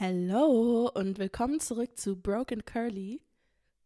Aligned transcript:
Hallo 0.00 0.90
und 0.94 1.18
willkommen 1.18 1.60
zurück 1.60 1.98
zu 1.98 2.16
Broken 2.16 2.64
Curly. 2.64 3.20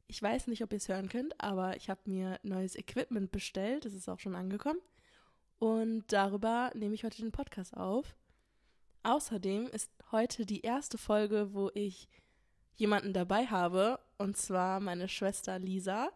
Ich 0.06 0.22
weiß 0.22 0.46
nicht, 0.46 0.62
ob 0.62 0.72
ihr 0.72 0.76
es 0.76 0.88
hören 0.88 1.08
könnt, 1.08 1.38
aber 1.40 1.76
ich 1.76 1.90
habe 1.90 2.00
mir 2.04 2.38
neues 2.44 2.76
Equipment 2.76 3.32
bestellt. 3.32 3.84
Es 3.84 3.92
ist 3.92 4.08
auch 4.08 4.20
schon 4.20 4.36
angekommen. 4.36 4.78
Und 5.58 6.04
darüber 6.12 6.70
nehme 6.74 6.94
ich 6.94 7.02
heute 7.02 7.20
den 7.20 7.32
Podcast 7.32 7.76
auf. 7.76 8.14
Außerdem 9.02 9.66
ist 9.66 9.90
heute 10.12 10.46
die 10.46 10.60
erste 10.60 10.96
Folge, 10.96 11.52
wo 11.54 11.72
ich 11.74 12.08
jemanden 12.76 13.12
dabei 13.12 13.46
habe, 13.46 13.98
und 14.16 14.36
zwar 14.36 14.78
meine 14.78 15.08
Schwester 15.08 15.58
Lisa. 15.58 16.12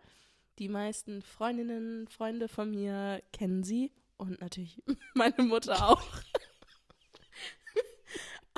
Die 0.60 0.68
meisten 0.68 1.20
Freundinnen, 1.20 2.06
Freunde 2.06 2.46
von 2.46 2.70
mir 2.70 3.24
kennen 3.32 3.64
sie 3.64 3.90
und 4.18 4.40
natürlich 4.40 4.80
meine 5.14 5.42
Mutter 5.42 5.90
auch. 5.90 6.22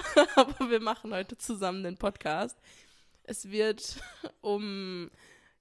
Aber 0.37 0.71
wir 0.71 0.81
machen 0.81 1.13
heute 1.13 1.37
zusammen 1.39 1.83
den 1.83 1.97
Podcast. 1.97 2.59
Es 3.25 3.51
wird 3.51 3.97
um 4.41 5.11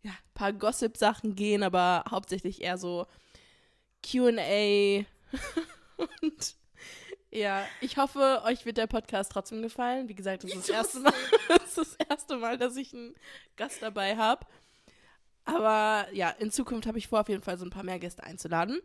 ja, 0.04 0.12
ein 0.12 0.34
paar 0.34 0.54
Gossip-Sachen 0.54 1.36
gehen, 1.36 1.62
aber 1.64 2.04
hauptsächlich 2.10 2.62
eher 2.62 2.78
so 2.78 3.06
QA. 4.04 5.06
Und 5.98 6.56
ja, 7.30 7.66
ich 7.80 7.98
hoffe, 7.98 8.42
euch 8.46 8.66
wird 8.66 8.78
der 8.78 8.88
Podcast 8.88 9.32
trotzdem 9.32 9.62
gefallen. 9.62 10.10
Wie 10.10 10.16
gesagt, 10.16 10.44
das 10.44 10.52
ist 10.52 10.70
das 10.70 10.76
erste 10.76 11.00
Mal, 11.00 11.14
das, 11.48 11.64
ist 11.64 11.78
das 11.78 12.08
erste 12.10 12.38
Mal 12.38 12.58
dass 12.58 12.76
ich 12.76 12.94
einen 12.94 13.16
Gast 13.56 13.82
dabei 13.82 14.18
habe. 14.18 14.46
Aber 15.46 16.08
ja, 16.14 16.30
in 16.30 16.52
Zukunft 16.52 16.88
habe 16.88 16.98
ich 16.98 17.08
vor, 17.08 17.22
auf 17.22 17.30
jeden 17.30 17.44
Fall 17.44 17.58
so 17.58 17.66
ein 17.66 17.72
paar 17.72 17.84
mehr 17.84 18.00
Gäste 18.00 18.24
einzuladen. 18.24 18.82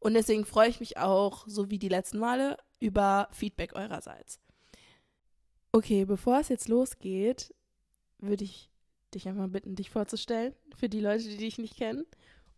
Und 0.00 0.14
deswegen 0.14 0.44
freue 0.44 0.68
ich 0.68 0.80
mich 0.80 0.98
auch, 0.98 1.44
so 1.46 1.70
wie 1.70 1.78
die 1.78 1.88
letzten 1.88 2.18
Male, 2.18 2.58
über 2.78 3.28
Feedback 3.32 3.74
eurerseits. 3.74 4.38
Okay, 5.74 6.04
bevor 6.04 6.38
es 6.38 6.50
jetzt 6.50 6.68
losgeht, 6.68 7.52
würde 8.18 8.44
ich 8.44 8.70
dich 9.12 9.26
einfach 9.26 9.48
bitten, 9.48 9.74
dich 9.74 9.90
vorzustellen, 9.90 10.54
für 10.76 10.88
die 10.88 11.00
Leute, 11.00 11.24
die 11.24 11.36
dich 11.36 11.58
nicht 11.58 11.76
kennen. 11.76 12.06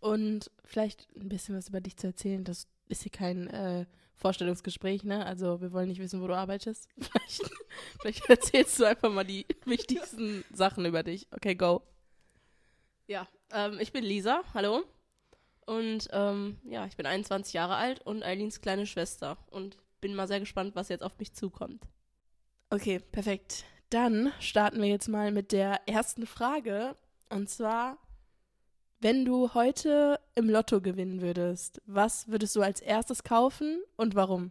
Und 0.01 0.51
vielleicht 0.67 1.09
ein 1.17 1.31
bisschen 1.31 1.57
was 1.57 1.71
über 1.71 1.81
dich 1.81 1.97
zu 1.97 2.09
erzählen. 2.09 2.45
Das 2.45 2.69
ist 2.89 3.05
hier 3.05 3.11
kein 3.13 3.49
äh, 3.49 3.87
Vorstellungsgespräch, 4.17 5.03
ne? 5.05 5.25
Also 5.25 5.63
wir 5.63 5.73
wollen 5.73 5.89
nicht 5.89 5.99
wissen, 5.99 6.21
wo 6.21 6.27
du 6.27 6.37
arbeitest. 6.37 6.91
Vielleicht, 6.99 7.51
vielleicht 8.01 8.29
erzählst 8.29 8.79
du 8.79 8.85
einfach 8.85 9.11
mal 9.11 9.25
die 9.25 9.47
wichtigsten 9.65 10.45
Sachen 10.53 10.85
über 10.85 11.03
dich. 11.03 11.27
Okay, 11.31 11.55
go. 11.55 11.81
Ja, 13.07 13.27
ähm, 13.51 13.79
ich 13.81 13.93
bin 13.93 14.05
Lisa, 14.05 14.43
hallo. 14.53 14.85
Und 15.65 16.09
ähm, 16.13 16.59
ja, 16.65 16.85
ich 16.85 16.99
bin 16.99 17.07
21 17.07 17.55
Jahre 17.55 17.77
alt 17.77 18.03
und 18.03 18.23
Eileens 18.23 18.61
kleine 18.61 18.85
Schwester. 18.85 19.39
Und 19.47 19.79
bin 20.03 20.15
mal 20.15 20.29
sehr 20.29 20.41
gespannt, 20.41 20.77
was 20.77 20.91
jetzt 20.91 21.03
auf 21.03 21.19
mich 21.19 21.33
zukommt. 21.33 21.83
Okay, 22.71 22.99
perfekt. 23.13 23.65
Dann 23.91 24.33
starten 24.41 24.81
wir 24.81 24.89
jetzt 24.89 25.09
mal 25.09 25.31
mit 25.31 25.53
der 25.53 25.81
ersten 25.89 26.27
Frage. 26.27 26.97
Und 27.31 27.49
zwar, 27.49 27.99
wenn 29.01 29.25
du 29.25 29.55
heute 29.55 30.19
im 30.35 30.51
Lotto 30.51 30.81
gewinnen 30.81 31.21
würdest, 31.21 31.81
was 31.87 32.29
würdest 32.29 32.57
du 32.57 32.63
als 32.63 32.81
erstes 32.81 33.23
kaufen 33.23 33.83
und 33.97 34.15
warum? 34.15 34.51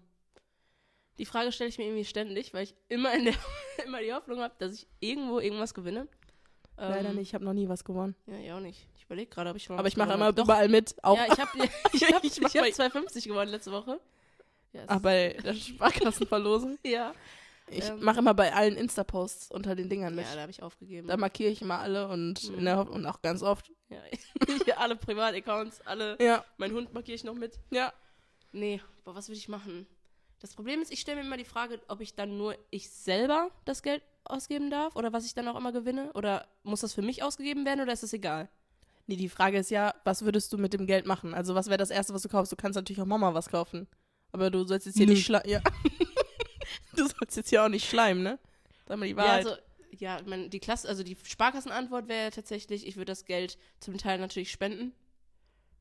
Die 1.18 1.26
Frage 1.26 1.52
stelle 1.52 1.70
ich 1.70 1.78
mir 1.78 1.86
irgendwie 1.86 2.06
ständig, 2.06 2.54
weil 2.54 2.64
ich 2.64 2.76
immer, 2.90 3.14
in 3.14 3.26
der, 3.26 3.34
immer 3.86 4.02
die 4.02 4.14
Hoffnung 4.14 4.40
habe, 4.40 4.54
dass 4.60 4.74
ich 4.74 4.88
irgendwo 5.00 5.40
irgendwas 5.40 5.74
gewinne. 5.74 6.08
Leider 6.78 7.10
Ähm, 7.10 7.16
nicht, 7.16 7.30
ich 7.30 7.34
habe 7.34 7.46
noch 7.46 7.54
nie 7.54 7.70
was 7.70 7.86
gewonnen. 7.86 8.16
Ja, 8.28 8.38
ich 8.38 8.52
auch 8.52 8.60
nicht. 8.60 8.86
Ich 8.98 9.06
überlege 9.06 9.30
gerade, 9.30 9.50
ob 9.50 9.56
ich 9.56 9.64
schon 9.64 9.80
Aber 9.80 9.88
ich 9.88 9.96
mache 9.96 10.14
immer. 10.14 10.34
Doch. 10.34 10.44
überall 10.44 10.68
mit. 10.68 10.96
Auch 11.04 11.16
Ja, 11.18 11.26
ich 11.32 11.40
habe 11.40 11.52
ich 11.94 12.04
hab, 12.12 12.24
Ich 12.24 12.42
hab 12.42 12.54
bei- 12.54 12.70
2,50 12.70 13.28
gewonnen 13.28 13.52
letzte 13.52 13.72
Woche. 13.72 14.00
Ja, 14.74 14.84
ah, 14.88 15.00
bei 15.00 15.38
der 15.42 15.54
Sparkassenverlosung. 15.54 16.78
ja. 16.86 17.14
Ich 17.70 17.86
Ähm. 17.86 18.04
mache 18.04 18.20
immer 18.20 18.34
bei 18.34 18.54
allen 18.54 18.76
Insta-Posts 18.76 19.52
unter 19.52 19.76
den 19.76 19.90
Dingern 19.90 20.14
mit. 20.16 20.26
ja, 20.26 20.36
da 20.36 20.42
habe 20.42 20.52
ich 20.52 20.62
aufgegeben. 20.62 21.08
Da 21.08 21.18
markiere 21.18 21.50
ich 21.52 21.62
immer 21.62 21.80
alle 21.80 22.08
und, 22.08 22.50
Mhm. 22.52 22.64
der 22.64 22.90
und 22.90 23.06
auch 23.06 23.22
ganz 23.22 23.42
oft. 23.42 23.72
ja, 24.68 24.78
alle 24.78 24.96
Privataccounts, 24.96 25.82
alle. 25.86 26.18
Ja, 26.22 26.46
Mein 26.58 26.72
Hund 26.74 26.94
markiere 26.94 27.16
ich 27.16 27.24
noch 27.24 27.36
mit. 27.36 27.60
ja. 27.72 27.92
Nee, 28.52 28.82
boah, 29.04 29.14
was 29.16 29.28
will 29.28 29.36
ich 29.36 29.50
machen? 29.50 29.86
Das 30.40 30.54
Problem 30.54 30.82
ist, 30.82 30.90
ich 30.92 31.02
stelle 31.02 31.20
mir 31.20 31.26
immer 31.26 31.36
die 31.38 31.44
Frage, 31.44 31.82
ob 31.90 32.00
ich 32.00 32.16
dann 32.16 32.38
nur 32.38 32.56
ich 32.70 32.90
selber 32.90 33.50
das 33.66 33.82
Geld 33.84 34.02
ausgeben 34.24 34.70
darf 34.70 34.96
oder 34.96 35.12
was 35.12 35.26
ich 35.26 35.34
dann 35.34 35.48
auch 35.50 35.58
immer 35.58 35.72
gewinne. 35.74 36.14
Oder 36.14 36.48
muss 36.64 36.80
das 36.82 36.94
für 36.94 37.02
mich 37.02 37.22
ausgegeben 37.24 37.66
werden 37.66 37.82
oder 37.82 37.92
ist 37.92 38.04
das 38.04 38.14
egal? 38.14 38.48
Nee, 39.08 39.18
die 39.18 39.28
Frage 39.30 39.58
ist 39.58 39.72
ja, 39.72 39.94
was 40.06 40.24
würdest 40.24 40.54
du 40.54 40.58
mit 40.58 40.72
dem 40.74 40.88
Geld 40.88 41.06
machen? 41.06 41.34
Also, 41.34 41.54
was 41.54 41.68
wäre 41.68 41.78
das 41.78 41.90
Erste, 41.90 42.14
was 42.14 42.22
du 42.22 42.30
kaufst? 42.30 42.52
Du 42.52 42.56
kannst 42.56 42.76
natürlich 42.78 43.02
auch 43.02 43.06
Mama 43.06 43.34
was 43.34 43.50
kaufen. 43.50 43.88
Aber 44.32 44.50
du 44.50 44.64
sollst 44.66 44.86
jetzt 44.86 44.98
hier 44.98 45.06
Nö. 45.06 45.14
nicht 45.14 45.26
schleimen. 45.26 45.50
Ja. 45.50 45.62
du 46.98 47.08
sollst 47.08 47.38
jetzt 47.38 47.50
hier 47.50 47.64
auch 47.64 47.70
nicht 47.70 47.88
schleimen, 47.90 48.24
ne? 48.24 48.40
Sag 48.88 48.98
mal 48.98 49.06
die 49.06 49.12
Ja, 49.12 49.18
Wahrheit. 49.18 49.46
also, 49.46 49.58
ja, 49.98 50.20
ich 50.20 50.26
mein, 50.26 50.50
die 50.50 50.60
Klasse, 50.60 50.88
also 50.88 51.04
die 51.04 51.18
Sparkassenantwort 51.24 52.08
wäre 52.08 52.32
tatsächlich, 52.32 52.86
ich 52.86 52.96
würde 52.98 53.12
das 53.12 53.26
Geld 53.26 53.58
zum 53.80 53.98
Teil 53.98 54.20
natürlich 54.20 54.52
spenden. 54.52 54.94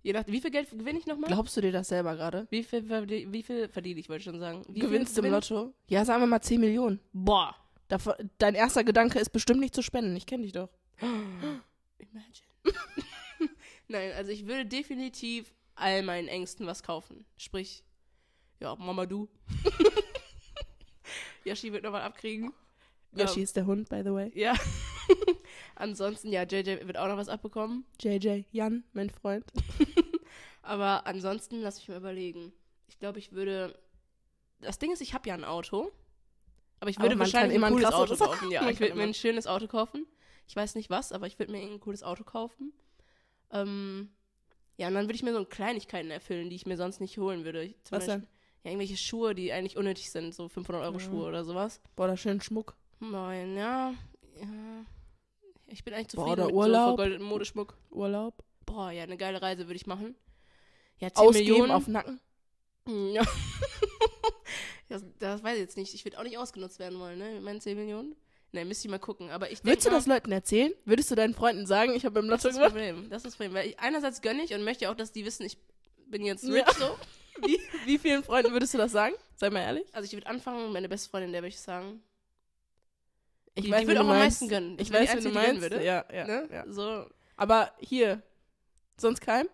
Je 0.03 0.13
nach, 0.13 0.27
wie 0.27 0.41
viel 0.41 0.51
Geld 0.51 0.71
gewinne 0.71 0.99
ich 0.99 1.07
nochmal? 1.07 1.29
Glaubst 1.31 1.57
du 1.57 1.63
dir 1.63 1.73
das 1.73 1.89
selber 1.89 2.15
gerade? 2.15 2.47
Wie 2.51 2.63
viel, 2.63 2.89
wie 3.33 3.43
viel 3.43 3.69
verdiene 3.69 3.99
ich, 4.01 4.09
wollte 4.11 4.21
ich 4.21 4.25
schon 4.25 4.39
sagen. 4.39 4.63
Wie 4.69 4.81
Gewinnst 4.81 5.15
viel 5.15 5.25
im? 5.25 5.33
Lotto? 5.33 5.73
Ja, 5.89 6.05
sagen 6.05 6.23
wir 6.23 6.27
mal 6.27 6.43
10 6.43 6.61
Millionen. 6.61 7.01
Boah. 7.15 7.57
Davon, 7.89 8.15
dein 8.39 8.55
erster 8.55 8.85
Gedanke 8.85 9.19
ist 9.19 9.31
bestimmt 9.31 9.61
nicht 9.61 9.75
zu 9.75 9.83
spenden. 9.83 10.15
Ich 10.17 10.27
kenne 10.27 10.43
dich 10.43 10.53
doch. 10.53 10.69
Imagine. 11.01 12.49
Nein, 13.89 14.13
also 14.13 14.31
ich 14.31 14.47
würde 14.47 14.67
definitiv 14.67 15.55
all 15.75 16.03
meinen 16.03 16.29
Ängsten 16.29 16.67
was 16.67 16.83
kaufen. 16.83 17.25
Sprich, 17.37 17.83
ja, 18.61 18.75
Mama, 18.77 19.07
du. 19.07 19.29
Yoshi 21.45 21.73
wird 21.73 21.85
noch 21.85 21.93
mal 21.93 22.03
abkriegen. 22.03 22.53
Yoshi 23.17 23.43
ist 23.43 23.57
der 23.57 23.67
Hund, 23.67 23.89
by 23.89 24.03
the 24.05 24.13
way. 24.13 24.33
Ja. 24.35 24.55
ansonsten, 25.77 26.31
ja, 26.31 26.43
JJ 26.43 26.87
wird 26.87 26.97
auch 26.97 27.09
noch 27.09 27.17
was 27.17 27.29
abbekommen. 27.29 27.85
JJ, 28.01 28.45
Jan, 28.51 28.85
mein 28.93 29.11
Freund. 29.11 29.45
Aber 30.63 31.07
ansonsten, 31.07 31.61
lass 31.61 31.79
mich 31.79 31.89
mal 31.89 31.99
überlegen. 31.99 32.53
Ich 32.89 32.99
glaube, 32.99 33.19
ich 33.19 33.33
würde. 33.33 33.79
Das 34.61 34.79
Ding 34.79 34.93
ist, 34.93 35.03
ich 35.03 35.15
habe 35.15 35.29
ja 35.29 35.35
ein 35.35 35.45
Auto. 35.45 35.93
Aber 36.81 36.91
ich 36.91 36.97
Aber 36.97 37.05
würde 37.05 37.15
kann 37.15 37.21
wahrscheinlich 37.21 37.57
immer 37.57 37.67
ein 37.69 37.75
ein 37.75 37.77
cooles 37.77 37.93
Auto 37.93 38.17
kaufen. 38.17 38.51
Ja, 38.51 38.69
ich 38.69 38.81
würde 38.81 38.95
mir 38.95 39.03
ein 39.03 39.15
schönes 39.15 39.47
Auto 39.47 39.67
kaufen. 39.67 40.07
Ich 40.47 40.57
weiß 40.57 40.75
nicht 40.75 40.91
was, 40.91 41.13
aber 41.13 41.27
ich 41.27 41.39
würde 41.39 41.53
mir 41.53 41.59
irgendein 41.59 41.81
cooles 41.81 42.03
Auto 42.03 42.25
kaufen. 42.25 42.73
Ähm, 43.51 44.11
ja, 44.77 44.89
und 44.89 44.95
dann 44.95 45.05
würde 45.05 45.15
ich 45.15 45.23
mir 45.23 45.33
so 45.33 45.45
Kleinigkeiten 45.45 46.11
erfüllen, 46.11 46.51
die 46.51 46.57
ich 46.57 46.67
mir 46.67 46.77
sonst 46.77 47.01
nicht 47.01 47.17
holen 47.19 47.45
würde. 47.45 47.75
Zum 47.85 47.97
Was 47.97 48.07
denn? 48.07 48.27
Ja, 48.65 48.71
irgendwelche 48.71 48.97
Schuhe, 48.97 49.35
die 49.35 49.53
eigentlich 49.53 49.77
unnötig 49.77 50.11
sind, 50.11 50.35
so 50.35 50.49
500 50.49 50.83
Euro 50.85 50.95
Ja. 50.95 51.01
Schuhe 51.01 51.27
oder 51.27 51.45
sowas. 51.45 51.81
Boah, 51.97 52.07
da 52.09 52.17
schön 52.17 52.41
Schmuck. 52.41 52.75
Nein, 52.99 53.57
ja, 53.57 53.93
ja. 54.41 54.85
Ich 55.67 55.85
bin 55.85 55.93
eigentlich 55.95 56.09
Boah, 56.09 56.23
zufrieden 56.25 56.37
der 56.37 56.47
mit 56.47 56.55
Urlaub. 56.55 56.91
so 56.93 56.97
vergoldetem 56.97 57.27
Modeschmuck. 57.27 57.77
Urlaub. 57.91 58.43
Boah, 58.67 58.91
ja, 58.91 59.03
eine 59.03 59.17
geile 59.17 59.41
Reise 59.43 59.67
würde 59.67 59.77
ich 59.77 59.87
machen. 59.87 60.15
Ja, 60.99 61.09
10 61.13 61.17
Ausgeben 61.27 61.49
Millionen. 61.51 61.71
auf 61.73 61.87
Nacken. 61.89 62.21
Ja. 62.87 63.23
das, 64.89 65.05
das 65.19 65.43
weiß 65.43 65.55
ich 65.55 65.61
jetzt 65.61 65.77
nicht. 65.77 65.95
Ich 65.95 66.05
würde 66.05 66.19
auch 66.19 66.23
nicht 66.23 66.39
ausgenutzt 66.39 66.79
werden 66.79 66.99
wollen, 66.99 67.19
ne? 67.19 67.33
Mit 67.35 67.43
meinen 67.43 67.61
10 67.61 67.77
Millionen. 67.77 68.15
Ne, 68.53 68.65
müsste 68.65 68.87
ich 68.87 68.91
mal 68.91 68.99
gucken. 68.99 69.31
Aber 69.31 69.51
ich 69.51 69.65
Würdest 69.65 69.87
du 69.87 69.91
das 69.91 70.07
Leuten 70.07 70.31
erzählen? 70.31 70.73
Würdest 70.85 71.11
du 71.11 71.17
deinen 71.17 71.35
Freunden 71.35 71.67
sagen, 71.67 71.93
ich 71.95 72.05
habe 72.07 72.21
im 72.21 72.29
Das 72.29 72.45
Lotto 72.45 72.55
ist 72.55 72.61
das 72.63 72.73
gewonnen? 72.73 72.95
Problem. 72.95 73.11
Das 73.11 73.19
ist 73.19 73.27
das 73.27 73.37
Problem. 73.37 73.55
Weil 73.55 73.69
ich, 73.71 73.81
einerseits 73.81 74.23
gönne 74.23 74.43
ich 74.45 74.55
und 74.55 74.63
möchte 74.63 74.89
auch, 74.91 74.95
dass 74.95 75.11
die 75.13 75.25
wissen, 75.25 75.45
ich 75.45 75.59
bin 76.07 76.25
jetzt 76.25 76.45
Ja. 76.45 76.53
rich 76.65 76.77
so. 76.79 76.97
Wie, 77.43 77.59
wie 77.85 77.99
vielen 77.99 78.23
Freunden 78.23 78.53
würdest 78.53 78.75
du 78.75 78.79
das 78.79 78.93
sagen? 78.93 79.15
Sei 79.37 79.51
mal 79.51 79.61
ehrlich. 79.61 79.87
Also 79.93 80.07
ich 80.07 80.13
würde 80.13 80.27
anfangen, 80.27 80.73
meine 80.73 80.89
beste 80.89 81.11
Freundin, 81.11 81.33
der 81.33 81.43
würde 81.43 81.49
ich 81.49 81.61
sagen. 81.61 82.03
Ich 83.57 83.65
die, 83.65 83.71
weiß, 83.71 83.81
die 83.83 83.87
würde 83.89 84.01
auch 84.01 84.05
am 84.05 84.09
meinst. 84.11 84.41
meisten 84.43 84.49
gönnen. 84.49 84.79
Ich 84.79 84.91
wär 84.91 85.01
die 85.03 85.09
weiß, 85.09 85.17
wie 85.17 85.29
du 85.29 85.31
meinst. 85.35 85.63
Würde, 85.63 85.85
Ja, 85.85 86.05
ja, 86.13 86.27
ne? 86.27 86.49
ja. 86.53 86.65
So. 86.69 87.09
Aber 87.37 87.73
hier, 87.79 88.23
sonst 88.97 89.21
kein? 89.21 89.47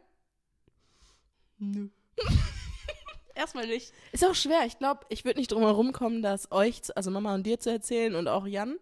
Nö. 1.58 1.88
Erstmal 3.34 3.66
nicht. 3.66 3.92
Ist 4.12 4.24
auch 4.24 4.34
schwer. 4.34 4.66
Ich 4.66 4.78
glaube, 4.78 5.06
ich 5.08 5.24
würde 5.24 5.38
nicht 5.38 5.50
drum 5.52 5.62
herum 5.62 5.92
kommen, 5.92 6.22
das 6.22 6.50
euch, 6.52 6.82
zu- 6.82 6.94
also 6.96 7.10
Mama 7.10 7.34
und 7.34 7.44
dir 7.44 7.58
zu 7.58 7.70
erzählen 7.70 8.14
und 8.14 8.28
auch 8.28 8.46
Jan. 8.46 8.78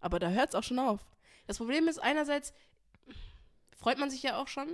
Aber 0.00 0.18
da 0.18 0.28
hört 0.30 0.50
es 0.50 0.54
auch 0.54 0.62
schon 0.62 0.78
auf. 0.78 1.00
Das 1.46 1.58
Problem 1.58 1.86
ist, 1.88 1.98
einerseits 1.98 2.52
freut 3.76 3.98
man 3.98 4.10
sich 4.10 4.22
ja 4.22 4.40
auch 4.40 4.48
schon, 4.48 4.68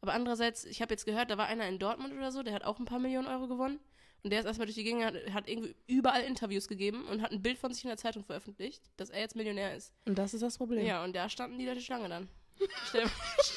aber 0.00 0.12
andererseits, 0.12 0.64
ich 0.64 0.82
habe 0.82 0.92
jetzt 0.92 1.04
gehört, 1.04 1.30
da 1.30 1.38
war 1.38 1.46
einer 1.46 1.66
in 1.68 1.78
Dortmund 1.78 2.12
oder 2.14 2.30
so, 2.32 2.42
der 2.42 2.54
hat 2.54 2.64
auch 2.64 2.78
ein 2.78 2.84
paar 2.84 2.98
Millionen 2.98 3.28
Euro 3.28 3.48
gewonnen. 3.48 3.80
Und 4.22 4.30
der 4.30 4.40
ist 4.40 4.46
erstmal 4.46 4.66
durch 4.66 4.76
die 4.76 4.84
Gegend, 4.84 5.04
hat, 5.04 5.14
hat 5.32 5.48
irgendwie 5.48 5.76
überall 5.86 6.22
Interviews 6.22 6.66
gegeben 6.68 7.06
und 7.06 7.22
hat 7.22 7.30
ein 7.30 7.42
Bild 7.42 7.58
von 7.58 7.72
sich 7.72 7.84
in 7.84 7.88
der 7.88 7.96
Zeitung 7.96 8.24
veröffentlicht, 8.24 8.82
dass 8.96 9.10
er 9.10 9.20
jetzt 9.20 9.36
Millionär 9.36 9.76
ist. 9.76 9.92
Und 10.04 10.18
das 10.18 10.34
ist 10.34 10.42
das 10.42 10.58
Problem. 10.58 10.84
Ja, 10.84 11.04
und 11.04 11.14
da 11.14 11.28
standen 11.28 11.58
die 11.58 11.66
Leute 11.66 11.80
Schlange 11.80 12.08
dann. 12.08 12.28
Stell, 12.88 13.06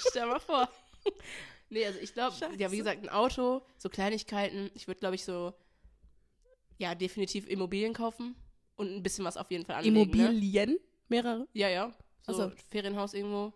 stell 0.09 0.27
mal 0.27 0.39
vor. 0.39 0.69
Nee, 1.69 1.85
also 1.85 1.99
ich 1.99 2.13
glaube, 2.13 2.35
ja, 2.57 2.71
wie 2.71 2.77
gesagt, 2.77 3.01
ein 3.01 3.09
Auto, 3.09 3.61
so 3.77 3.89
Kleinigkeiten. 3.89 4.69
Ich 4.73 4.87
würde, 4.87 4.99
glaube 4.99 5.15
ich, 5.15 5.23
so, 5.23 5.53
ja, 6.77 6.95
definitiv 6.95 7.47
Immobilien 7.47 7.93
kaufen 7.93 8.35
und 8.75 8.93
ein 8.93 9.03
bisschen 9.03 9.23
was 9.23 9.37
auf 9.37 9.49
jeden 9.51 9.65
Fall 9.65 9.77
anlegen. 9.77 9.95
Ne? 9.95 10.01
Immobilien? 10.01 10.77
Mehrere? 11.07 11.47
Ja, 11.53 11.69
ja. 11.69 11.93
So 12.21 12.31
Ach 12.31 12.35
so. 12.35 12.51
Ferienhaus 12.69 13.13
irgendwo. 13.13 13.53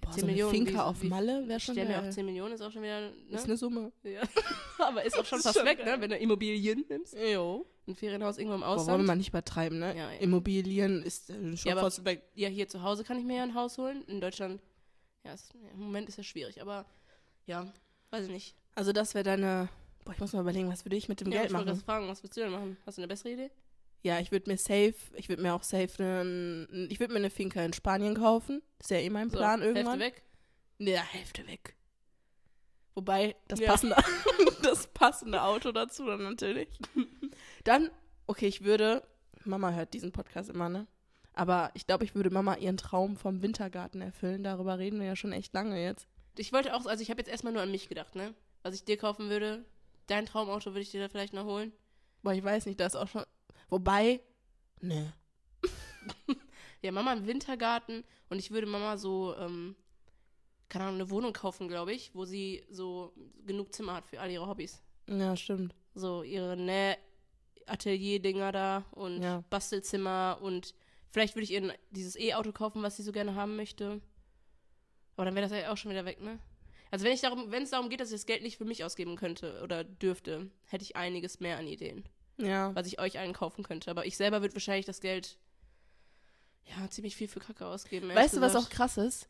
Boah, 0.00 0.10
10 0.12 0.20
so 0.20 0.26
Millionen, 0.26 0.52
Finca 0.54 0.72
wie- 0.72 0.78
auf 0.78 1.02
Malle 1.04 1.48
wäre 1.48 1.58
Ich 1.58 1.64
schon 1.64 1.74
stell 1.74 1.86
mir 1.88 1.98
auch 1.98 2.02
geil. 2.02 2.12
10 2.12 2.26
Millionen 2.26 2.54
ist 2.54 2.60
auch 2.60 2.70
schon 2.70 2.82
wieder, 2.82 3.00
ne? 3.00 3.12
Ist 3.30 3.44
eine 3.44 3.56
Summe. 3.56 3.92
ja. 4.04 4.22
aber 4.78 5.04
ist 5.04 5.18
auch 5.18 5.24
schon 5.24 5.40
fast 5.40 5.64
weg, 5.64 5.84
ne? 5.84 5.96
Wenn 6.00 6.10
du 6.10 6.16
Immobilien 6.16 6.84
nimmst. 6.88 7.14
Jo. 7.16 7.66
Ein 7.88 7.94
Ferienhaus 7.94 8.38
irgendwo 8.38 8.54
im 8.56 8.60
Boah, 8.60 8.66
wollen 8.68 8.76
wir 8.78 8.82
Ausland. 8.82 9.06
mal 9.06 9.16
nicht 9.16 9.28
übertreiben, 9.28 9.78
ne? 9.78 9.96
Ja. 9.96 10.10
Immobilien 10.12 11.02
ist 11.02 11.30
äh, 11.30 11.56
schon 11.56 11.70
Ja, 11.70 11.76
fast 11.76 12.04
weg. 12.04 12.22
ja, 12.34 12.48
hier 12.48 12.68
zu 12.68 12.82
Hause 12.82 13.04
kann 13.04 13.18
ich 13.18 13.24
mir 13.24 13.36
ja 13.36 13.42
ein 13.44 13.54
Haus 13.54 13.78
holen. 13.78 14.02
In 14.06 14.20
Deutschland, 14.20 14.60
ja, 15.24 15.32
ist, 15.32 15.52
im 15.72 15.80
Moment 15.80 16.08
ist 16.08 16.18
ja 16.18 16.24
schwierig, 16.24 16.60
aber 16.60 16.84
ja, 17.46 17.72
weiß 18.10 18.26
ich 18.26 18.30
nicht. 18.32 18.54
Also 18.74 18.92
das 18.92 19.14
wäre 19.14 19.24
deine... 19.24 19.68
Boah, 20.04 20.12
ich 20.12 20.20
muss 20.20 20.32
mal 20.32 20.40
überlegen, 20.40 20.68
was 20.68 20.84
würde 20.84 20.96
ich 20.96 21.08
mit 21.08 21.20
dem 21.20 21.32
Ja, 21.32 21.38
Geld 21.40 21.46
ich 21.50 21.52
wollte 21.54 21.66
machen? 21.66 21.76
das 21.78 21.84
fragen, 21.84 22.08
was 22.08 22.22
willst 22.22 22.36
du 22.36 22.40
denn 22.42 22.50
machen? 22.52 22.76
Hast 22.86 22.98
du 22.98 23.02
eine 23.02 23.08
bessere 23.08 23.30
Idee? 23.32 23.50
Ja, 24.06 24.20
ich 24.20 24.30
würde 24.30 24.48
mir 24.48 24.56
safe, 24.56 24.94
ich 25.16 25.28
würde 25.28 25.42
mir 25.42 25.52
auch 25.52 25.64
safe, 25.64 26.00
ne, 26.00 26.86
ich 26.88 27.00
würde 27.00 27.12
mir 27.12 27.18
eine 27.18 27.28
Finca 27.28 27.60
in 27.64 27.72
Spanien 27.72 28.14
kaufen. 28.14 28.62
Das 28.78 28.86
ist 28.86 28.90
ja 28.92 28.98
eh 28.98 29.10
mein 29.10 29.30
So, 29.30 29.36
Plan 29.36 29.62
irgendwann. 29.62 29.98
Hälfte 30.00 30.18
weg. 30.18 30.22
Ja, 30.78 31.00
Hälfte 31.02 31.46
weg. 31.48 31.74
Wobei, 32.94 33.34
das, 33.48 33.58
Ja. 33.58 33.66
passende, 33.72 33.96
das 34.62 34.86
passende 34.94 35.42
Auto 35.42 35.72
dazu 35.72 36.06
dann 36.06 36.22
natürlich. 36.22 36.68
Dann, 37.64 37.90
okay, 38.28 38.46
ich 38.46 38.62
würde, 38.62 39.02
Mama 39.44 39.72
hört 39.72 39.92
diesen 39.92 40.12
Podcast 40.12 40.50
immer, 40.50 40.68
ne? 40.68 40.86
Aber 41.32 41.72
ich 41.74 41.88
glaube, 41.88 42.04
ich 42.04 42.14
würde 42.14 42.30
Mama 42.30 42.54
ihren 42.54 42.76
Traum 42.76 43.16
vom 43.16 43.42
Wintergarten 43.42 44.00
erfüllen. 44.02 44.44
Darüber 44.44 44.78
reden 44.78 45.00
wir 45.00 45.06
ja 45.08 45.16
schon 45.16 45.32
echt 45.32 45.52
lange 45.52 45.82
jetzt. 45.82 46.06
Ich 46.38 46.52
wollte 46.52 46.76
auch, 46.76 46.86
also 46.86 47.02
ich 47.02 47.10
habe 47.10 47.20
jetzt 47.20 47.28
erstmal 47.28 47.52
nur 47.52 47.62
an 47.62 47.72
mich 47.72 47.88
gedacht, 47.88 48.14
ne? 48.14 48.34
Was 48.62 48.76
ich 48.76 48.84
dir 48.84 48.96
kaufen 48.98 49.28
würde. 49.30 49.64
Dein 50.06 50.26
Traumauto 50.26 50.70
würde 50.70 50.80
ich 50.82 50.92
dir 50.92 51.00
da 51.00 51.08
vielleicht 51.08 51.32
noch 51.34 51.44
holen. 51.44 51.72
Boah, 52.22 52.32
ich 52.34 52.44
weiß 52.44 52.66
nicht, 52.66 52.78
da 52.78 52.86
ist 52.86 52.94
auch 52.94 53.08
schon. 53.08 53.24
Wobei, 53.68 54.20
ne. 54.80 55.12
Ja, 56.82 56.92
Mama 56.92 57.12
im 57.14 57.26
Wintergarten 57.26 58.04
und 58.28 58.38
ich 58.38 58.50
würde 58.50 58.66
Mama 58.66 58.96
so, 58.96 59.34
ähm, 59.38 59.74
keine 60.68 60.84
Ahnung, 60.84 61.00
eine 61.00 61.10
Wohnung 61.10 61.32
kaufen, 61.32 61.68
glaube 61.68 61.92
ich, 61.92 62.14
wo 62.14 62.24
sie 62.24 62.64
so 62.70 63.12
genug 63.44 63.74
Zimmer 63.74 63.94
hat 63.94 64.06
für 64.06 64.20
all 64.20 64.30
ihre 64.30 64.46
Hobbys. 64.46 64.82
Ja, 65.08 65.34
stimmt. 65.36 65.74
So 65.94 66.22
ihre 66.22 66.56
Näh-Atelier-Dinger 66.56 68.52
da 68.52 68.84
und 68.92 69.22
Ja. 69.22 69.42
Bastelzimmer 69.50 70.38
und 70.42 70.74
vielleicht 71.10 71.34
würde 71.34 71.44
ich 71.44 71.52
ihr 71.52 71.74
dieses 71.90 72.14
E-Auto 72.16 72.52
kaufen, 72.52 72.82
was 72.82 72.96
sie 72.96 73.02
so 73.02 73.10
gerne 73.12 73.34
haben 73.34 73.56
möchte. 73.56 74.00
Aber 75.16 75.24
dann 75.24 75.34
wäre 75.34 75.48
das 75.48 75.58
ja 75.58 75.72
auch 75.72 75.76
schon 75.76 75.90
wieder 75.90 76.04
weg, 76.04 76.20
ne? 76.20 76.38
Also 76.90 77.04
wenn 77.04 77.12
ich 77.12 77.22
darum, 77.22 77.50
wenn 77.50 77.62
es 77.64 77.70
darum 77.70 77.88
geht, 77.88 78.00
dass 78.00 78.10
ich 78.10 78.14
das 78.16 78.26
Geld 78.26 78.42
nicht 78.42 78.58
für 78.58 78.64
mich 78.64 78.84
ausgeben 78.84 79.16
könnte 79.16 79.60
oder 79.64 79.82
dürfte, 79.82 80.50
hätte 80.66 80.84
ich 80.84 80.94
einiges 80.94 81.40
mehr 81.40 81.56
an 81.58 81.66
Ideen, 81.66 82.04
Ja. 82.38 82.74
was 82.74 82.86
ich 82.86 83.00
euch 83.00 83.18
allen 83.18 83.32
kaufen 83.32 83.62
könnte. 83.64 83.90
Aber 83.90 84.06
ich 84.06 84.16
selber 84.16 84.40
würde 84.42 84.54
wahrscheinlich 84.54 84.86
das 84.86 85.00
Geld 85.00 85.38
ja 86.64 86.88
ziemlich 86.90 87.16
viel 87.16 87.28
für 87.28 87.40
Kacke 87.40 87.66
ausgeben. 87.66 88.14
Weißt 88.14 88.36
du, 88.36 88.40
was 88.40 88.56
auch 88.56 88.68
krass 88.68 88.96
ist? 88.96 89.28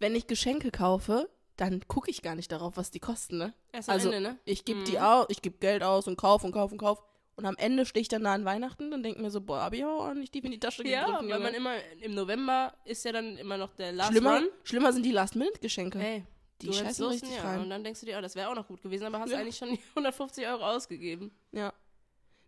Wenn 0.00 0.14
ich 0.14 0.26
Geschenke 0.26 0.70
kaufe, 0.70 1.28
dann 1.56 1.86
gucke 1.86 2.10
ich 2.10 2.20
gar 2.22 2.34
nicht 2.34 2.50
darauf, 2.50 2.76
was 2.76 2.90
die 2.90 2.98
kosten, 2.98 3.38
ne? 3.38 3.54
Erst 3.72 3.88
am 3.88 3.94
also- 3.94 4.10
Ende, 4.10 4.28
ne? 4.28 4.38
Ich 4.44 4.64
gebe 4.64 4.80
Mhm. 4.80 4.84
die 4.86 4.98
aus, 4.98 5.26
ich 5.28 5.40
gebe 5.40 5.56
Geld 5.58 5.82
aus 5.84 6.08
und 6.08 6.16
kauf 6.16 6.42
und 6.44 6.52
kauf 6.52 6.72
und 6.72 6.78
kauf. 6.78 7.00
Und 7.36 7.46
am 7.46 7.56
Ende 7.56 7.84
stehe 7.86 8.00
ich 8.02 8.08
dann 8.08 8.22
da 8.24 8.32
an 8.34 8.44
Weihnachten 8.44 8.92
und 8.92 9.02
denke 9.02 9.20
mir 9.20 9.30
so, 9.30 9.40
boah, 9.40 9.62
hab 9.62 9.72
ich 9.72 9.84
auch 9.84 10.12
nicht 10.14 10.32
tief 10.32 10.44
in 10.44 10.52
die 10.52 10.60
Tasche 10.60 10.86
Ja, 10.86 11.04
gegriffen. 11.06 11.28
weil 11.28 11.30
Junge. 11.38 11.44
man 11.44 11.54
immer 11.54 11.74
im 12.00 12.14
November 12.14 12.74
ist 12.84 13.04
ja 13.04 13.12
dann 13.12 13.36
immer 13.38 13.56
noch 13.56 13.74
der 13.74 13.92
Last 13.92 14.10
schlimmer, 14.12 14.36
Run. 14.36 14.48
schlimmer 14.64 14.92
sind 14.92 15.04
die 15.04 15.10
Last-Minute-Geschenke. 15.12 15.98
Hey, 15.98 16.24
die 16.62 16.72
scheißen 16.72 17.06
richtig 17.06 17.34
ja. 17.36 17.42
rein. 17.42 17.60
Und 17.60 17.70
dann 17.70 17.82
denkst 17.82 18.00
du 18.00 18.06
dir, 18.06 18.18
oh, 18.18 18.20
das 18.20 18.36
wäre 18.36 18.48
auch 18.50 18.54
noch 18.54 18.68
gut 18.68 18.82
gewesen, 18.82 19.04
aber 19.04 19.18
hast 19.20 19.30
Ja. 19.30 19.38
eigentlich 19.38 19.56
schon 19.56 19.70
die 19.70 19.80
150 19.96 20.46
Euro 20.46 20.64
ausgegeben. 20.64 21.32
Ja. 21.52 21.72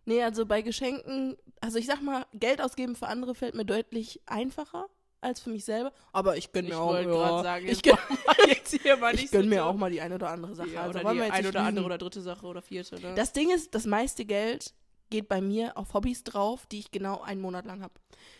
Nee, 0.07 0.23
also 0.23 0.45
bei 0.45 0.61
Geschenken, 0.61 1.35
also 1.59 1.77
ich 1.77 1.85
sag 1.85 2.01
mal, 2.01 2.25
Geld 2.33 2.61
ausgeben 2.61 2.95
für 2.95 3.07
andere 3.07 3.35
fällt 3.35 3.55
mir 3.55 3.65
deutlich 3.65 4.21
einfacher 4.25 4.87
als 5.19 5.41
für 5.41 5.49
mich 5.49 5.65
selber. 5.65 5.91
Aber 6.13 6.37
ich 6.37 6.53
gönn 6.53 6.63
mir 6.63 6.71
ich 6.71 6.77
auch, 6.77 6.93
ja, 6.93 7.43
sagen, 7.43 7.65
ich 7.65 7.71
jetzt 7.71 7.83
gönn, 7.83 8.79
hier 8.83 8.95
mal 8.95 9.13
ich 9.15 9.29
gönn 9.31 9.43
so 9.43 9.49
mir 9.49 9.65
auch 9.65 9.75
mal 9.75 9.91
die 9.91 9.99
eine 9.99 10.15
oder 10.15 10.29
andere 10.29 10.55
Sache. 10.55 10.69
Ja, 10.69 10.83
also 10.83 10.91
oder 10.91 11.03
wollen 11.03 11.15
die 11.15 11.19
wir 11.19 11.27
jetzt 11.27 11.35
eine 11.35 11.49
oder 11.49 11.61
andere 11.61 11.85
oder 11.85 11.97
dritte 11.97 12.21
Sache 12.21 12.45
oder 12.45 12.61
vierte. 12.61 13.01
Ne? 13.01 13.15
Das 13.15 13.33
Ding 13.33 13.51
ist, 13.53 13.75
das 13.75 13.85
meiste 13.85 14.23
Geld 14.23 14.73
geht 15.09 15.27
bei 15.27 15.41
mir 15.41 15.75
auf 15.77 15.93
Hobbys 15.93 16.23
drauf, 16.23 16.65
die 16.67 16.79
ich 16.79 16.91
genau 16.91 17.19
einen 17.21 17.41
Monat 17.41 17.65
lang 17.65 17.81
habe. 17.81 17.93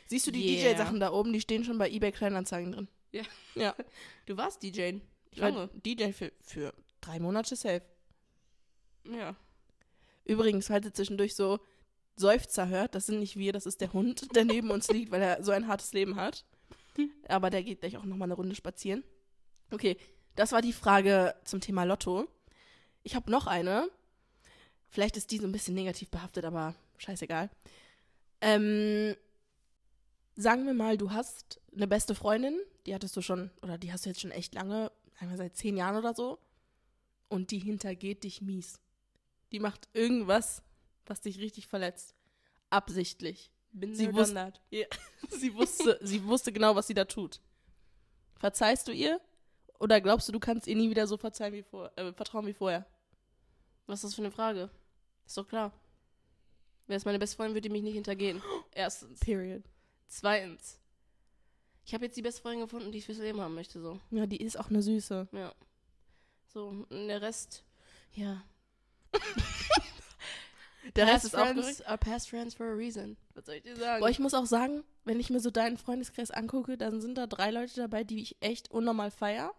Siehst 0.06 0.26
du 0.26 0.32
die 0.32 0.58
Yeah. 0.58 0.72
DJ-Sachen 0.72 1.02
da 1.02 1.12
oben, 1.12 1.34
die 1.34 1.42
stehen 1.42 1.66
schon 1.66 1.78
bei 1.78 1.90
eBay 1.90 2.14
Kleinanzeigen 2.14 2.72
drin. 2.72 2.88
Ja. 3.12 3.24
Ja. 3.56 3.76
du 4.26 4.38
warst 4.38 4.64
DJ. 4.64 5.00
Ich 5.32 5.42
war. 5.42 5.68
DJ 5.86 6.14
für, 6.14 6.32
für 6.42 6.74
drei 7.02 7.20
Monate 7.20 7.58
safe. 7.58 7.82
Ja. 9.04 9.36
Übrigens, 10.28 10.68
falls 10.68 10.86
ihr 10.86 10.94
zwischendurch 10.94 11.36
so 11.36 11.60
Seufzer 12.18 12.68
hört, 12.68 12.96
das 12.96 13.06
sind 13.06 13.20
nicht 13.20 13.38
wir, 13.38 13.54
das 13.54 13.66
ist 13.66 13.80
der 13.80 13.94
Hund, 13.94 14.36
der 14.36 14.46
neben 14.46 14.72
uns 14.72 14.90
liegt, 14.90 15.12
weil 15.12 15.22
er 15.22 15.44
so 15.44 15.52
ein 15.52 15.68
hartes 15.68 15.94
Leben 15.94 16.16
hat. 16.16 16.46
Aber 17.28 17.50
der 17.50 17.64
geht 17.64 17.80
gleich 17.80 17.96
auch 17.98 18.04
nochmal 18.04 18.28
eine 18.28 18.34
Runde 18.34 18.56
spazieren. 18.56 19.04
Okay, 19.72 19.98
das 20.36 20.52
war 20.52 20.62
die 20.62 20.74
Frage 20.74 21.36
zum 21.44 21.62
Thema 21.62 21.84
Lotto. 21.84 22.28
Ich 23.04 23.16
habe 23.16 23.32
noch 23.32 23.48
eine. 23.48 23.90
Vielleicht 24.90 25.18
ist 25.18 25.32
die 25.32 25.38
so 25.38 25.46
ein 25.46 25.52
bisschen 25.52 25.76
negativ 25.76 26.10
behaftet, 26.10 26.46
aber 26.46 26.76
scheißegal. 26.98 27.50
Ähm, 28.42 29.16
sagen 30.36 30.66
wir 30.66 30.74
mal, 30.74 30.98
du 30.98 31.12
hast 31.12 31.62
eine 31.76 31.88
beste 31.88 32.16
Freundin, 32.16 32.60
die 32.86 32.96
hattest 32.96 33.16
du 33.16 33.22
schon, 33.22 33.52
oder 33.62 33.78
die 33.78 33.92
hast 33.92 34.06
du 34.06 34.10
jetzt 34.10 34.22
schon 34.22 34.32
echt 34.32 34.56
lange, 34.56 34.92
sagen 35.20 35.32
wir 35.32 35.38
seit 35.38 35.56
zehn 35.56 35.78
Jahren 35.78 35.98
oder 35.98 36.14
so. 36.14 36.40
Und 37.30 37.52
die 37.52 37.60
hintergeht 37.60 38.24
dich 38.24 38.42
mies. 38.42 38.80
Die 39.52 39.60
macht 39.60 39.88
irgendwas, 39.94 40.62
was 41.06 41.22
dich 41.22 41.40
richtig 41.40 41.68
verletzt. 41.68 42.16
Absichtlich. 42.70 43.52
Bin 43.72 43.96
Sie 43.96 44.14
wusste- 44.14 44.54
wusste. 44.72 44.90
Sie 45.40 45.54
wusste, 45.54 46.00
sie 46.02 46.24
wusste 46.26 46.52
genau, 46.54 46.76
was 46.76 46.88
sie 46.88 46.94
da 46.94 47.06
tut. 47.06 47.42
Verzeihst 48.38 48.88
du 48.88 48.92
ihr? 48.92 49.20
Oder 49.80 50.00
glaubst 50.02 50.28
du, 50.28 50.32
du 50.32 50.40
kannst 50.40 50.68
ihr 50.68 50.76
nie 50.76 50.90
wieder 50.90 51.06
so 51.08 51.18
verzeihen 51.18 51.54
wie 51.54 51.64
vor, 51.64 51.92
äh, 51.98 52.12
vertrauen 52.14 52.46
wie 52.48 52.54
vorher? 52.54 52.86
Was 53.86 54.00
ist 54.00 54.04
das 54.12 54.16
für 54.16 54.22
eine 54.22 54.32
Frage? 54.32 54.70
Ist 55.26 55.38
doch 55.38 55.48
klar. 55.48 55.72
Wäre 56.88 56.98
es 56.98 57.06
meine 57.06 57.20
beste 57.20 57.36
Freundin, 57.36 57.56
würde 57.56 57.68
die 57.68 57.74
mich 57.74 57.84
nicht 57.84 57.94
hintergehen. 57.96 58.42
Erstens. 58.74 59.20
Period. 59.20 59.64
Zweitens. 60.08 60.80
Ich 61.86 61.94
habe 61.94 62.06
jetzt 62.06 62.18
die 62.18 62.22
beste 62.22 62.42
Freundin 62.42 62.62
gefunden, 62.62 62.92
die 62.92 62.98
ich 63.00 63.06
fürs 63.06 63.18
Leben 63.20 63.40
haben 63.42 63.54
möchte, 63.56 63.80
so. 63.82 64.00
Ja, 64.12 64.26
die 64.26 64.42
ist 64.42 64.58
auch 64.58 64.70
eine 64.70 64.82
Süße. 64.82 65.28
Ja. 65.32 65.54
So, 66.48 66.68
und 66.68 66.90
der 67.08 67.22
Rest, 67.22 67.64
ja. 68.14 68.44
Der 70.96 71.06
Rest 71.08 71.26
ist 71.26 71.36
auch 71.36 71.42
friends 71.46 71.62
korrekt. 71.62 71.88
are 71.88 71.98
past 71.98 72.30
friends 72.30 72.56
for 72.56 72.66
a 72.68 72.74
reason. 72.74 73.18
Was 73.36 73.46
soll 73.46 73.56
ich 73.56 73.64
dir 73.64 73.76
sagen? 73.76 74.00
Boah, 74.00 74.10
ich 74.10 74.20
muss 74.20 74.34
auch 74.34 74.46
sagen, 74.46 74.84
wenn 75.04 75.20
ich 75.20 75.30
mir 75.30 75.40
so 75.40 75.52
deinen 75.52 75.78
Freundeskreis 75.78 76.32
angucke, 76.32 76.78
dann 76.78 77.02
sind 77.02 77.16
da 77.18 77.28
drei 77.28 77.52
Leute 77.52 77.76
dabei, 77.76 78.04
die 78.04 78.22
ich 78.22 78.38
echt 78.40 78.72
unnormal 78.72 79.12
feier. 79.12 79.54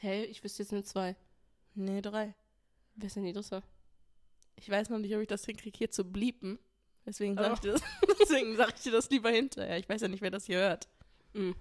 hey, 0.00 0.24
ich 0.24 0.42
wüsste 0.44 0.62
jetzt 0.62 0.72
nur 0.72 0.84
zwei. 0.84 1.16
Nee, 1.74 2.00
drei. 2.00 2.34
Wer 2.96 3.06
ist 3.08 3.16
denn 3.16 3.24
die 3.24 3.32
dritte? 3.32 3.62
Ich 4.56 4.68
weiß 4.70 4.88
noch 4.90 4.98
nicht, 4.98 5.14
ob 5.14 5.20
ich 5.20 5.28
das 5.28 5.44
hinkriege, 5.44 5.76
hier 5.76 5.90
zu 5.90 6.04
bleepen. 6.04 6.58
Deswegen 7.06 7.38
Oh. 7.38 7.42
sage 7.42 7.54
ich, 7.54 7.60
dir 7.60 7.72
das- 7.72 7.82
deswegen 8.20 8.56
sag 8.56 8.74
ich 8.74 8.82
dir 8.82 8.92
das 8.92 9.10
lieber 9.10 9.30
hinterher. 9.30 9.76
Ich 9.78 9.88
weiß 9.88 10.00
ja 10.00 10.08
nicht, 10.08 10.22
wer 10.22 10.30
das 10.30 10.46
hier 10.46 10.58
hört. 10.58 10.88
Mhm. 11.34 11.54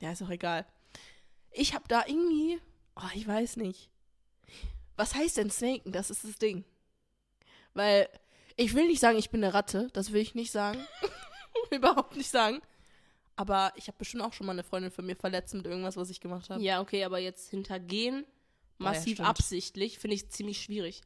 Ja, 0.00 0.12
ist 0.12 0.22
auch 0.22 0.30
egal. 0.30 0.66
Ich 1.52 1.74
habe 1.74 1.84
da 1.88 2.04
irgendwie, 2.06 2.60
oh, 2.96 3.08
ich 3.14 3.26
weiß 3.26 3.56
nicht. 3.56 3.88
Was 5.00 5.14
heißt 5.14 5.38
denn 5.38 5.50
snaken? 5.50 5.92
Das 5.92 6.10
ist 6.10 6.24
das 6.24 6.36
Ding. 6.36 6.62
Weil 7.72 8.06
ich 8.56 8.74
will 8.74 8.86
nicht 8.86 9.00
sagen, 9.00 9.16
ich 9.16 9.30
bin 9.30 9.42
eine 9.42 9.54
Ratte. 9.54 9.88
Das 9.94 10.12
will 10.12 10.20
ich 10.20 10.34
nicht 10.34 10.50
sagen. 10.50 10.78
Überhaupt 11.70 12.16
nicht 12.16 12.28
sagen. 12.28 12.60
Aber 13.34 13.72
ich 13.76 13.86
habe 13.88 13.96
bestimmt 13.96 14.22
auch 14.22 14.34
schon 14.34 14.46
mal 14.46 14.52
eine 14.52 14.62
Freundin 14.62 14.90
von 14.90 15.06
mir 15.06 15.16
verletzt 15.16 15.54
mit 15.54 15.64
irgendwas, 15.64 15.96
was 15.96 16.10
ich 16.10 16.20
gemacht 16.20 16.50
habe. 16.50 16.62
Ja, 16.62 16.82
okay, 16.82 17.02
aber 17.04 17.18
jetzt 17.18 17.48
hintergehen, 17.48 18.26
ja, 18.26 18.26
massiv 18.76 19.14
stimmt. 19.14 19.28
absichtlich, 19.30 19.98
finde 19.98 20.16
ich 20.16 20.28
ziemlich 20.28 20.60
schwierig. 20.60 21.00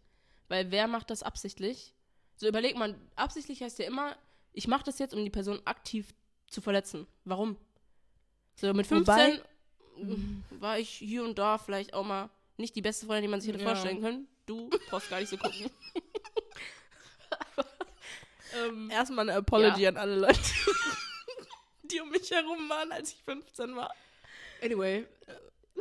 Weil 0.49 0.73
wer 0.73 0.89
macht 0.89 1.11
das 1.11 1.23
absichtlich? 1.23 1.95
So 2.35 2.49
überleg 2.49 2.77
mal, 2.77 2.97
absichtlich 3.15 3.63
heißt 3.63 3.79
ja 3.79 3.87
immer, 3.87 4.17
ich 4.53 4.67
mache 4.67 4.83
das 4.83 4.99
jetzt, 4.99 5.15
um 5.15 5.23
die 5.23 5.31
Person 5.31 5.61
aktiv 5.67 6.13
zu 6.49 6.61
verletzen. 6.61 7.07
Warum? 7.25 7.57
So 8.57 8.75
mit 8.75 8.89
15 8.89 9.15
Wobei- 9.17 9.43
war 10.59 10.81
ich 10.81 10.89
hier 10.91 11.23
und 11.23 11.39
da 11.39 11.59
vielleicht 11.59 11.95
auch 11.95 12.05
mal 12.05 12.29
nicht 12.57 12.75
die 12.77 12.83
beste 12.83 13.07
Freundin, 13.07 13.23
die 13.25 13.29
man 13.29 13.41
sich 13.41 13.53
hätte 13.53 13.63
Ja. 13.63 13.69
vorstellen 13.71 14.01
können. 14.01 14.29
Du 14.47 14.71
brauchst 14.91 15.11
gar 15.11 15.21
nicht 15.21 15.29
so 15.31 15.37
gucken. 15.37 15.65
ähm, 18.55 18.91
Erstmal 18.91 19.29
eine 19.29 19.39
Apology 19.39 19.87
an 19.87 19.97
alle 19.97 20.17
Leute, 20.17 20.41
die 21.83 22.01
um 22.01 22.11
mich 22.11 22.31
herum 22.31 22.69
waren, 22.69 22.93
als 22.93 23.13
ich 23.13 23.23
15 23.25 23.75
war. 23.77 23.91
anyway, 24.63 25.07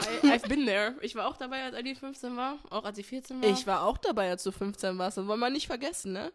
I, 0.01 0.27
I've 0.27 0.47
been 0.47 0.65
there. 0.65 0.95
Ich 1.01 1.15
war 1.15 1.27
auch 1.27 1.37
dabei, 1.37 1.63
als 1.63 1.75
Aline 1.75 1.95
15 1.95 2.35
war, 2.35 2.57
auch 2.71 2.83
als 2.83 2.95
sie 2.95 3.03
14 3.03 3.41
war. 3.41 3.49
Ich 3.49 3.67
war 3.67 3.83
auch 3.83 3.97
dabei, 3.97 4.29
als 4.29 4.43
du 4.43 4.51
15 4.51 4.97
warst. 4.97 5.17
Das 5.17 5.27
wollen 5.27 5.39
wir 5.39 5.49
nicht 5.51 5.67
vergessen, 5.67 6.13
ne? 6.13 6.33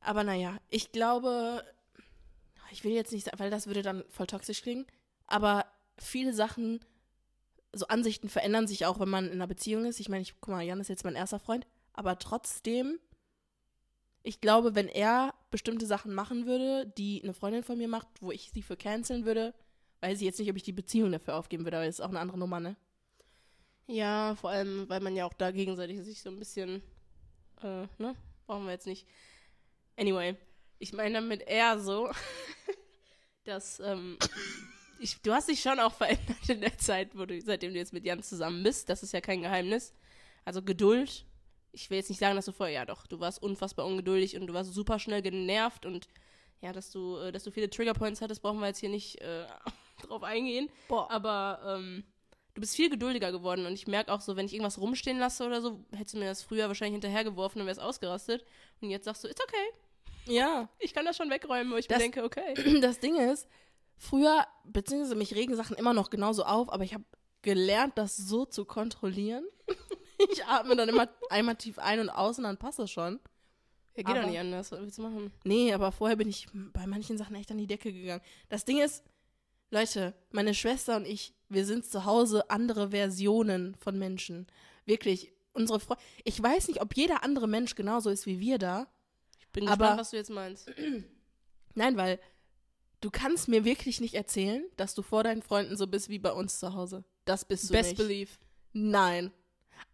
Aber 0.00 0.24
naja, 0.24 0.56
ich 0.70 0.90
glaube, 0.90 1.64
ich 2.70 2.82
will 2.82 2.92
jetzt 2.92 3.12
nicht 3.12 3.26
sagen, 3.26 3.38
weil 3.38 3.50
das 3.50 3.66
würde 3.66 3.82
dann 3.82 4.04
voll 4.08 4.26
toxisch 4.26 4.62
klingen, 4.62 4.86
aber 5.26 5.66
viele 5.98 6.32
Sachen, 6.32 6.82
so 7.72 7.86
Ansichten 7.86 8.28
verändern 8.28 8.66
sich 8.66 8.86
auch, 8.86 9.00
wenn 9.00 9.08
man 9.08 9.26
in 9.26 9.32
einer 9.32 9.46
Beziehung 9.46 9.86
ist. 9.86 10.00
Ich 10.00 10.08
meine, 10.08 10.22
ich, 10.22 10.34
guck 10.40 10.54
mal, 10.54 10.62
Jan 10.62 10.80
ist 10.80 10.88
jetzt 10.88 11.04
mein 11.04 11.14
erster 11.14 11.38
Freund, 11.38 11.66
aber 11.92 12.18
trotzdem, 12.18 12.98
ich 14.22 14.40
glaube, 14.40 14.74
wenn 14.74 14.88
er 14.88 15.34
bestimmte 15.50 15.86
Sachen 15.86 16.14
machen 16.14 16.46
würde, 16.46 16.92
die 16.98 17.22
eine 17.22 17.34
Freundin 17.34 17.62
von 17.62 17.78
mir 17.78 17.88
macht, 17.88 18.08
wo 18.20 18.30
ich 18.30 18.50
sie 18.52 18.62
für 18.62 18.76
canceln 18.76 19.24
würde, 19.24 19.54
weiß 20.00 20.18
ich 20.18 20.24
jetzt 20.24 20.38
nicht, 20.38 20.50
ob 20.50 20.56
ich 20.56 20.62
die 20.62 20.72
Beziehung 20.72 21.12
dafür 21.12 21.36
aufgeben 21.36 21.64
würde, 21.64 21.78
aber 21.78 21.86
das 21.86 21.96
ist 21.96 22.00
auch 22.00 22.10
eine 22.10 22.20
andere 22.20 22.38
Nummer, 22.38 22.60
ne? 22.60 22.76
Ja, 23.86 24.34
vor 24.36 24.50
allem, 24.50 24.88
weil 24.88 25.00
man 25.00 25.16
ja 25.16 25.26
auch 25.26 25.32
da 25.32 25.50
gegenseitig 25.50 26.02
sich 26.02 26.22
so 26.22 26.30
ein 26.30 26.38
bisschen, 26.38 26.82
äh, 27.62 27.86
ne? 27.98 28.14
Brauchen 28.46 28.64
wir 28.64 28.72
jetzt 28.72 28.86
nicht. 28.86 29.06
Anyway, 29.96 30.36
ich 30.78 30.92
meine 30.92 31.14
damit 31.14 31.42
eher 31.42 31.78
so, 31.78 32.10
dass, 33.44 33.80
ähm, 33.80 34.18
ich, 35.02 35.20
du 35.22 35.32
hast 35.32 35.48
dich 35.48 35.60
schon 35.60 35.78
auch 35.80 35.92
verändert 36.02 36.48
in 36.48 36.60
der 36.60 36.76
Zeit, 36.78 37.10
wo 37.16 37.24
du, 37.26 37.40
seitdem 37.40 37.72
du 37.72 37.78
jetzt 37.78 37.92
mit 37.92 38.04
Jan 38.04 38.22
zusammen 38.22 38.62
bist. 38.62 38.88
Das 38.88 39.02
ist 39.02 39.12
ja 39.12 39.20
kein 39.20 39.42
Geheimnis. 39.42 39.92
Also 40.44 40.62
Geduld. 40.62 41.24
Ich 41.72 41.88
will 41.88 41.96
jetzt 41.98 42.10
nicht 42.10 42.18
sagen, 42.18 42.36
dass 42.36 42.44
du 42.44 42.52
vorher, 42.52 42.74
ja 42.74 42.84
doch, 42.84 43.06
du 43.06 43.18
warst 43.20 43.42
unfassbar 43.42 43.86
ungeduldig 43.86 44.36
und 44.36 44.46
du 44.46 44.52
warst 44.54 44.74
super 44.74 44.98
schnell 44.98 45.22
genervt 45.22 45.86
und 45.86 46.06
ja, 46.60 46.72
dass 46.72 46.90
du, 46.90 47.16
äh, 47.16 47.32
dass 47.32 47.44
du 47.44 47.50
viele 47.50 47.70
Triggerpoints 47.70 48.20
hattest, 48.20 48.42
brauchen 48.42 48.60
wir 48.60 48.66
jetzt 48.68 48.78
hier 48.78 48.90
nicht 48.90 49.20
äh, 49.22 49.46
drauf 50.06 50.22
eingehen. 50.22 50.68
Boah. 50.88 51.10
Aber 51.10 51.60
ähm, 51.78 52.04
du 52.54 52.60
bist 52.60 52.76
viel 52.76 52.90
geduldiger 52.90 53.32
geworden 53.32 53.64
und 53.66 53.72
ich 53.72 53.86
merke 53.86 54.12
auch 54.12 54.20
so, 54.20 54.36
wenn 54.36 54.44
ich 54.46 54.52
irgendwas 54.52 54.78
rumstehen 54.78 55.18
lasse 55.18 55.44
oder 55.46 55.62
so, 55.62 55.82
hättest 55.96 56.14
du 56.14 56.18
mir 56.18 56.26
das 56.26 56.42
früher 56.42 56.68
wahrscheinlich 56.68 56.94
hinterhergeworfen 57.00 57.60
und 57.60 57.66
wärst 57.66 57.80
ausgerastet. 57.80 58.44
Und 58.82 58.90
jetzt 58.90 59.06
sagst 59.06 59.24
du, 59.24 59.28
ist 59.28 59.42
okay, 59.42 60.32
Ja. 60.34 60.68
ich 60.78 60.92
kann 60.92 61.04
das 61.06 61.16
schon 61.16 61.30
wegräumen, 61.30 61.72
wo 61.72 61.76
ich 61.76 61.88
Das- 61.88 61.98
mir 61.98 62.04
denke, 62.04 62.22
okay. 62.22 62.54
Das 62.82 63.00
Ding 63.00 63.16
ist, 63.16 63.48
früher, 64.02 64.46
beziehungsweise 64.64 65.14
mich 65.14 65.34
regen 65.34 65.54
Sachen 65.56 65.76
immer 65.76 65.92
noch 65.94 66.10
genauso 66.10 66.44
auf, 66.44 66.72
aber 66.72 66.84
ich 66.84 66.92
habe 66.94 67.04
gelernt, 67.42 67.96
das 67.96 68.16
so 68.16 68.44
zu 68.44 68.64
kontrollieren. 68.64 69.44
Ich 70.30 70.44
atme 70.44 70.76
dann 70.76 70.88
immer 70.88 71.08
einmal 71.30 71.56
tief 71.56 71.80
ein 71.80 71.98
und 71.98 72.08
aus 72.08 72.38
und 72.38 72.44
dann 72.44 72.56
passt 72.56 72.78
das 72.78 72.92
schon. 72.92 73.14
Ja, 73.96 74.04
geht 74.04 74.06
Aber- 74.06 74.20
doch 74.20 74.28
nicht 74.28 74.38
anders, 74.38 74.70
was 74.70 74.78
willst 74.80 74.98
du 74.98 75.02
machen? 75.02 75.32
Nee, 75.42 75.72
aber 75.72 75.90
vorher 75.90 76.16
bin 76.16 76.28
ich 76.28 76.46
bei 76.52 76.86
manchen 76.86 77.18
Sachen 77.18 77.34
echt 77.34 77.50
an 77.50 77.58
die 77.58 77.66
Decke 77.66 77.92
gegangen. 77.92 78.22
Das 78.48 78.64
Ding 78.64 78.78
ist, 78.78 79.02
Leute, 79.72 80.14
meine 80.30 80.54
Schwester 80.54 80.94
und 80.94 81.06
ich, 81.08 81.34
wir 81.48 81.66
sind 81.66 81.86
zu 81.86 82.04
Hause 82.04 82.50
andere 82.50 82.90
Versionen 82.90 83.74
von 83.80 83.98
Menschen. 83.98 84.46
Wirklich, 84.84 85.32
unsere 85.54 85.80
Freunde. 85.80 86.00
Ich 86.22 86.40
weiß 86.40 86.68
nicht, 86.68 86.80
ob 86.82 86.96
jeder 86.96 87.24
andere 87.24 87.48
Mensch 87.48 87.74
genauso 87.74 88.08
ist 88.08 88.24
wie 88.26 88.38
wir 88.38 88.58
da. 88.58 88.86
Ich 89.40 89.48
bin 89.48 89.66
Aber- 89.66 89.76
gespannt, 89.78 90.00
was 90.02 90.10
du 90.10 90.16
jetzt 90.18 90.30
meinst. 90.30 90.70
Nein, 91.74 91.96
weil 91.96 92.20
du 93.02 93.10
kannst 93.10 93.48
mir 93.48 93.64
wirklich 93.66 94.00
nicht 94.00 94.14
erzählen, 94.14 94.64
dass 94.76 94.94
du 94.94 95.02
vor 95.02 95.22
deinen 95.24 95.42
Freunden 95.42 95.76
so 95.76 95.86
bist 95.86 96.08
wie 96.08 96.18
bei 96.18 96.32
uns 96.32 96.58
zu 96.58 96.72
Hause. 96.74 97.04
Das 97.26 97.44
bist 97.44 97.68
du 97.68 97.74
Best 97.74 97.90
nicht. 97.90 97.98
believe. 97.98 98.30
Nein. 98.72 99.30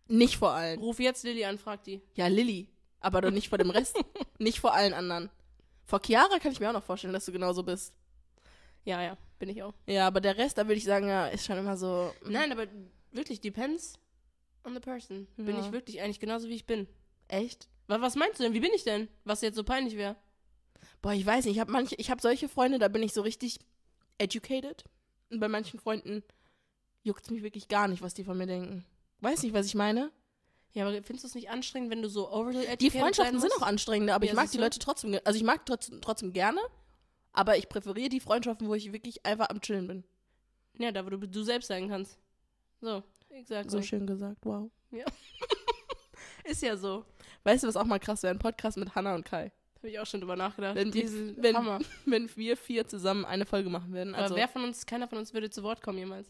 Nicht 0.06 0.36
vor 0.36 0.50
allen. 0.52 0.78
Ruf 0.78 1.00
jetzt 1.00 1.24
Lilly 1.24 1.44
an, 1.44 1.58
frag 1.58 1.82
die. 1.84 2.00
Ja, 2.14 2.28
Lilly. 2.28 2.68
Aber 3.00 3.20
doch 3.20 3.30
nicht 3.30 3.48
vor 3.48 3.58
dem 3.58 3.70
Rest. 3.70 3.96
nicht 4.38 4.60
vor 4.60 4.72
allen 4.74 4.94
anderen. 4.94 5.28
Vor 5.84 6.00
Chiara 6.04 6.38
kann 6.38 6.52
ich 6.52 6.60
mir 6.60 6.68
auch 6.68 6.72
noch 6.74 6.82
vorstellen, 6.84 7.12
dass 7.12 7.24
du 7.26 7.32
genauso 7.32 7.62
bist. 7.62 7.92
Ja, 8.84 9.02
ja, 9.02 9.18
bin 9.38 9.48
ich 9.50 9.62
auch. 9.62 9.74
Ja, 9.86 10.06
aber 10.06 10.20
der 10.20 10.36
Rest, 10.38 10.56
da 10.58 10.64
würde 10.66 10.74
ich 10.78 10.84
sagen, 10.84 11.08
ja, 11.08 11.26
ist 11.26 11.44
schon 11.44 11.58
immer 11.58 11.76
so. 11.76 12.12
mm, 12.24 12.30
Nein, 12.32 12.52
aber 12.52 12.66
wirklich, 13.12 13.40
depends 13.40 13.94
on 14.64 14.74
the 14.74 14.80
person. 14.80 15.26
Bin 15.36 15.56
Ja. 15.56 15.60
ich 15.66 15.72
wirklich 15.72 16.00
eigentlich 16.00 16.20
genauso, 16.20 16.48
wie 16.48 16.54
ich 16.54 16.66
bin. 16.66 16.86
Echt? 17.28 17.68
Wa- 17.86 18.00
Was 18.00 18.16
meinst 18.16 18.38
du 18.38 18.44
denn? 18.44 18.54
Wie 18.54 18.60
bin 18.60 18.72
ich 18.74 18.84
denn? 18.84 19.08
Was 19.24 19.40
jetzt 19.42 19.56
so 19.56 19.64
peinlich 19.64 19.96
wäre? 19.96 20.16
Boah, 21.02 21.12
ich 21.12 21.24
weiß 21.24 21.44
nicht. 21.44 21.54
Ich 21.54 21.60
habe 21.60 21.72
manche, 21.72 21.94
ich 21.96 22.10
habe 22.10 22.20
solche 22.20 22.48
Freunde, 22.48 22.78
da 22.78 22.88
bin 22.88 23.02
ich 23.02 23.12
so 23.12 23.22
richtig 23.22 23.58
educated. 24.18 24.84
Und 25.30 25.40
bei 25.40 25.48
manchen 25.48 25.78
Freunden 25.78 26.22
juckt 27.02 27.24
es 27.24 27.30
mich 27.30 27.42
wirklich 27.42 27.68
gar 27.68 27.88
nicht, 27.88 28.02
was 28.02 28.14
die 28.14 28.24
von 28.24 28.36
mir 28.36 28.46
denken. 28.46 28.84
Weiß 29.20 29.42
nicht, 29.42 29.52
was 29.52 29.66
ich 29.66 29.74
meine? 29.74 30.10
Ja, 30.72 30.86
aber 30.86 31.02
findest 31.02 31.24
du 31.24 31.28
es 31.28 31.34
nicht 31.34 31.50
anstrengend, 31.50 31.90
wenn 31.90 32.02
du 32.02 32.08
so 32.08 32.30
overly 32.30 32.58
educated 32.64 32.80
Die 32.80 32.90
Freundschaften 32.90 33.40
sind 33.40 33.52
auch 33.58 33.62
anstrengender, 33.62 34.14
aber 34.14 34.26
Ja, 34.26 34.32
ich 34.32 34.36
mag 34.36 34.50
die? 34.50 34.58
Leute 34.58 34.78
trotzdem. 34.78 35.18
Also 35.24 35.36
ich 35.36 35.44
mag 35.44 35.64
trotzdem, 35.66 36.00
trotzdem 36.00 36.32
gerne, 36.32 36.60
aber 37.32 37.56
ich 37.56 37.68
präferiere 37.68 38.10
die 38.10 38.20
Freundschaften, 38.20 38.68
wo 38.68 38.74
ich 38.74 38.92
wirklich 38.92 39.24
einfach 39.24 39.48
am 39.48 39.60
Chillen 39.60 39.86
bin. 39.86 40.04
Ja, 40.78 40.92
da 40.92 41.04
wo 41.04 41.10
du 41.10 41.18
du 41.18 41.42
selbst 41.42 41.68
sein 41.68 41.88
kannst. 41.88 42.18
So, 42.80 43.02
exakt. 43.30 43.70
So 43.70 43.82
schön 43.82 44.06
gesagt, 44.06 44.44
wow. 44.44 44.70
Ist 46.44 46.62
ja 46.62 46.76
so. 46.76 47.04
Weißt 47.44 47.64
du, 47.64 47.68
was 47.68 47.76
auch 47.76 47.84
mal 47.84 47.98
krass 47.98 48.22
wäre? 48.22 48.32
Ein 48.32 48.38
Podcast 48.38 48.76
mit 48.76 48.94
Hannah 48.94 49.14
und 49.14 49.24
Kai. 49.24 49.52
Habe 49.78 49.88
ich 49.90 49.98
auch 50.00 50.06
schon 50.06 50.20
drüber 50.20 50.36
nachgedacht. 50.36 50.74
Wenn 50.76 50.90
die- 50.90 51.02
Diese 51.02 51.36
wenn- 51.42 51.56
Hammer. 51.56 51.78
Wenn 52.04 52.28
wir 52.36 52.56
vier 52.56 52.86
zusammen 52.88 53.24
eine 53.24 53.46
Folge 53.46 53.70
machen 53.70 53.92
würden. 53.92 54.14
Aber 54.14 54.24
Also, 54.24 54.36
wer 54.36 54.48
von 54.48 54.64
uns, 54.64 54.86
keiner 54.86 55.06
von 55.08 55.18
uns 55.18 55.32
würde 55.34 55.50
zu 55.50 55.62
Wort 55.62 55.82
kommen 55.82 55.98
jemals. 55.98 56.28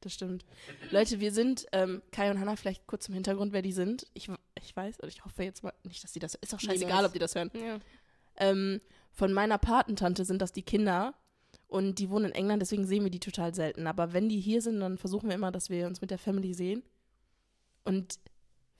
das 0.00 0.12
stimmt. 0.14 0.44
Leute, 0.90 1.20
wir 1.20 1.32
sind, 1.32 1.64
ähm, 1.72 2.02
Kai 2.10 2.30
und 2.30 2.38
Hannah, 2.40 2.56
vielleicht 2.56 2.86
kurz 2.86 3.04
zum 3.06 3.14
Hintergrund, 3.14 3.52
wer 3.52 3.62
die 3.62 3.72
sind. 3.72 4.06
Ich, 4.14 4.28
ich 4.60 4.76
weiß, 4.76 4.98
oder 4.98 5.08
ich 5.08 5.24
hoffe 5.24 5.42
jetzt 5.44 5.62
mal 5.62 5.72
nicht, 5.84 6.02
dass 6.04 6.12
die 6.12 6.18
das, 6.18 6.34
ist 6.34 6.52
doch 6.52 6.60
scheißegal, 6.60 6.88
Niemals. 6.88 7.06
ob 7.06 7.12
die 7.12 7.18
das 7.20 7.34
hören. 7.34 7.50
Ja. 7.54 7.78
Ähm, 8.36 8.80
von 9.12 9.32
meiner 9.32 9.58
Patentante 9.58 10.24
sind 10.24 10.42
das 10.42 10.52
die 10.52 10.62
Kinder 10.62 11.14
und 11.68 11.98
die 11.98 12.10
wohnen 12.10 12.26
in 12.26 12.32
England, 12.32 12.60
deswegen 12.62 12.84
sehen 12.84 13.04
wir 13.04 13.10
die 13.10 13.20
total 13.20 13.54
selten. 13.54 13.86
Aber 13.86 14.12
wenn 14.12 14.28
die 14.28 14.40
hier 14.40 14.60
sind, 14.60 14.80
dann 14.80 14.98
versuchen 14.98 15.28
wir 15.28 15.36
immer, 15.36 15.52
dass 15.52 15.70
wir 15.70 15.86
uns 15.86 16.00
mit 16.00 16.10
der 16.10 16.18
Family 16.18 16.52
sehen. 16.52 16.82
Und 17.84 18.18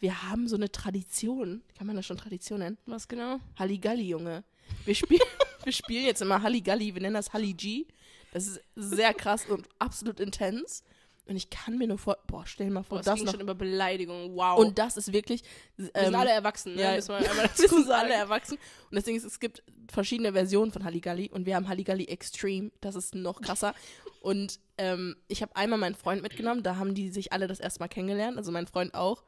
wir 0.02 0.28
haben 0.28 0.48
so 0.48 0.56
eine 0.56 0.70
Tradition, 0.70 1.62
kann 1.78 1.86
man 1.86 1.94
das 1.94 2.04
schon 2.04 2.16
Tradition 2.16 2.58
nennen? 2.58 2.76
Was 2.86 3.06
genau? 3.06 3.38
Halligalli, 3.56 4.02
Junge. 4.02 4.42
Wir 4.84 4.96
spielen, 4.96 5.20
wir 5.64 5.72
spielen 5.72 6.04
jetzt 6.04 6.20
immer 6.20 6.42
Halligalli, 6.42 6.92
wir 6.92 7.00
nennen 7.00 7.14
das 7.14 7.32
Halli 7.32 7.52
G. 7.52 7.86
Das 8.32 8.48
ist 8.48 8.60
sehr 8.74 9.14
krass 9.14 9.46
und 9.46 9.68
absolut 9.78 10.18
intens. 10.18 10.82
Und 11.26 11.36
ich 11.36 11.50
kann 11.50 11.78
mir 11.78 11.86
nur 11.86 11.98
vor, 11.98 12.18
boah, 12.26 12.44
stell 12.46 12.66
dir 12.66 12.72
mal 12.72 12.80
Boah, 12.80 12.86
vor, 12.86 12.98
es 12.98 13.04
das 13.04 13.14
ging 13.14 13.26
noch. 13.26 13.32
schon 13.32 13.42
über 13.42 13.54
Beleidigung. 13.54 14.34
Wow. 14.34 14.58
Und 14.58 14.76
das 14.76 14.96
ist 14.96 15.12
wirklich. 15.12 15.44
wir 15.76 15.84
sind 15.84 15.94
ähm, 15.94 16.14
alle 16.16 16.30
erwachsen, 16.30 16.74
ne? 16.74 16.82
ja, 16.82 16.94
Müssen 16.96 17.10
wir 17.10 17.16
einmal 17.18 17.36
wir 17.36 17.42
dazu 17.44 17.68
sind 17.68 17.90
alle 17.90 18.14
erwachsen. 18.14 18.58
Und 18.90 18.96
deswegen 18.96 19.16
ist 19.16 19.24
es 19.24 19.38
gibt 19.38 19.62
verschiedene 19.88 20.32
Versionen 20.32 20.72
von 20.72 20.82
Halligalli 20.82 21.30
und 21.30 21.46
wir 21.46 21.54
haben 21.54 21.68
Halligalli 21.68 22.06
Extreme. 22.06 22.72
Das 22.80 22.96
ist 22.96 23.14
noch 23.14 23.40
krasser. 23.40 23.72
und 24.20 24.58
ähm, 24.78 25.14
ich 25.28 25.42
habe 25.42 25.54
einmal 25.54 25.78
meinen 25.78 25.94
Freund 25.94 26.22
mitgenommen, 26.22 26.64
da 26.64 26.74
haben 26.74 26.92
die 26.92 27.10
sich 27.10 27.32
alle 27.32 27.46
das 27.46 27.60
erste 27.60 27.78
Mal 27.78 27.88
kennengelernt, 27.88 28.36
also 28.36 28.50
mein 28.50 28.66
Freund 28.66 28.94
auch. 28.94 29.22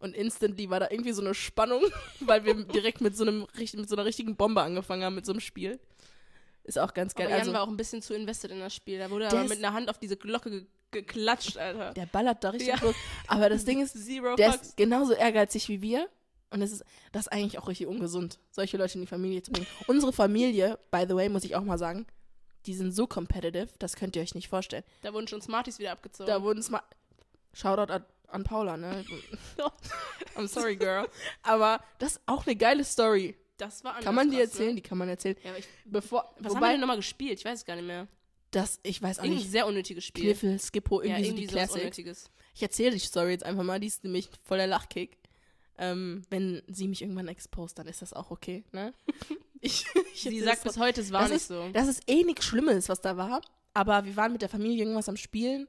Und 0.00 0.14
instantly 0.14 0.70
war 0.70 0.78
da 0.80 0.88
irgendwie 0.90 1.12
so 1.12 1.22
eine 1.22 1.34
Spannung, 1.34 1.82
weil 2.20 2.44
wir 2.44 2.54
direkt 2.54 3.00
mit 3.00 3.16
so 3.16 3.24
einem 3.24 3.46
mit 3.56 3.88
so 3.88 3.96
einer 3.96 4.04
richtigen 4.04 4.36
Bombe 4.36 4.62
angefangen 4.62 5.02
haben 5.04 5.14
mit 5.16 5.26
so 5.26 5.32
einem 5.32 5.40
Spiel. 5.40 5.80
Ist 6.64 6.78
auch 6.78 6.92
ganz 6.94 7.14
geil. 7.14 7.26
Aber 7.26 7.32
Jan 7.36 7.40
also 7.40 7.52
war 7.54 7.62
auch 7.62 7.68
ein 7.68 7.76
bisschen 7.76 8.02
zu 8.02 8.14
invested 8.14 8.50
in 8.50 8.60
das 8.60 8.74
Spiel. 8.74 8.98
Da 8.98 9.10
wurde 9.10 9.26
ist- 9.26 9.48
mit 9.48 9.58
einer 9.58 9.72
Hand 9.72 9.88
auf 9.90 9.98
diese 9.98 10.16
Glocke 10.16 10.50
ge 10.50 10.66
geklatscht, 10.90 11.58
Alter. 11.58 11.92
der 11.92 12.06
ballert 12.06 12.42
da 12.42 12.48
richtig 12.48 12.68
Ja. 12.68 12.80
los. 12.80 12.94
Aber 13.26 13.50
das 13.50 13.64
Ding 13.66 13.82
ist, 13.82 13.92
Zero 14.06 14.36
der 14.36 14.52
fucks. 14.52 14.68
ist 14.68 14.76
genauso 14.78 15.12
ehrgeizig 15.12 15.68
wie 15.68 15.82
wir. 15.82 16.08
Und 16.50 16.60
das 16.60 16.70
ist, 16.72 16.82
das 17.12 17.26
ist 17.26 17.28
eigentlich 17.28 17.58
auch 17.58 17.68
richtig 17.68 17.88
ungesund, 17.88 18.38
solche 18.52 18.78
Leute 18.78 18.94
in 18.94 19.02
die 19.02 19.06
Familie 19.06 19.42
zu 19.42 19.50
bringen. 19.52 19.66
Unsere 19.86 20.14
Familie, 20.14 20.78
by 20.90 21.04
the 21.06 21.14
way, 21.14 21.28
muss 21.28 21.44
ich 21.44 21.54
auch 21.56 21.62
mal 21.62 21.76
sagen, 21.76 22.06
die 22.64 22.72
sind 22.72 22.92
so 22.92 23.06
competitive, 23.06 23.68
das 23.78 23.96
könnt 23.96 24.16
ihr 24.16 24.22
euch 24.22 24.34
nicht 24.34 24.48
vorstellen. 24.48 24.82
Da 25.02 25.12
wurden 25.12 25.28
schon 25.28 25.42
Smarties 25.42 25.78
wieder 25.78 25.92
abgezogen. 25.92 26.26
Da 26.26 26.42
wurden 26.42 26.60
es 26.60 26.70
mal. 26.70 26.80
Shoutout 27.52 27.92
an, 27.92 28.04
an 28.28 28.44
Paula, 28.44 28.76
ne? 28.76 29.04
I'm 30.36 30.46
sorry, 30.48 30.76
girl. 30.76 31.08
Aber 31.42 31.80
das 31.98 32.12
ist 32.12 32.20
auch 32.26 32.46
eine 32.46 32.56
geile 32.56 32.84
Story. 32.84 33.34
das 33.56 33.82
war 33.84 33.98
Kann 34.00 34.14
man 34.14 34.30
die 34.30 34.36
krass, 34.36 34.50
erzählen? 34.50 34.68
Ne? 34.70 34.74
Die 34.76 34.82
kann 34.82 34.98
man 34.98 35.08
erzählen. 35.08 35.36
Ja, 35.42 35.56
ich, 35.56 35.66
Bevor, 35.84 36.22
was 36.22 36.36
haben 36.36 36.44
wir 36.44 36.50
wobei, 36.56 36.72
denn 36.72 36.80
nochmal 36.80 36.96
gespielt? 36.96 37.38
Ich 37.38 37.44
weiß 37.44 37.60
es 37.60 37.64
gar 37.64 37.76
nicht 37.76 37.86
mehr. 37.86 38.06
das, 38.50 38.78
ich 38.82 39.02
weiß 39.02 39.18
auch 39.18 39.24
Irgendein 39.24 39.42
nicht, 39.42 39.50
sehr 39.50 39.66
unnötiges 39.66 40.04
Spiel. 40.04 40.24
Kniffel, 40.24 40.58
Skippo, 40.58 41.00
irgendwie, 41.00 41.10
ja, 41.10 41.18
so 41.18 41.24
irgendwie 41.24 41.40
die 41.40 41.46
sowas 41.46 41.54
Classics. 41.54 41.80
Unnötiges. 41.82 42.30
Ich 42.54 42.62
erzähle 42.62 42.90
die 42.92 42.98
Story 42.98 43.30
jetzt 43.30 43.44
einfach 43.44 43.64
mal, 43.64 43.80
die 43.80 43.86
ist 43.86 44.04
nämlich 44.04 44.30
voll 44.42 44.58
der 44.58 44.66
Lachkick. 44.66 45.18
Ähm, 45.80 46.22
wenn 46.28 46.62
sie 46.66 46.88
mich 46.88 47.02
irgendwann 47.02 47.28
exposed, 47.28 47.78
dann 47.78 47.86
ist 47.86 48.02
das 48.02 48.12
auch 48.12 48.30
okay, 48.30 48.64
ne? 48.72 48.92
Ich, 49.60 49.84
ich 50.14 50.22
Sie 50.22 50.40
sagt 50.40 50.62
bis 50.62 50.78
heute, 50.78 51.00
es 51.00 51.10
war 51.10 51.22
das 51.22 51.30
nicht 51.30 51.36
ist, 51.38 51.48
so. 51.48 51.68
Das 51.72 51.88
ist 51.88 52.02
eh 52.06 52.22
nichts 52.22 52.44
Schlimmes, 52.44 52.88
was 52.88 53.00
da 53.00 53.16
war. 53.16 53.40
Aber 53.74 54.04
wir 54.04 54.14
waren 54.14 54.30
mit 54.30 54.40
der 54.40 54.48
Familie 54.48 54.84
irgendwas 54.84 55.08
am 55.08 55.16
Spielen 55.16 55.66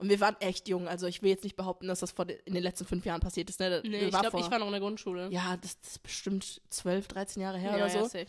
und 0.00 0.08
wir 0.08 0.18
waren 0.20 0.34
echt 0.40 0.66
jung. 0.66 0.88
Also 0.88 1.06
ich 1.06 1.22
will 1.22 1.28
jetzt 1.28 1.44
nicht 1.44 1.56
behaupten, 1.56 1.86
dass 1.86 2.00
das 2.00 2.12
vor 2.12 2.24
de, 2.24 2.38
in 2.46 2.54
den 2.54 2.62
letzten 2.62 2.86
fünf 2.86 3.04
Jahren 3.04 3.20
passiert 3.20 3.50
ist. 3.50 3.60
Ne? 3.60 3.82
Nee, 3.84 4.06
ich 4.06 4.10
glaube, 4.10 4.40
ich 4.40 4.50
war 4.50 4.58
noch 4.58 4.66
in 4.66 4.72
der 4.72 4.80
Grundschule. 4.80 5.28
Ja, 5.30 5.58
das, 5.58 5.78
das 5.80 5.92
ist 5.92 6.02
bestimmt 6.02 6.62
12, 6.70 7.08
13 7.08 7.42
Jahre 7.42 7.58
her 7.58 7.72
ja, 7.72 7.76
oder 7.84 7.94
ja, 7.94 8.02
so. 8.02 8.04
safe. 8.04 8.26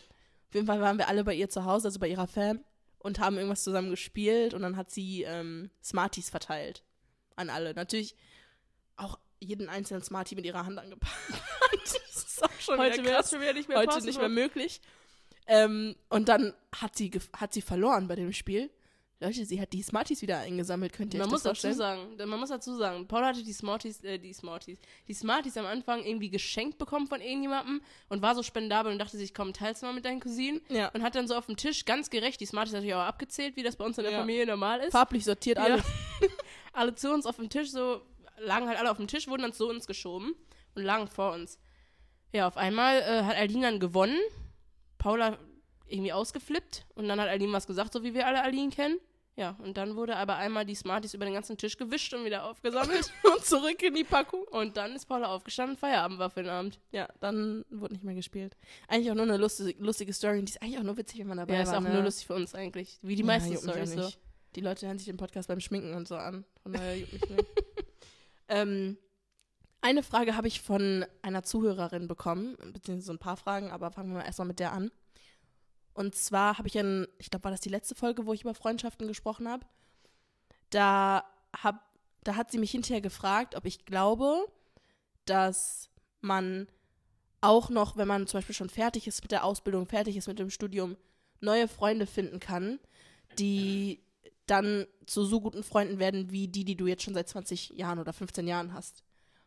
Auf 0.48 0.54
jeden 0.54 0.66
Fall 0.66 0.82
waren 0.82 0.98
wir 0.98 1.08
alle 1.08 1.24
bei 1.24 1.34
ihr 1.34 1.48
zu 1.48 1.64
Hause, 1.64 1.88
also 1.88 1.98
bei 1.98 2.08
ihrer 2.08 2.26
Fam, 2.26 2.62
und 2.98 3.20
haben 3.20 3.36
irgendwas 3.36 3.64
zusammen 3.64 3.88
gespielt 3.88 4.52
und 4.52 4.60
dann 4.60 4.76
hat 4.76 4.90
sie 4.90 5.22
ähm, 5.22 5.70
Smarties 5.82 6.28
verteilt 6.28 6.82
an 7.36 7.48
alle. 7.48 7.72
Natürlich 7.72 8.16
auch 8.96 9.18
jeden 9.40 9.70
einzelnen 9.70 10.02
Smartie 10.02 10.34
mit 10.34 10.44
ihrer 10.44 10.66
Hand 10.66 10.78
angepackt. 10.78 11.14
das 11.84 11.94
ist 12.24 12.44
auch 12.44 12.60
schon 12.60 12.78
Heute 12.78 13.02
wäre 13.02 13.22
es 13.22 13.30
schon 13.30 13.40
wieder 13.40 13.54
nicht 13.54 13.70
mehr 13.70 13.78
Heute 13.78 14.04
nicht 14.04 14.18
mehr 14.18 14.28
möglich. 14.28 14.82
Ähm, 15.46 15.96
und 16.10 16.28
dann 16.28 16.52
hat 16.76 16.96
sie, 16.96 17.10
hat 17.34 17.54
sie 17.54 17.62
verloren 17.62 18.08
bei 18.08 18.14
dem 18.14 18.34
Spiel. 18.34 18.70
Leute, 19.22 19.44
sie 19.46 19.60
hat 19.60 19.72
die 19.72 19.82
Smarties 19.82 20.20
wieder 20.22 20.38
eingesammelt, 20.38 20.92
könnt 20.92 21.14
ihr 21.14 21.18
Man 21.18 21.28
euch 21.28 21.32
muss 21.32 21.42
das 21.44 21.60
dazu 21.60 21.68
vorstellen? 21.74 22.16
sagen, 22.18 22.28
man 22.30 22.40
muss 22.40 22.48
dazu 22.50 22.74
sagen, 22.76 23.06
Paul 23.08 23.24
hatte 23.24 23.42
die 23.42 23.52
Smarties, 23.52 24.02
äh, 24.04 24.18
die 24.18 24.32
Smarties, 24.32 24.78
die 25.08 25.14
Smarties 25.14 25.56
am 25.56 25.66
Anfang 25.66 26.04
irgendwie 26.04 26.28
geschenkt 26.30 26.78
bekommen 26.78 27.06
von 27.06 27.20
irgendjemandem 27.20 27.80
und 28.08 28.20
war 28.22 28.34
so 28.34 28.42
spendabel 28.42 28.92
und 28.92 28.98
dachte 28.98 29.16
sich, 29.16 29.32
komm, 29.32 29.52
teilst 29.52 29.82
mal 29.82 29.92
mit 29.92 30.04
deinen 30.04 30.20
Cousinen. 30.20 30.60
Ja. 30.68 30.88
Und 30.88 31.02
hat 31.02 31.14
dann 31.14 31.28
so 31.28 31.34
auf 31.36 31.46
dem 31.46 31.56
Tisch 31.56 31.84
ganz 31.84 32.10
gerecht 32.10 32.40
die 32.40 32.46
Smarties 32.46 32.72
natürlich 32.74 32.94
auch 32.94 33.00
abgezählt, 33.00 33.56
wie 33.56 33.62
das 33.62 33.76
bei 33.76 33.84
uns 33.84 33.96
in 33.98 34.04
der 34.04 34.12
Ja. 34.12 34.18
Familie 34.20 34.46
normal 34.46 34.80
ist. 34.80 34.92
Farblich 34.92 35.24
sortiert 35.24 35.58
Ja. 35.58 35.64
alles. 35.64 35.82
alle 36.72 36.94
zu 36.94 37.12
uns 37.12 37.24
auf 37.26 37.36
dem 37.36 37.48
Tisch 37.48 37.70
so, 37.70 38.02
lagen 38.38 38.66
halt 38.68 38.78
alle 38.78 38.90
auf 38.90 38.96
dem 38.96 39.06
Tisch, 39.08 39.28
wurden 39.28 39.42
dann 39.42 39.52
zu 39.52 39.68
uns 39.68 39.86
geschoben 39.86 40.34
und 40.74 40.82
lagen 40.82 41.06
vor 41.06 41.32
uns. 41.32 41.58
Ja, 42.32 42.46
auf 42.48 42.56
einmal 42.56 43.00
äh, 43.02 43.22
hat 43.24 43.36
Aldin 43.36 43.62
dann 43.62 43.78
gewonnen. 43.78 44.18
Paula 44.98 45.38
irgendwie 45.86 46.12
ausgeflippt 46.12 46.86
und 46.94 47.06
dann 47.08 47.20
hat 47.20 47.28
Aldin 47.28 47.52
was 47.52 47.66
gesagt, 47.66 47.92
so 47.92 48.02
wie 48.02 48.14
wir 48.14 48.26
alle 48.26 48.42
Aldin 48.42 48.70
kennen. 48.70 48.98
Ja, 49.34 49.56
und 49.62 49.78
dann 49.78 49.96
wurde 49.96 50.16
aber 50.16 50.36
einmal 50.36 50.66
die 50.66 50.74
Smarties 50.74 51.14
über 51.14 51.24
den 51.24 51.32
ganzen 51.32 51.56
Tisch 51.56 51.78
gewischt 51.78 52.12
und 52.12 52.24
wieder 52.26 52.44
aufgesammelt. 52.44 53.10
Und 53.34 53.42
zurück 53.44 53.82
in 53.82 53.94
die 53.94 54.04
Packung. 54.04 54.42
und 54.50 54.76
dann 54.76 54.92
ist 54.94 55.06
Paula 55.06 55.28
aufgestanden, 55.28 55.78
Feierabend 55.78 56.18
war 56.18 56.28
für 56.28 56.42
den 56.42 56.50
Abend. 56.50 56.78
Ja, 56.90 57.08
dann 57.20 57.64
wurde 57.70 57.94
nicht 57.94 58.04
mehr 58.04 58.14
gespielt. 58.14 58.56
Eigentlich 58.88 59.10
auch 59.10 59.14
nur 59.14 59.24
eine 59.24 59.38
lustige, 59.38 59.82
lustige 59.82 60.12
Story. 60.12 60.38
Und 60.38 60.48
die 60.48 60.52
ist 60.52 60.62
eigentlich 60.62 60.78
auch 60.78 60.82
nur 60.82 60.98
witzig, 60.98 61.20
wenn 61.20 61.28
man 61.28 61.38
dabei 61.38 61.54
Ja, 61.54 61.62
ist 61.62 61.70
war. 61.70 61.78
auch 61.78 61.82
ne? 61.82 61.94
nur 61.94 62.02
lustig 62.02 62.26
für 62.26 62.34
uns 62.34 62.54
eigentlich. 62.54 62.98
Wie 63.00 63.14
die 63.14 63.22
Ja, 63.22 63.26
meisten 63.26 63.56
Storys 63.56 63.92
so. 63.92 64.10
Die 64.54 64.60
Leute 64.60 64.86
hören 64.86 64.98
sich 64.98 65.06
den 65.06 65.16
Podcast 65.16 65.48
beim 65.48 65.60
Schminken 65.60 65.94
und 65.94 66.06
so 66.06 66.16
an. 66.16 66.44
Von 66.62 66.72
daher 66.74 66.98
juckt 66.98 67.12
mich 67.12 67.30
nicht. 67.30 67.46
ähm, 68.48 68.98
eine 69.80 70.02
Frage 70.02 70.36
habe 70.36 70.46
ich 70.46 70.60
von 70.60 71.06
einer 71.22 71.42
Zuhörerin 71.42 72.06
bekommen, 72.06 72.56
beziehungsweise 72.72 73.06
so 73.06 73.12
ein 73.14 73.18
paar 73.18 73.38
Fragen, 73.38 73.70
aber 73.70 73.90
fangen 73.90 74.10
wir 74.10 74.18
mal 74.18 74.26
erstmal 74.26 74.46
mit 74.48 74.60
der 74.60 74.72
an. 74.72 74.90
Und 75.94 76.14
zwar 76.14 76.58
habe 76.58 76.68
ich 76.68 76.76
in, 76.76 77.06
ich 77.18 77.30
glaube, 77.30 77.44
war 77.44 77.50
das 77.50 77.60
die 77.60 77.68
letzte 77.68 77.94
Folge, 77.94 78.26
wo 78.26 78.32
ich 78.32 78.42
über 78.42 78.54
Freundschaften 78.54 79.08
gesprochen 79.08 79.48
habe. 79.48 79.66
Da, 80.70 81.24
hab, 81.54 81.84
da 82.24 82.36
hat 82.36 82.50
sie 82.50 82.58
mich 82.58 82.70
hinterher 82.70 83.02
gefragt, 83.02 83.54
ob 83.56 83.66
ich 83.66 83.84
glaube, 83.84 84.46
dass 85.26 85.90
man 86.20 86.66
auch 87.40 87.68
noch, 87.68 87.96
wenn 87.96 88.08
man 88.08 88.26
zum 88.26 88.38
Beispiel 88.38 88.54
schon 88.54 88.70
fertig 88.70 89.06
ist 89.06 89.22
mit 89.22 89.32
der 89.32 89.44
Ausbildung, 89.44 89.86
fertig 89.86 90.16
ist 90.16 90.28
mit 90.28 90.38
dem 90.38 90.50
Studium, 90.50 90.96
neue 91.40 91.68
Freunde 91.68 92.06
finden 92.06 92.40
kann, 92.40 92.78
die 93.38 94.00
dann 94.46 94.86
zu 95.06 95.24
so 95.24 95.40
guten 95.40 95.62
Freunden 95.62 95.98
werden 95.98 96.30
wie 96.30 96.48
die, 96.48 96.64
die 96.64 96.76
du 96.76 96.86
jetzt 96.86 97.02
schon 97.02 97.14
seit 97.14 97.28
20 97.28 97.70
Jahren 97.70 97.98
oder 97.98 98.12
15 98.12 98.46
Jahren 98.46 98.72
hast. 98.72 99.02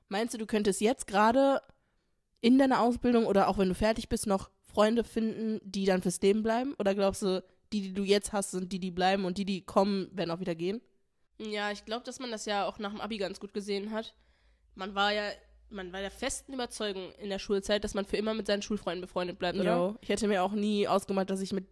Meinst 0.10 0.34
du, 0.34 0.38
du 0.38 0.46
könntest 0.46 0.82
jetzt 0.82 1.08
gerade 1.08 1.62
in 2.42 2.60
deiner 2.60 2.82
Ausbildung 2.82 3.26
oder 3.26 3.48
auch 3.48 3.58
wenn 3.58 3.70
du 3.70 3.76
fertig 3.76 4.10
bist, 4.10 4.28
noch 4.28 4.50
Freunde 4.76 5.04
finden, 5.04 5.62
die 5.64 5.86
dann 5.86 6.02
fürs 6.02 6.22
Leben 6.22 6.44
bleiben? 6.44 6.76
Oder 6.78 6.94
glaubst 6.94 7.22
du, 7.22 7.44
die, 7.72 7.82
die 7.82 7.94
du 7.94 8.04
jetzt 8.04 8.34
hast, 8.34 8.52
sind 8.52 8.72
die, 8.72 8.80
die 8.80 8.92
bleiben 8.92 9.26
und 9.26 9.38
die, 9.38 9.46
die 9.46 9.62
kommen, 9.62 10.10
werden 10.12 10.32
auch 10.32 10.42
wieder 10.42 10.54
gehen? 10.54 10.82
Ja, 11.40 11.72
ich 11.72 11.86
glaube, 11.86 12.04
dass 12.04 12.20
man 12.20 12.32
das 12.32 12.46
ja 12.46 12.68
auch 12.68 12.78
nach 12.78 12.92
dem 12.92 13.02
Abi 13.02 13.18
ganz 13.18 13.40
gut 13.40 13.54
gesehen 13.54 13.92
hat. 13.92 14.16
Man 14.76 14.94
war 14.94 15.14
ja, 15.14 15.24
man 15.70 15.94
war 15.94 16.02
der 16.02 16.12
festen 16.12 16.54
Überzeugung 16.54 17.14
in 17.14 17.30
der 17.30 17.40
Schulzeit, 17.40 17.84
dass 17.84 17.94
man 17.94 18.06
für 18.06 18.18
immer 18.18 18.34
mit 18.34 18.48
seinen 18.48 18.62
Schulfreunden 18.62 19.02
befreundet 19.02 19.40
bleibt, 19.40 19.58
oder? 19.58 19.76
Jo. 19.76 19.96
Ich 20.02 20.10
hätte 20.10 20.28
mir 20.28 20.44
auch 20.44 20.52
nie 20.52 20.88
ausgemalt, 20.88 21.30
dass 21.30 21.42
ich 21.42 21.54
mit 21.54 21.66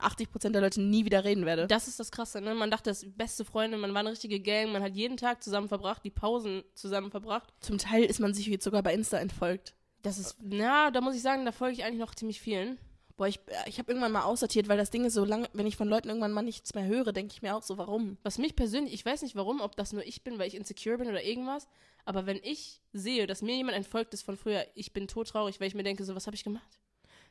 80% 0.00 0.50
der 0.50 0.60
Leute 0.60 0.80
nie 0.80 1.04
wieder 1.04 1.24
reden 1.24 1.46
werde. 1.46 1.66
Das 1.66 1.86
ist 1.86 2.00
das 2.00 2.10
Krasse, 2.10 2.40
ne? 2.40 2.54
Man 2.54 2.70
dachte, 2.70 2.90
das 2.90 3.04
beste 3.06 3.44
Freunde, 3.44 3.76
man 3.76 3.92
war 3.92 4.00
eine 4.00 4.10
richtige 4.10 4.40
Gang, 4.40 4.72
man 4.72 4.82
hat 4.82 4.94
jeden 4.96 5.16
Tag 5.16 5.42
zusammen 5.42 5.68
verbracht, 5.68 6.04
die 6.04 6.10
Pausen 6.10 6.64
zusammen 6.74 7.10
verbracht. 7.10 7.52
Zum 7.60 7.78
Teil 7.78 8.04
ist 8.04 8.20
man 8.20 8.34
sich 8.34 8.46
jetzt 8.46 8.64
sogar 8.64 8.82
bei 8.82 8.94
Insta 8.94 9.18
entfolgt. 9.18 9.74
Das 10.02 10.18
ist, 10.18 10.36
na, 10.40 10.90
da 10.90 11.00
muss 11.00 11.14
ich 11.14 11.22
sagen, 11.22 11.44
da 11.44 11.52
folge 11.52 11.74
ich 11.74 11.84
eigentlich 11.84 12.00
noch 12.00 12.14
ziemlich 12.14 12.40
vielen. 12.40 12.78
Boah, 13.16 13.26
ich, 13.28 13.38
ich 13.66 13.78
habe 13.78 13.90
irgendwann 13.92 14.12
mal 14.12 14.22
aussortiert, 14.22 14.68
weil 14.68 14.78
das 14.78 14.90
Ding 14.90 15.04
ist 15.04 15.12
so 15.12 15.26
lange, 15.26 15.46
wenn 15.52 15.66
ich 15.66 15.76
von 15.76 15.86
Leuten 15.88 16.08
irgendwann 16.08 16.32
mal 16.32 16.40
nichts 16.40 16.74
mehr 16.74 16.86
höre, 16.86 17.12
denke 17.12 17.34
ich 17.34 17.42
mir 17.42 17.54
auch 17.54 17.62
so, 17.62 17.76
warum? 17.76 18.16
Was 18.22 18.38
mich 18.38 18.56
persönlich, 18.56 18.94
ich 18.94 19.04
weiß 19.04 19.20
nicht 19.20 19.36
warum, 19.36 19.60
ob 19.60 19.76
das 19.76 19.92
nur 19.92 20.02
ich 20.06 20.22
bin, 20.24 20.38
weil 20.38 20.48
ich 20.48 20.54
insecure 20.54 20.96
bin 20.96 21.06
oder 21.08 21.22
irgendwas, 21.22 21.68
aber 22.06 22.24
wenn 22.24 22.40
ich 22.42 22.80
sehe, 22.94 23.26
dass 23.26 23.42
mir 23.42 23.54
jemand 23.56 23.76
entfolgt 23.76 24.14
ist 24.14 24.22
von 24.22 24.38
früher, 24.38 24.64
ich 24.74 24.94
bin 24.94 25.06
todtraurig, 25.06 25.60
weil 25.60 25.68
ich 25.68 25.74
mir 25.74 25.82
denke, 25.82 26.02
so, 26.04 26.14
was 26.14 26.26
habe 26.26 26.34
ich 26.34 26.44
gemacht? 26.44 26.78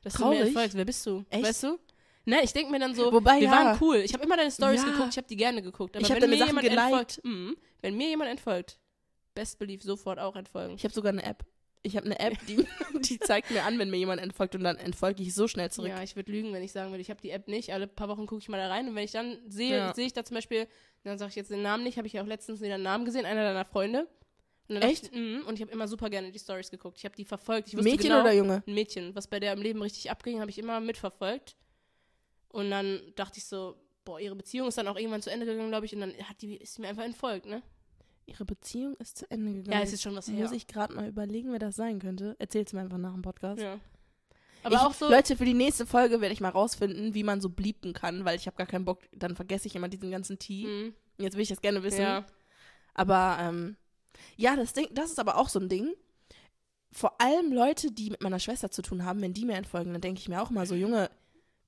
Dass 0.03 0.13
du 0.13 0.19
Traurig? 0.19 0.39
mir 0.39 0.45
entfolgst, 0.45 0.77
wer 0.77 0.85
bist 0.85 1.03
du? 1.07 1.25
Echt? 1.31 1.43
Weißt 1.43 1.63
du? 1.63 1.79
Ne, 2.25 2.43
ich 2.43 2.53
denke 2.53 2.71
mir 2.71 2.77
dann 2.79 2.93
so, 2.93 3.11
Wobei, 3.11 3.39
wir 3.39 3.47
ja. 3.47 3.51
waren 3.51 3.77
cool. 3.81 3.95
Ich 3.97 4.13
habe 4.13 4.23
immer 4.23 4.37
deine 4.37 4.51
Stories 4.51 4.83
Ja. 4.83 4.91
geguckt, 4.91 5.09
ich 5.09 5.17
habe 5.17 5.27
die 5.27 5.35
gerne 5.37 5.63
geguckt. 5.63 5.95
Aber 5.97 6.05
Ich 6.05 6.11
wenn 6.11 6.29
mir 6.29 6.37
Sachen 6.37 6.47
jemand 6.49 6.63
geliked. 6.67 6.81
entfolgt, 6.83 7.21
mhm, 7.25 7.57
wenn 7.81 7.97
mir 7.97 8.09
jemand 8.09 8.29
entfolgt, 8.29 8.77
best 9.33 9.57
believe 9.57 9.81
sofort 9.83 10.19
auch 10.19 10.35
entfolgen. 10.35 10.75
Ich 10.75 10.83
habe 10.83 10.93
sogar 10.93 11.11
eine 11.11 11.23
App. 11.23 11.43
Ich 11.81 11.95
habe 11.95 12.05
eine 12.05 12.19
App, 12.19 12.37
die, 12.47 12.65
die 13.01 13.19
zeigt 13.19 13.51
mir 13.51 13.63
an, 13.63 13.79
wenn 13.79 13.89
mir 13.89 13.97
jemand 13.97 14.21
entfolgt 14.21 14.55
und 14.55 14.63
dann 14.63 14.77
entfolge 14.77 15.23
ich 15.23 15.33
so 15.33 15.47
schnell 15.47 15.71
zurück. 15.71 15.89
Ja, 15.89 16.03
ich 16.03 16.15
würde 16.15 16.31
lügen, 16.31 16.53
wenn 16.53 16.63
ich 16.63 16.71
sagen 16.71 16.91
würde, 16.91 17.01
ich 17.01 17.09
habe 17.09 17.21
die 17.21 17.29
App 17.31 17.47
nicht. 17.47 17.73
Alle 17.73 17.87
paar 17.87 18.09
Wochen 18.09 18.25
gucke 18.25 18.41
ich 18.41 18.49
mal 18.49 18.57
da 18.57 18.67
rein 18.67 18.87
und 18.89 18.95
wenn 18.95 19.05
ich 19.05 19.11
dann 19.11 19.37
sehe, 19.47 19.77
Ja. 19.77 19.93
sehe 19.93 20.05
ich 20.05 20.13
da 20.13 20.23
zum 20.23 20.35
Beispiel, 20.35 20.67
dann 21.03 21.17
sage 21.17 21.29
ich 21.29 21.35
jetzt 21.35 21.51
den 21.51 21.61
Namen 21.61 21.83
nicht, 21.83 21.97
habe 21.97 22.07
ich 22.07 22.13
ja 22.13 22.21
auch 22.21 22.27
letztens 22.27 22.61
wieder 22.61 22.75
einen 22.75 22.83
Namen 22.83 23.05
gesehen, 23.05 23.25
einer 23.25 23.43
deiner 23.43 23.65
Freunde. 23.65 24.07
Echt? 24.67 25.05
Ich, 25.05 25.11
mhm, 25.13 25.43
und 25.47 25.55
ich 25.55 25.61
habe 25.61 25.71
immer 25.71 25.87
super 25.87 26.09
gerne 26.09 26.31
die 26.31 26.37
Stories 26.37 26.69
geguckt. 26.69 26.97
Ich 26.99 27.05
habe 27.05 27.15
die 27.15 27.25
verfolgt. 27.25 27.73
Mädchen 27.73 27.97
genau, 27.97 28.21
oder 28.21 28.33
Junge? 28.33 28.61
Ein 28.67 28.73
Mädchen. 28.73 29.15
Was 29.15 29.27
bei 29.27 29.39
der 29.39 29.53
im 29.53 29.61
Leben 29.61 29.81
richtig 29.81 30.11
abging, 30.11 30.39
habe 30.41 30.51
ich 30.51 30.59
immer 30.59 30.79
mitverfolgt. 30.79 31.55
Und 32.49 32.69
dann 32.69 33.01
dachte 33.15 33.39
ich 33.39 33.45
so, 33.45 33.75
boah, 34.05 34.19
ihre 34.19 34.35
Beziehung 34.35 34.67
ist 34.67 34.77
dann 34.77 34.87
auch 34.87 34.95
irgendwann 34.95 35.21
zu 35.21 35.31
Ende 35.31 35.45
gegangen, 35.45 35.69
glaube 35.69 35.85
ich, 35.85 35.93
und 35.95 36.01
dann 36.01 36.13
hat 36.23 36.41
die, 36.41 36.57
ist 36.57 36.75
sie 36.75 36.81
mir 36.81 36.89
einfach 36.89 37.03
entfolgt, 37.03 37.45
ne? 37.47 37.63
Ihre 38.29 38.45
Beziehung 38.45 38.95
ist 38.95 39.17
zu 39.17 39.29
Ende 39.31 39.51
gegangen. 39.53 39.77
Ja, 39.77 39.81
es 39.83 39.93
ist 39.93 40.01
schon 40.01 40.15
was 40.15 40.27
her. 40.27 40.35
Muss 40.43 40.51
ich 40.51 40.67
gerade 40.67 40.93
mal 40.93 41.07
überlegen, 41.07 41.51
wer 41.51 41.59
das 41.59 41.75
sein 41.75 41.99
könnte. 41.99 42.35
Erzähl's 42.39 42.73
mir 42.73 42.81
einfach 42.81 42.97
nach 42.97 43.13
dem 43.13 43.21
Podcast. 43.21 43.61
Ja. 43.61 43.79
Aber 44.63 44.75
ich, 44.75 44.81
auch 44.81 44.93
so, 44.93 45.09
Leute, 45.09 45.37
für 45.37 45.45
die 45.45 45.53
nächste 45.53 45.85
Folge 45.85 46.19
werde 46.21 46.33
ich 46.33 46.41
mal 46.41 46.49
rausfinden, 46.49 47.13
wie 47.13 47.23
man 47.23 47.39
so 47.41 47.49
blieben 47.49 47.93
kann, 47.93 48.25
weil 48.25 48.35
ich 48.35 48.45
habe 48.45 48.57
gar 48.57 48.67
keinen 48.67 48.85
Bock, 48.85 48.99
dann 49.13 49.35
vergesse 49.35 49.67
ich 49.67 49.75
immer 49.75 49.87
diesen 49.87 50.11
ganzen 50.11 50.37
Tee. 50.37 50.65
Mhm. 50.65 50.93
Jetzt 51.17 51.35
will 51.35 51.41
ich 51.43 51.49
das 51.49 51.61
gerne 51.61 51.81
wissen. 51.83 52.01
ja. 52.01 52.25
Aber 52.93 53.37
ähm, 53.39 53.77
ja, 54.35 54.55
das 54.57 54.73
Ding, 54.73 54.87
das 54.91 55.11
ist 55.11 55.19
aber 55.19 55.37
auch 55.37 55.47
so 55.49 55.59
ein 55.59 55.69
Ding. 55.69 55.93
Vor 56.91 57.21
allem 57.21 57.53
Leute, 57.53 57.91
die 57.91 58.09
mit 58.09 58.21
meiner 58.21 58.39
Schwester 58.39 58.69
zu 58.71 58.81
tun 58.81 59.05
haben, 59.05 59.21
wenn 59.21 59.33
die 59.33 59.45
mir 59.45 59.55
entfolgen, 59.55 59.93
dann 59.93 60.01
denke 60.01 60.19
ich 60.19 60.27
mir 60.27 60.41
auch 60.41 60.49
mal 60.49 60.65
so, 60.65 60.75
Junge, 60.75 61.09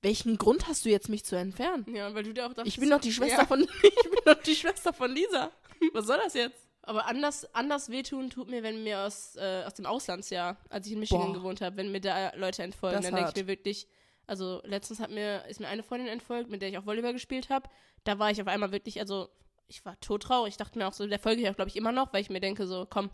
welchen 0.02 0.36
Grund 0.36 0.66
hast 0.66 0.84
du 0.84 0.90
jetzt, 0.90 1.08
mich 1.08 1.24
zu 1.24 1.36
entfernen? 1.36 1.86
ja, 1.94 2.12
weil 2.12 2.24
du 2.24 2.34
dir 2.34 2.44
auch 2.46 2.52
dachtest, 2.52 2.66
Ich 2.76 2.80
bin 2.80 2.90
doch 2.90 3.00
die 3.00 3.12
Schwester 3.12 3.42
Ja. 3.42 3.46
von, 3.46 3.60
ich 3.82 4.10
bin 4.10 4.20
doch 4.26 4.42
die 4.42 4.54
Schwester 4.56 4.92
von 4.92 5.10
Lisa. 5.12 5.50
Was 5.92 6.06
soll 6.06 6.18
das 6.22 6.34
jetzt? 6.34 6.68
Aber 6.82 7.06
anders, 7.06 7.54
anders 7.54 7.90
wehtun 7.90 8.28
tut 8.30 8.50
mir, 8.50 8.62
wenn 8.62 8.82
mir 8.82 9.00
aus, 9.00 9.36
äh, 9.36 9.62
aus 9.64 9.74
dem 9.74 9.86
Auslandsjahr, 9.86 10.56
als 10.68 10.86
ich 10.86 10.94
in 10.94 10.98
Michigan 10.98 11.28
Boah. 11.28 11.34
gewohnt 11.34 11.60
habe, 11.60 11.76
wenn 11.76 11.92
mir 11.92 12.00
da 12.00 12.34
Leute 12.34 12.64
entfolgen, 12.64 12.96
Das 12.96 13.06
dann 13.06 13.14
denke 13.14 13.30
ich 13.30 13.36
mir 13.36 13.46
wirklich, 13.46 13.86
also 14.26 14.60
letztens 14.64 14.98
hat 14.98 15.10
mir, 15.10 15.44
ist 15.46 15.60
mir 15.60 15.68
eine 15.68 15.84
Freundin 15.84 16.08
entfolgt, 16.08 16.50
mit 16.50 16.60
der 16.60 16.68
ich 16.68 16.78
auch 16.78 16.86
Volleyball 16.86 17.12
gespielt 17.12 17.50
habe. 17.50 17.68
Da 18.02 18.18
war 18.18 18.32
ich 18.32 18.42
auf 18.42 18.48
einmal 18.48 18.72
wirklich, 18.72 18.98
also 18.98 19.28
ich 19.68 19.84
war 19.84 19.98
todtraurig. 20.00 20.52
Ich 20.52 20.56
dachte 20.56 20.78
mir 20.78 20.88
auch 20.88 20.92
so, 20.92 21.06
der 21.06 21.20
folge 21.20 21.42
ich 21.42 21.48
auch, 21.48 21.54
glaube 21.54 21.68
ich, 21.68 21.76
immer 21.76 21.92
noch, 21.92 22.12
weil 22.12 22.20
ich 22.20 22.30
mir 22.30 22.40
denke, 22.40 22.66
so, 22.66 22.86
komm. 22.88 23.10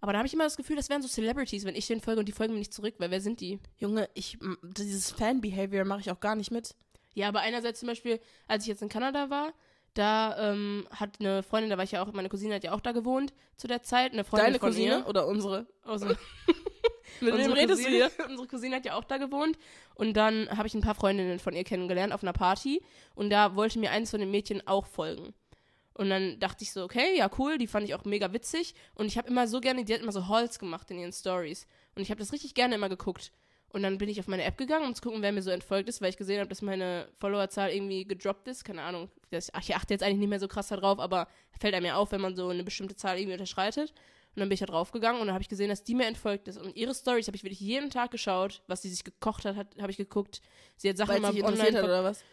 Aber 0.00 0.12
da 0.12 0.18
habe 0.18 0.28
ich 0.28 0.34
immer 0.34 0.44
das 0.44 0.56
Gefühl, 0.56 0.76
das 0.76 0.88
wären 0.88 1.02
so 1.02 1.08
Celebrities, 1.08 1.64
wenn 1.64 1.74
ich 1.74 1.88
denen 1.88 2.00
folge 2.00 2.20
und 2.20 2.26
die 2.26 2.32
folgen 2.32 2.52
mir 2.52 2.60
nicht 2.60 2.72
zurück, 2.72 2.94
weil 2.98 3.10
wer 3.10 3.20
sind 3.20 3.40
die? 3.40 3.58
Junge, 3.78 4.08
ich, 4.14 4.38
dieses 4.62 5.10
Fan-Behavior 5.10 5.84
mache 5.84 6.00
ich 6.00 6.10
auch 6.12 6.20
gar 6.20 6.36
nicht 6.36 6.52
mit. 6.52 6.76
Ja, 7.14 7.28
aber 7.28 7.40
einerseits 7.40 7.80
zum 7.80 7.88
Beispiel, 7.88 8.20
als 8.46 8.62
ich 8.62 8.68
jetzt 8.68 8.82
in 8.82 8.88
Kanada 8.88 9.28
war, 9.30 9.52
da 9.98 10.52
ähm, 10.52 10.86
hat 10.90 11.16
eine 11.18 11.42
Freundin, 11.42 11.70
da 11.70 11.76
war 11.76 11.84
ich 11.84 11.92
ja 11.92 12.02
auch, 12.02 12.12
meine 12.12 12.28
Cousine 12.28 12.54
hat 12.54 12.64
ja 12.64 12.72
auch 12.72 12.80
da 12.80 12.92
gewohnt 12.92 13.32
zu 13.56 13.66
der 13.66 13.82
Zeit, 13.82 14.12
eine 14.12 14.24
Freundin 14.24 14.46
Deine 14.46 14.58
von 14.60 14.68
Cousine 14.68 14.98
ihr. 14.98 15.06
oder 15.08 15.26
unsere? 15.26 15.66
Also, 15.82 16.06
Mit 17.20 17.34
wem 17.34 17.34
unsere 17.34 17.56
redest 17.56 17.80
du 17.80 17.84
Cousine, 17.84 18.10
hier? 18.16 18.26
Unsere 18.28 18.48
Cousine 18.48 18.76
hat 18.76 18.84
ja 18.84 18.94
auch 18.94 19.04
da 19.04 19.16
gewohnt. 19.16 19.58
Und 19.94 20.14
dann 20.14 20.48
habe 20.56 20.68
ich 20.68 20.74
ein 20.74 20.82
paar 20.82 20.94
Freundinnen 20.94 21.40
von 21.40 21.54
ihr 21.54 21.64
kennengelernt 21.64 22.12
auf 22.12 22.22
einer 22.22 22.32
Party. 22.32 22.80
Und 23.16 23.30
da 23.30 23.56
wollte 23.56 23.78
mir 23.78 23.90
eins 23.90 24.10
von 24.10 24.20
den 24.20 24.30
Mädchen 24.30 24.64
auch 24.66 24.86
folgen. 24.86 25.34
Und 25.94 26.10
dann 26.10 26.38
dachte 26.38 26.62
ich 26.62 26.72
so, 26.72 26.84
okay, 26.84 27.16
ja, 27.16 27.28
cool, 27.38 27.58
die 27.58 27.66
fand 27.66 27.84
ich 27.88 27.94
auch 27.94 28.04
mega 28.04 28.32
witzig. 28.32 28.74
Und 28.94 29.06
ich 29.06 29.18
habe 29.18 29.26
immer 29.26 29.48
so 29.48 29.60
gerne, 29.60 29.84
die 29.84 29.92
hat 29.92 30.00
immer 30.00 30.12
so 30.12 30.28
Hauls 30.28 30.60
gemacht 30.60 30.88
in 30.92 30.98
ihren 31.00 31.12
Stories. 31.12 31.66
Und 31.96 32.02
ich 32.02 32.10
habe 32.10 32.20
das 32.20 32.32
richtig 32.32 32.54
gerne 32.54 32.76
immer 32.76 32.88
geguckt. 32.88 33.32
Und 33.70 33.82
dann 33.82 33.98
bin 33.98 34.08
ich 34.08 34.18
auf 34.18 34.28
meine 34.28 34.44
App 34.44 34.56
gegangen, 34.56 34.86
um 34.86 34.94
zu 34.94 35.02
gucken, 35.02 35.20
wer 35.20 35.32
mir 35.32 35.42
so 35.42 35.50
entfolgt 35.50 35.88
ist, 35.88 36.00
weil 36.00 36.08
ich 36.08 36.16
gesehen 36.16 36.40
habe, 36.40 36.48
dass 36.48 36.62
meine 36.62 37.08
Followerzahl 37.18 37.70
irgendwie 37.70 38.04
gedroppt 38.04 38.48
ist. 38.48 38.64
Keine 38.64 38.82
Ahnung. 38.82 39.10
Das, 39.30 39.52
ach, 39.52 39.60
ich 39.60 39.76
achte 39.76 39.92
jetzt 39.92 40.02
eigentlich 40.02 40.20
nicht 40.20 40.30
mehr 40.30 40.40
so 40.40 40.48
krass 40.48 40.68
darauf, 40.68 40.98
aber 40.98 41.28
fällt 41.60 41.74
einem 41.74 41.86
ja 41.86 41.96
auf, 41.96 42.12
wenn 42.12 42.20
man 42.20 42.34
so 42.34 42.48
eine 42.48 42.64
bestimmte 42.64 42.96
Zahl 42.96 43.18
irgendwie 43.18 43.34
unterschreitet. 43.34 43.92
Und 44.34 44.40
dann 44.40 44.48
bin 44.48 44.54
ich 44.54 44.60
da 44.60 44.66
drauf 44.66 44.92
gegangen 44.92 45.20
und 45.20 45.26
dann 45.26 45.34
habe 45.34 45.42
ich 45.42 45.48
gesehen, 45.48 45.68
dass 45.68 45.82
die 45.82 45.94
mir 45.94 46.06
entfolgt 46.06 46.48
ist. 46.48 46.58
Und 46.58 46.76
ihre 46.76 46.94
Stories 46.94 47.26
habe 47.26 47.36
ich 47.36 47.42
wirklich 47.42 47.60
jeden 47.60 47.90
Tag 47.90 48.10
geschaut. 48.10 48.62
Was 48.68 48.82
sie 48.82 48.88
sich 48.88 49.04
gekocht 49.04 49.44
hat, 49.44 49.56
hat 49.56 49.66
habe 49.80 49.90
ich 49.90 49.96
geguckt. 49.96 50.40
Sie 50.76 50.88
hat 50.88 50.96
Sachen 50.96 51.10
Weil 51.10 51.18
immer 51.18 51.34
interessiert 51.34 51.74
hat 51.74 51.84
oder 51.84 52.04
was? 52.04 52.24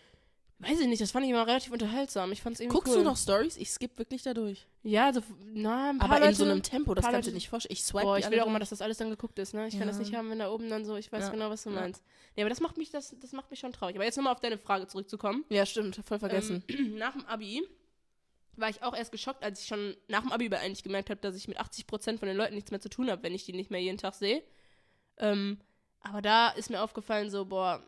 Weiß 0.59 0.79
ich 0.79 0.87
nicht, 0.87 1.01
das 1.01 1.11
fand 1.11 1.25
ich 1.25 1.31
immer 1.31 1.45
relativ 1.45 1.73
unterhaltsam. 1.73 2.31
Ich 2.31 2.41
fand 2.41 2.55
es 2.55 2.61
irgendwie 2.61 2.77
Guckst 2.77 2.93
cool. 2.93 2.99
du 2.99 3.09
noch 3.09 3.17
Stories? 3.17 3.57
Ich 3.57 3.69
skippe 3.71 3.97
wirklich 3.99 4.23
da 4.23 4.33
durch. 4.33 4.65
Ja, 4.83 5.11
so, 5.11 5.21
na, 5.53 5.89
ein 5.89 5.97
paar 5.97 6.09
Aber 6.11 6.19
Leute, 6.19 6.29
in 6.29 6.35
so 6.35 6.43
einem 6.45 6.63
Tempo, 6.63 6.93
das 6.95 7.05
kannst 7.05 7.27
du 7.27 7.33
nicht 7.33 7.49
vorstellen. 7.49 7.73
Ich 7.73 7.83
swipe 7.83 8.05
Boah, 8.05 8.17
ich 8.17 8.29
will 8.29 8.39
auch 8.39 8.47
immer, 8.47 8.59
dass 8.59 8.69
das 8.69 8.81
alles 8.81 8.97
dann 8.97 9.09
geguckt 9.09 9.37
ist, 9.37 9.53
ne? 9.53 9.67
Ich 9.67 9.77
kann 9.77 9.87
das 9.87 9.97
Ja. 9.97 10.03
nicht 10.03 10.13
haben, 10.15 10.29
wenn 10.29 10.39
da 10.39 10.49
oben 10.49 10.69
dann 10.69 10.85
so, 10.85 10.95
ich 10.95 11.11
weiß 11.11 11.25
Ja. 11.25 11.29
genau, 11.31 11.49
was 11.49 11.63
du 11.63 11.71
Ja. 11.71 11.81
meinst. 11.81 12.03
Nee, 12.37 12.43
aber 12.43 12.49
das 12.49 12.61
macht 12.61 12.77
mich, 12.77 12.89
das, 12.89 13.13
das 13.19 13.33
macht 13.33 13.51
mich 13.51 13.59
schon 13.59 13.73
traurig. 13.73 13.95
Aber 13.97 14.05
jetzt 14.05 14.15
nochmal 14.15 14.31
auf 14.33 14.39
deine 14.39 14.57
Frage 14.57 14.87
zurückzukommen. 14.87 15.43
Ja, 15.49 15.65
stimmt, 15.65 15.99
voll 16.05 16.19
vergessen. 16.19 16.63
Ähm, 16.69 16.95
nach 16.97 17.11
dem 17.11 17.25
Abi 17.25 17.61
war 18.55 18.69
ich 18.69 18.81
auch 18.81 18.95
erst 18.95 19.11
geschockt, 19.11 19.43
als 19.43 19.59
ich 19.59 19.67
schon 19.67 19.97
nach 20.07 20.21
dem 20.21 20.31
Abi 20.31 20.47
eigentlich 20.55 20.83
gemerkt 20.83 21.09
habe, 21.09 21.19
dass 21.19 21.35
ich 21.35 21.49
mit 21.49 21.59
80% 21.59 22.17
von 22.19 22.29
den 22.29 22.37
Leuten 22.37 22.55
nichts 22.55 22.71
mehr 22.71 22.79
zu 22.79 22.87
tun 22.89 23.11
habe, 23.11 23.21
wenn 23.23 23.35
ich 23.35 23.43
die 23.43 23.51
nicht 23.51 23.71
mehr 23.71 23.81
jeden 23.81 23.97
Tag 23.97 24.13
sehe. 24.13 24.41
Ähm, 25.17 25.59
aber 25.99 26.21
da 26.21 26.49
ist 26.49 26.69
mir 26.69 26.81
aufgefallen, 26.81 27.29
so, 27.29 27.45
boah, 27.45 27.83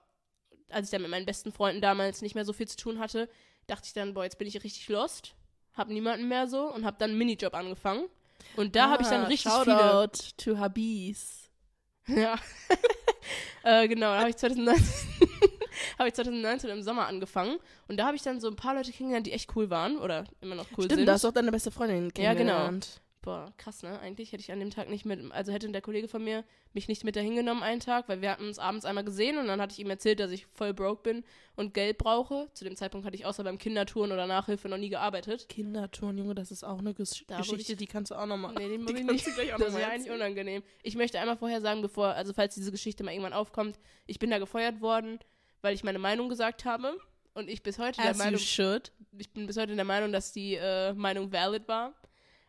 als 0.69 0.87
ich 0.87 0.91
dann 0.91 1.01
mit 1.01 1.11
meinen 1.11 1.25
besten 1.25 1.51
Freunden 1.51 1.81
damals 1.81 2.21
nicht 2.21 2.35
mehr 2.35 2.45
so 2.45 2.53
viel 2.53 2.67
zu 2.67 2.77
tun 2.77 2.99
hatte, 2.99 3.29
dachte 3.67 3.85
ich 3.85 3.93
dann, 3.93 4.13
boah, 4.13 4.23
jetzt 4.23 4.37
bin 4.37 4.47
ich 4.47 4.63
richtig 4.63 4.87
lost, 4.89 5.35
hab 5.73 5.89
niemanden 5.89 6.27
mehr 6.27 6.47
so 6.47 6.71
und 6.73 6.85
hab 6.85 6.99
dann 6.99 7.11
einen 7.11 7.19
Minijob 7.19 7.53
angefangen. 7.53 8.05
Und 8.55 8.75
da 8.75 8.89
habe 8.89 9.03
ich 9.03 9.09
dann 9.09 9.23
Ah, 9.25 9.27
richtig 9.27 9.51
viele. 9.51 9.77
Shoutout 9.77 10.19
to 10.37 10.57
Habis. 10.57 11.43
Ja. 12.07 12.35
äh, 13.63 13.89
genau, 13.89 14.13
da 14.13 14.19
habe 14.19 14.29
ich 14.29 14.37
2019 14.37 14.85
habe 15.99 16.07
ich 16.07 16.13
2019 16.15 16.69
im 16.69 16.81
Sommer 16.81 17.05
angefangen 17.05 17.57
und 17.89 17.97
da 17.97 18.05
habe 18.05 18.15
ich 18.15 18.21
dann 18.23 18.39
so 18.39 18.47
ein 18.47 18.55
paar 18.55 18.75
Leute 18.75 18.93
kennengelernt, 18.93 19.27
die 19.27 19.33
echt 19.33 19.53
cool 19.57 19.69
waren 19.69 19.97
oder 19.97 20.23
immer 20.39 20.55
noch 20.55 20.67
cool 20.77 20.85
Stimmt, 20.85 20.99
sind. 20.99 21.05
da 21.05 21.13
hast 21.13 21.25
du 21.25 21.27
auch 21.27 21.33
deine 21.33 21.51
beste 21.51 21.69
Freundin 21.69 22.09
Ja, 22.17 22.33
genau. 22.33 22.69
Boah, 23.27 23.51
krass, 23.57 23.83
ne? 23.83 23.99
Eigentlich 23.99 24.31
hätte 24.31 24.39
ich 24.39 24.53
an 24.53 24.59
dem 24.61 24.69
Tag 24.69 24.87
nicht 24.89 25.03
mit, 25.03 25.19
also 25.33 25.51
hätte 25.51 25.69
der 25.69 25.81
Kollege 25.81 26.07
von 26.07 26.23
mir 26.23 26.45
mich 26.71 26.87
nicht 26.87 27.03
mit 27.03 27.17
dahin 27.17 27.35
genommen 27.35 27.61
einen 27.61 27.81
Tag, 27.81 28.07
weil 28.07 28.21
wir 28.21 28.31
hatten 28.31 28.47
uns 28.47 28.57
abends 28.57 28.85
einmal 28.85 29.03
gesehen 29.03 29.37
und 29.37 29.47
dann 29.47 29.59
hatte 29.59 29.73
ich 29.73 29.79
ihm 29.79 29.89
erzählt, 29.89 30.21
dass 30.21 30.31
ich 30.31 30.45
voll 30.45 30.73
broke 30.73 31.01
bin 31.03 31.25
und 31.57 31.73
Geld 31.73 31.97
brauche. 31.97 32.47
Zu 32.53 32.63
dem 32.63 32.77
Zeitpunkt 32.77 33.05
hatte 33.05 33.17
ich 33.17 33.25
außer 33.25 33.43
beim 33.43 33.57
Kindertouren 33.57 34.13
oder 34.13 34.27
Nachhilfe 34.27 34.69
noch 34.69 34.77
nie 34.77 34.87
gearbeitet. 34.87 35.49
Kindertouren, 35.49 36.17
Junge, 36.17 36.35
das 36.35 36.51
ist 36.51 36.63
auch 36.63 36.79
eine 36.79 36.93
Ges 36.93 37.25
Da 37.27 37.39
Geschichte, 37.39 37.73
ich- 37.73 37.77
die 37.79 37.87
kannst 37.87 38.11
du 38.11 38.15
auch 38.15 38.25
noch 38.27 38.37
mal. 38.37 38.53
Nee, 38.53 38.69
den 38.69 38.85
die 38.85 39.03
muss 39.03 39.15
ich 39.15 39.25
nicht. 39.25 39.35
gleich 39.35 39.53
auch 39.53 39.57
Das 39.57 39.73
ist 39.73 39.79
ja 39.81 39.89
eigentlich 39.89 40.13
unangenehm. 40.13 40.63
Ich 40.81 40.95
möchte 40.95 41.19
einmal 41.19 41.35
vorher 41.35 41.59
sagen, 41.59 41.81
bevor, 41.81 42.07
also 42.13 42.31
falls 42.31 42.55
diese 42.55 42.71
Geschichte 42.71 43.03
mal 43.03 43.11
irgendwann 43.11 43.33
aufkommt, 43.33 43.77
ich 44.05 44.19
bin 44.19 44.29
da 44.29 44.37
gefeuert 44.39 44.79
worden, 44.79 45.19
weil 45.61 45.75
ich 45.75 45.83
meine 45.83 45.99
Meinung 45.99 46.29
gesagt 46.29 46.63
habe. 46.63 46.97
Und 47.33 47.49
ich 47.49 47.61
bis 47.61 47.77
heute 47.77 48.01
der 48.01 48.11
As 48.11 48.17
you 48.19 48.23
Meinung, 48.23 48.39
should. 48.39 48.91
ich 49.17 49.29
bin 49.31 49.45
bis 49.47 49.57
heute 49.57 49.75
der 49.75 49.83
Meinung, 49.85 50.13
dass 50.13 50.31
die 50.31 50.55
äh, 50.55 50.93
Meinung 50.93 51.31
valid 51.31 51.67
war. 51.67 51.93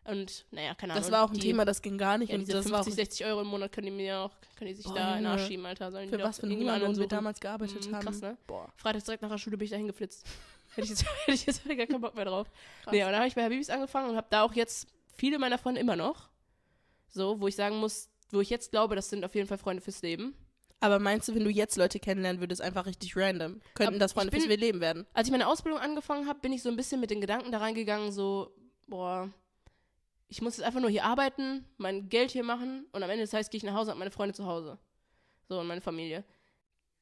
Und 0.05 0.45
naja, 0.51 0.73
keine 0.75 0.93
Ahnung. 0.93 1.03
Das 1.03 1.11
war 1.11 1.23
auch 1.25 1.29
ein 1.29 1.35
die, 1.35 1.41
Thema, 1.41 1.65
das 1.65 1.81
ging 1.81 1.97
gar 1.97 2.17
nicht. 2.17 2.29
Ja, 2.29 2.35
und 2.35 2.41
diese 2.41 2.53
das 2.53 2.65
war 2.71 2.79
auch 2.79 2.83
50, 2.85 2.95
60 3.07 3.25
Euro 3.27 3.41
im 3.41 3.47
Monat 3.47 3.71
können 3.71 3.85
die 3.87 3.91
mir 3.91 4.19
auch, 4.19 4.31
können 4.57 4.69
die 4.69 4.73
sich 4.75 4.85
Boah, 4.85 4.95
da 4.95 5.17
in 5.17 5.23
den 5.23 5.31
Arsch 5.31 5.45
schieben, 5.47 5.65
Alter. 5.65 5.91
Sollen 5.91 6.09
für 6.09 6.19
was 6.19 6.37
für 6.39 6.43
einen 6.47 6.57
Hungerlohn 6.57 6.97
wir 6.97 7.07
damals 7.07 7.39
gearbeitet 7.39 7.85
Mhm, 7.87 7.95
haben. 7.95 8.03
krass, 8.05 8.21
ne? 8.21 8.37
Boah. 8.47 8.71
Freitags 8.77 9.05
direkt 9.05 9.21
nach 9.21 9.29
der 9.29 9.37
Schule 9.37 9.57
bin 9.57 9.65
ich 9.65 9.71
da 9.71 9.77
hingeflitzt. 9.77 10.25
hätte 10.75 10.81
ich 10.85 10.89
jetzt, 10.89 11.05
hätte 11.25 11.31
ich 11.33 11.45
jetzt 11.45 11.65
gar 11.65 11.75
keinen 11.75 12.01
Bock 12.01 12.15
mehr 12.15 12.25
drauf. 12.25 12.47
Krass. 12.83 12.91
Nee, 12.93 13.03
und 13.03 13.09
dann 13.11 13.17
habe 13.19 13.27
ich 13.27 13.35
bei 13.35 13.43
Habibis 13.43 13.69
angefangen 13.69 14.09
und 14.09 14.15
habe 14.15 14.27
da 14.29 14.43
auch 14.43 14.53
jetzt 14.53 14.87
viele 15.15 15.37
meiner 15.37 15.57
Freunde 15.57 15.81
immer 15.81 15.95
noch. 15.95 16.29
So, 17.09 17.39
wo 17.41 17.47
ich 17.47 17.55
sagen 17.55 17.77
muss, 17.77 18.09
wo 18.31 18.39
ich 18.41 18.49
jetzt 18.49 18.71
glaube, 18.71 18.95
das 18.95 19.09
sind 19.09 19.23
auf 19.25 19.35
jeden 19.35 19.47
Fall 19.47 19.57
Freunde 19.57 19.81
fürs 19.81 20.01
Leben. 20.01 20.33
Aber 20.79 20.97
meinst 20.99 21.27
du, 21.27 21.35
wenn 21.35 21.43
du 21.43 21.49
jetzt 21.49 21.75
Leute 21.75 21.99
kennenlernen 21.99 22.39
würdest, 22.39 22.61
einfach 22.61 22.85
richtig 22.85 23.17
random, 23.17 23.59
könnten 23.73 23.95
Aber 23.95 23.99
das 23.99 24.13
Freunde 24.13 24.29
ich 24.35 24.43
fürs 24.43 24.47
bin- 24.49 24.59
Leben 24.59 24.79
werden? 24.79 25.05
Als 25.13 25.27
ich 25.27 25.31
meine 25.31 25.47
Ausbildung 25.47 25.79
angefangen 25.81 26.25
habe, 26.27 26.39
bin 26.39 26.53
ich 26.53 26.61
so 26.63 26.69
ein 26.69 26.77
bisschen 26.77 27.01
mit 27.01 27.09
den 27.11 27.19
Gedanken 27.19 27.51
da 27.51 27.57
reingegangen, 27.57 28.13
so, 28.13 28.55
boah, 28.87 29.29
ich 30.29 30.41
muss 30.41 30.57
jetzt 30.57 30.65
einfach 30.65 30.79
nur 30.79 30.91
hier 30.91 31.05
arbeiten, 31.05 31.65
mein 31.77 32.07
Geld 32.07 32.31
hier 32.31 32.43
machen 32.43 32.85
und 32.91 33.03
am 33.03 33.09
Ende 33.09 33.23
des 33.23 33.31
Tages 33.31 33.49
gehe 33.49 33.57
ich 33.57 33.63
nach 33.63 33.73
Hause 33.73 33.91
und 33.91 33.99
meine 33.99 34.11
Freunde 34.11 34.35
zu 34.35 34.45
Hause. 34.45 34.77
So, 35.49 35.59
und 35.59 35.67
meine 35.67 35.81
Familie. 35.81 36.23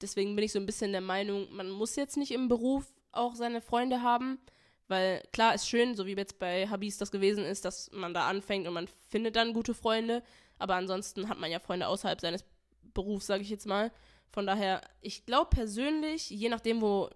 Deswegen 0.02 0.36
bin 0.36 0.46
ich 0.46 0.54
so 0.54 0.60
ein 0.60 0.66
bisschen 0.66 0.94
der 0.94 1.02
Meinung, 1.02 1.48
man 1.54 1.70
muss 1.70 1.98
jetzt 1.98 2.16
nicht 2.16 2.32
im 2.32 2.48
Beruf 2.48 2.86
auch 3.12 3.36
seine 3.36 3.62
Freunde 3.62 4.02
haben, 4.02 4.40
weil 4.88 5.22
klar 5.34 5.54
ist 5.54 5.68
schön, 5.68 5.96
so 5.96 6.06
wie 6.06 6.16
jetzt 6.16 6.40
bei 6.40 6.68
Habis 6.70 6.98
das 6.98 7.12
gewesen 7.12 7.44
ist, 7.44 7.66
dass 7.66 7.92
man 7.92 8.13
da 8.13 8.28
anfängt 8.28 8.66
und 8.66 8.74
man 8.74 8.88
findet 9.08 9.36
dann 9.36 9.54
gute 9.54 9.74
Freunde, 9.74 10.24
aber 10.58 10.76
ansonsten 10.76 11.28
hat 11.28 11.38
man 11.38 11.52
ja 11.52 11.60
Freunde 11.60 11.88
außerhalb 11.88 12.22
seines 12.22 12.46
Berufs, 12.94 13.28
sage 13.28 13.44
ich 13.44 13.50
jetzt 13.50 13.68
mal. 13.68 13.92
Von 14.30 14.48
daher, 14.48 14.82
ich 15.02 15.26
glaube 15.26 15.50
persönlich, 15.50 16.30
je 16.30 16.48
nachdem, 16.48 16.82
wo, 16.82 17.10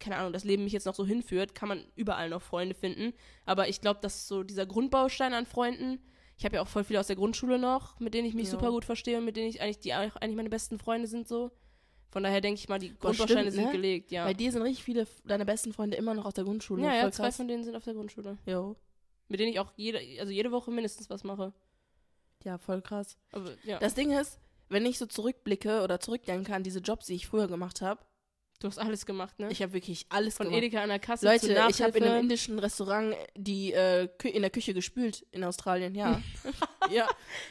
keine 0.00 0.16
Ahnung, 0.16 0.32
das 0.32 0.44
Leben 0.44 0.64
mich 0.64 0.72
jetzt 0.72 0.86
noch 0.86 0.94
so 0.94 1.06
hinführt, 1.06 1.54
kann 1.54 1.68
man 1.68 1.84
überall 1.96 2.28
noch 2.28 2.42
Freunde 2.42 2.74
finden. 2.74 3.12
Aber 3.46 3.68
ich 3.68 3.80
glaube, 3.80 4.00
dass 4.00 4.26
so 4.28 4.42
dieser 4.42 4.66
Grundbaustein 4.66 5.32
an 5.34 5.46
Freunden, 5.46 6.00
ich 6.36 6.44
habe 6.44 6.56
ja 6.56 6.62
auch 6.62 6.68
voll 6.68 6.84
viele 6.84 7.00
aus 7.00 7.06
der 7.08 7.16
Grundschule 7.16 7.58
noch, 7.58 7.98
mit 8.00 8.14
denen 8.14 8.26
ich 8.28 8.34
mich 8.34 8.44
Ja. 8.46 8.50
super 8.52 8.70
gut 8.70 8.84
verstehe 8.84 9.18
und 9.18 9.24
mit 9.24 9.36
denen 9.36 9.48
ich 9.48 9.60
eigentlich, 9.60 9.78
die 9.80 9.94
auch 9.94 10.16
eigentlich 10.16 10.36
meine 10.36 10.50
besten 10.50 10.78
Freunde 10.78 11.06
sind 11.08 11.26
so. 11.28 11.50
Von 12.10 12.22
daher 12.22 12.40
denke 12.40 12.58
ich 12.58 12.68
mal, 12.68 12.78
die 12.78 12.88
Boah, 12.90 13.08
Grundbausteine 13.08 13.40
stimmt, 13.50 13.54
sind 13.54 13.64
ne? 13.66 13.72
gelegt, 13.72 14.10
ja. 14.10 14.24
Bei 14.24 14.32
dir 14.34 14.50
sind 14.50 14.62
richtig 14.62 14.82
viele 14.84 15.06
deiner 15.24 15.44
besten 15.44 15.72
Freunde 15.72 15.96
immer 15.96 16.14
noch 16.14 16.24
aus 16.24 16.34
der 16.34 16.44
Grundschule. 16.44 16.82
ja, 16.82 16.94
ja, 16.94 17.10
zwei 17.10 17.24
krass. 17.24 17.36
von 17.36 17.48
denen 17.48 17.64
sind 17.64 17.76
auf 17.76 17.84
der 17.84 17.94
Grundschule. 17.94 18.38
Jo. 18.46 18.76
Mit 19.28 19.40
denen 19.40 19.52
ich 19.52 19.60
auch 19.60 19.72
jede, 19.76 20.00
also 20.20 20.32
jede 20.32 20.50
Woche 20.50 20.70
mindestens 20.70 21.10
was 21.10 21.22
mache. 21.22 21.52
Ja, 22.44 22.56
voll 22.56 22.80
krass. 22.80 23.18
Aber 23.32 23.50
ja, 23.64 23.78
Das 23.78 23.94
Ding 23.94 24.10
ist, 24.12 24.40
wenn 24.70 24.86
ich 24.86 24.96
so 24.98 25.04
zurückblicke 25.06 25.82
oder 25.82 26.00
zurückdenke 26.00 26.54
an 26.54 26.62
diese 26.62 26.78
Jobs, 26.80 27.06
die 27.06 27.14
ich 27.14 27.26
früher 27.26 27.46
gemacht 27.48 27.82
habe, 27.82 28.00
du 28.60 28.66
hast 28.66 28.78
alles 28.78 29.06
gemacht, 29.06 29.38
ne? 29.38 29.48
ich 29.50 29.62
habe 29.62 29.72
wirklich 29.72 30.06
alles 30.08 30.36
Von 30.36 30.46
gemacht. 30.46 30.62
Edeka 30.62 30.82
an 30.82 30.88
der 30.88 30.98
Kasse 30.98 31.26
Leute, 31.26 31.52
ich 31.68 31.82
habe 31.82 31.98
in 31.98 32.04
einem 32.04 32.20
indischen 32.22 32.58
Restaurant 32.58 33.14
die 33.36 33.72
äh, 33.72 34.08
in 34.24 34.42
der 34.42 34.50
Küche 34.50 34.74
gespült 34.74 35.24
in 35.30 35.44
Australien, 35.44 35.94
ja. 35.94 36.20
ja. 36.90 37.06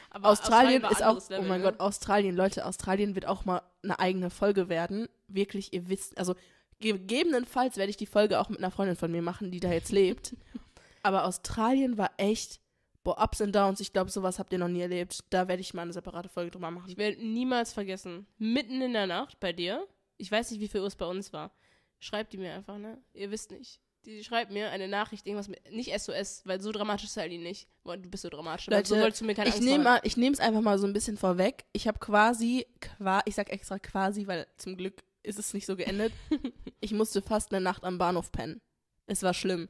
Aber 0.09 0.29
Australien 0.29 0.83
ist 0.89 1.03
auch, 1.03 1.15
Level, 1.29 1.45
oh 1.45 1.47
mein 1.49 1.61
ne? 1.61 1.71
Gott, 1.71 1.79
Australien, 1.79 2.35
Leute, 2.35 2.65
Australien 2.65 3.15
wird 3.15 3.25
auch 3.25 3.45
mal 3.45 3.61
eine 3.83 3.99
eigene 3.99 4.29
Folge 4.29 4.69
werden. 4.69 5.07
Wirklich, 5.27 5.73
ihr 5.73 5.87
wisst, 5.89 6.17
also 6.17 6.35
gegebenenfalls 6.79 7.77
werde 7.77 7.89
ich 7.89 7.97
die 7.97 8.05
Folge 8.05 8.39
auch 8.39 8.49
mit 8.49 8.59
einer 8.59 8.71
Freundin 8.71 8.95
von 8.95 9.11
mir 9.11 9.21
machen, 9.21 9.51
die 9.51 9.59
da 9.59 9.71
jetzt 9.71 9.91
lebt. 9.91 10.35
Aber 11.03 11.25
Australien 11.25 11.97
war 11.97 12.11
echt, 12.17 12.59
boah, 13.03 13.21
Ups 13.23 13.41
and 13.41 13.55
Downs. 13.55 13.79
Ich 13.79 13.93
glaube, 13.93 14.11
sowas 14.11 14.39
habt 14.39 14.51
ihr 14.51 14.59
noch 14.59 14.67
nie 14.67 14.81
erlebt. 14.81 15.23
Da 15.29 15.47
werde 15.47 15.61
ich 15.61 15.73
mal 15.73 15.83
eine 15.83 15.93
separate 15.93 16.27
Folge 16.27 16.51
drüber 16.51 16.69
machen. 16.69 16.89
Ich 16.89 16.97
werde 16.97 17.25
niemals 17.25 17.71
vergessen, 17.71 18.27
mitten 18.37 18.81
in 18.81 18.93
der 18.93 19.07
Nacht 19.07 19.39
bei 19.39 19.53
dir, 19.53 19.87
ich 20.17 20.31
weiß 20.31 20.51
nicht, 20.51 20.59
wie 20.59 20.67
viel 20.67 20.81
Uhr 20.81 20.87
es 20.87 20.95
bei 20.95 21.05
uns 21.05 21.33
war, 21.33 21.51
schreibt 21.99 22.33
die 22.33 22.37
mir 22.37 22.53
einfach, 22.53 22.77
ne? 22.77 23.01
Ihr 23.13 23.31
wisst 23.31 23.51
nicht. 23.51 23.79
Die 24.05 24.23
schreibt 24.23 24.51
mir 24.51 24.69
eine 24.69 24.87
Nachricht, 24.87 25.27
irgendwas 25.27 25.49
mit, 25.49 25.59
nicht 25.71 25.91
SOS, 25.99 26.41
weil 26.45 26.61
so 26.61 26.71
dramatisch 26.71 27.05
ist 27.05 27.13
Sally 27.13 27.37
nicht. 27.37 27.67
Boah, 27.83 27.97
Du 27.97 28.09
bist 28.09 28.23
so 28.23 28.29
dramatisch, 28.29 28.67
Leute, 28.67 28.87
so 28.87 28.95
wolltest 28.95 29.21
du 29.21 29.25
mir 29.25 29.35
keine 29.35 29.49
Ich 29.49 29.59
nehme 29.59 29.99
ich 30.03 30.15
nehme 30.15 30.33
es 30.33 30.39
einfach 30.39 30.61
mal 30.61 30.79
so 30.79 30.87
ein 30.87 30.93
bisschen 30.93 31.17
vorweg. 31.17 31.65
Ich 31.73 31.87
habe 31.87 31.99
quasi, 31.99 32.65
qua, 32.79 33.21
ich 33.25 33.35
sag 33.35 33.49
extra 33.49 33.79
quasi, 33.79 34.27
weil 34.27 34.47
zum 34.57 34.77
Glück 34.77 35.03
ist 35.23 35.39
es 35.39 35.53
nicht 35.53 35.65
so 35.65 35.75
geendet. 35.75 36.13
ich 36.79 36.93
musste 36.93 37.21
fast 37.21 37.51
eine 37.51 37.61
Nacht 37.61 37.83
am 37.83 37.97
Bahnhof 37.97 38.31
pennen. 38.31 38.61
Es 39.07 39.23
war 39.23 39.33
schlimm. 39.33 39.67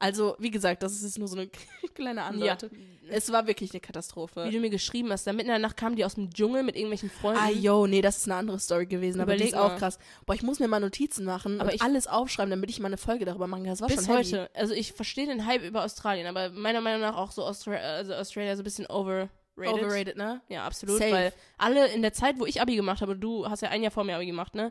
Also, 0.00 0.36
wie 0.38 0.50
gesagt, 0.50 0.82
das 0.82 0.92
ist 0.92 1.02
jetzt 1.02 1.18
nur 1.18 1.26
so 1.28 1.36
eine 1.36 1.48
kleine 1.94 2.20
Ja. 2.20 2.26
Andeutung. 2.26 2.70
Es 3.10 3.32
war 3.32 3.46
wirklich 3.46 3.70
eine 3.70 3.80
Wie 3.82 3.86
Katastrophe. 3.86 4.48
du 4.50 4.60
mir 4.60 4.68
geschrieben 4.70 5.10
hast, 5.10 5.26
da 5.26 5.32
mitten 5.32 5.46
in 5.48 5.52
der 5.54 5.58
Nacht 5.58 5.76
kamen 5.78 5.96
die 5.96 6.04
aus 6.04 6.14
dem 6.16 6.30
Dschungel 6.30 6.62
mit 6.62 6.76
irgendwelchen 6.76 7.10
Freunden. 7.10 7.40
Ah, 7.42 7.48
yo, 7.50 7.86
nee, 7.86 8.02
das 8.02 8.18
ist 8.18 8.26
eine 8.26 8.34
andere 8.36 8.58
Story 8.60 8.84
gewesen, 8.86 9.20
aber 9.20 9.32
die 9.32 9.38
Überleg 9.44 9.54
ist 9.54 9.58
auch 9.58 9.70
mal. 9.70 9.78
krass. 9.78 9.98
Boah, 10.26 10.34
ich 10.34 10.42
muss 10.42 10.60
mir 10.60 10.68
mal 10.68 10.78
Notizen 10.78 11.24
machen 11.24 11.58
Aber 11.60 11.70
und 11.70 11.74
ich- 11.76 11.82
alles 11.82 12.06
aufschreiben, 12.06 12.50
damit 12.50 12.68
ich 12.70 12.80
mal 12.80 12.86
eine 12.88 12.98
Folge 12.98 13.24
darüber 13.24 13.46
machen 13.46 13.62
kann. 13.62 13.70
Das 13.72 13.80
war 13.80 13.88
Bis 13.88 14.04
schon 14.04 14.14
heavy. 14.16 14.24
heute. 14.30 14.50
Also 14.54 14.74
ich 14.74 14.92
verstehe 14.92 15.26
den 15.26 15.46
Hype 15.46 15.62
über 15.64 15.84
Australien, 15.84 16.26
aber 16.26 16.50
meiner 16.50 16.82
Meinung 16.82 17.00
nach 17.00 17.16
auch 17.16 17.30
so 17.32 17.44
Austra 17.44 17.72
also 17.72 18.12
Australia 18.14 18.54
so 18.56 18.60
ein 18.60 18.64
bisschen 18.64 18.86
overrated. 18.86 19.30
Overrated, 19.56 20.16
ne? 20.18 20.42
Ja, 20.48 20.64
absolut. 20.66 20.98
Safe. 20.98 21.10
Weil 21.10 21.32
alle 21.56 21.88
in 21.88 22.02
der 22.02 22.12
Zeit, 22.12 22.38
wo 22.38 22.44
ich 22.46 22.60
Abi 22.60 22.76
gemacht 22.76 23.00
habe, 23.00 23.16
du 23.16 23.48
hast 23.48 23.62
ja 23.62 23.70
ein 23.70 23.82
Jahr 23.82 23.90
vor 23.90 24.04
mir 24.04 24.16
Abi 24.16 24.26
gemacht, 24.26 24.54
ne? 24.54 24.70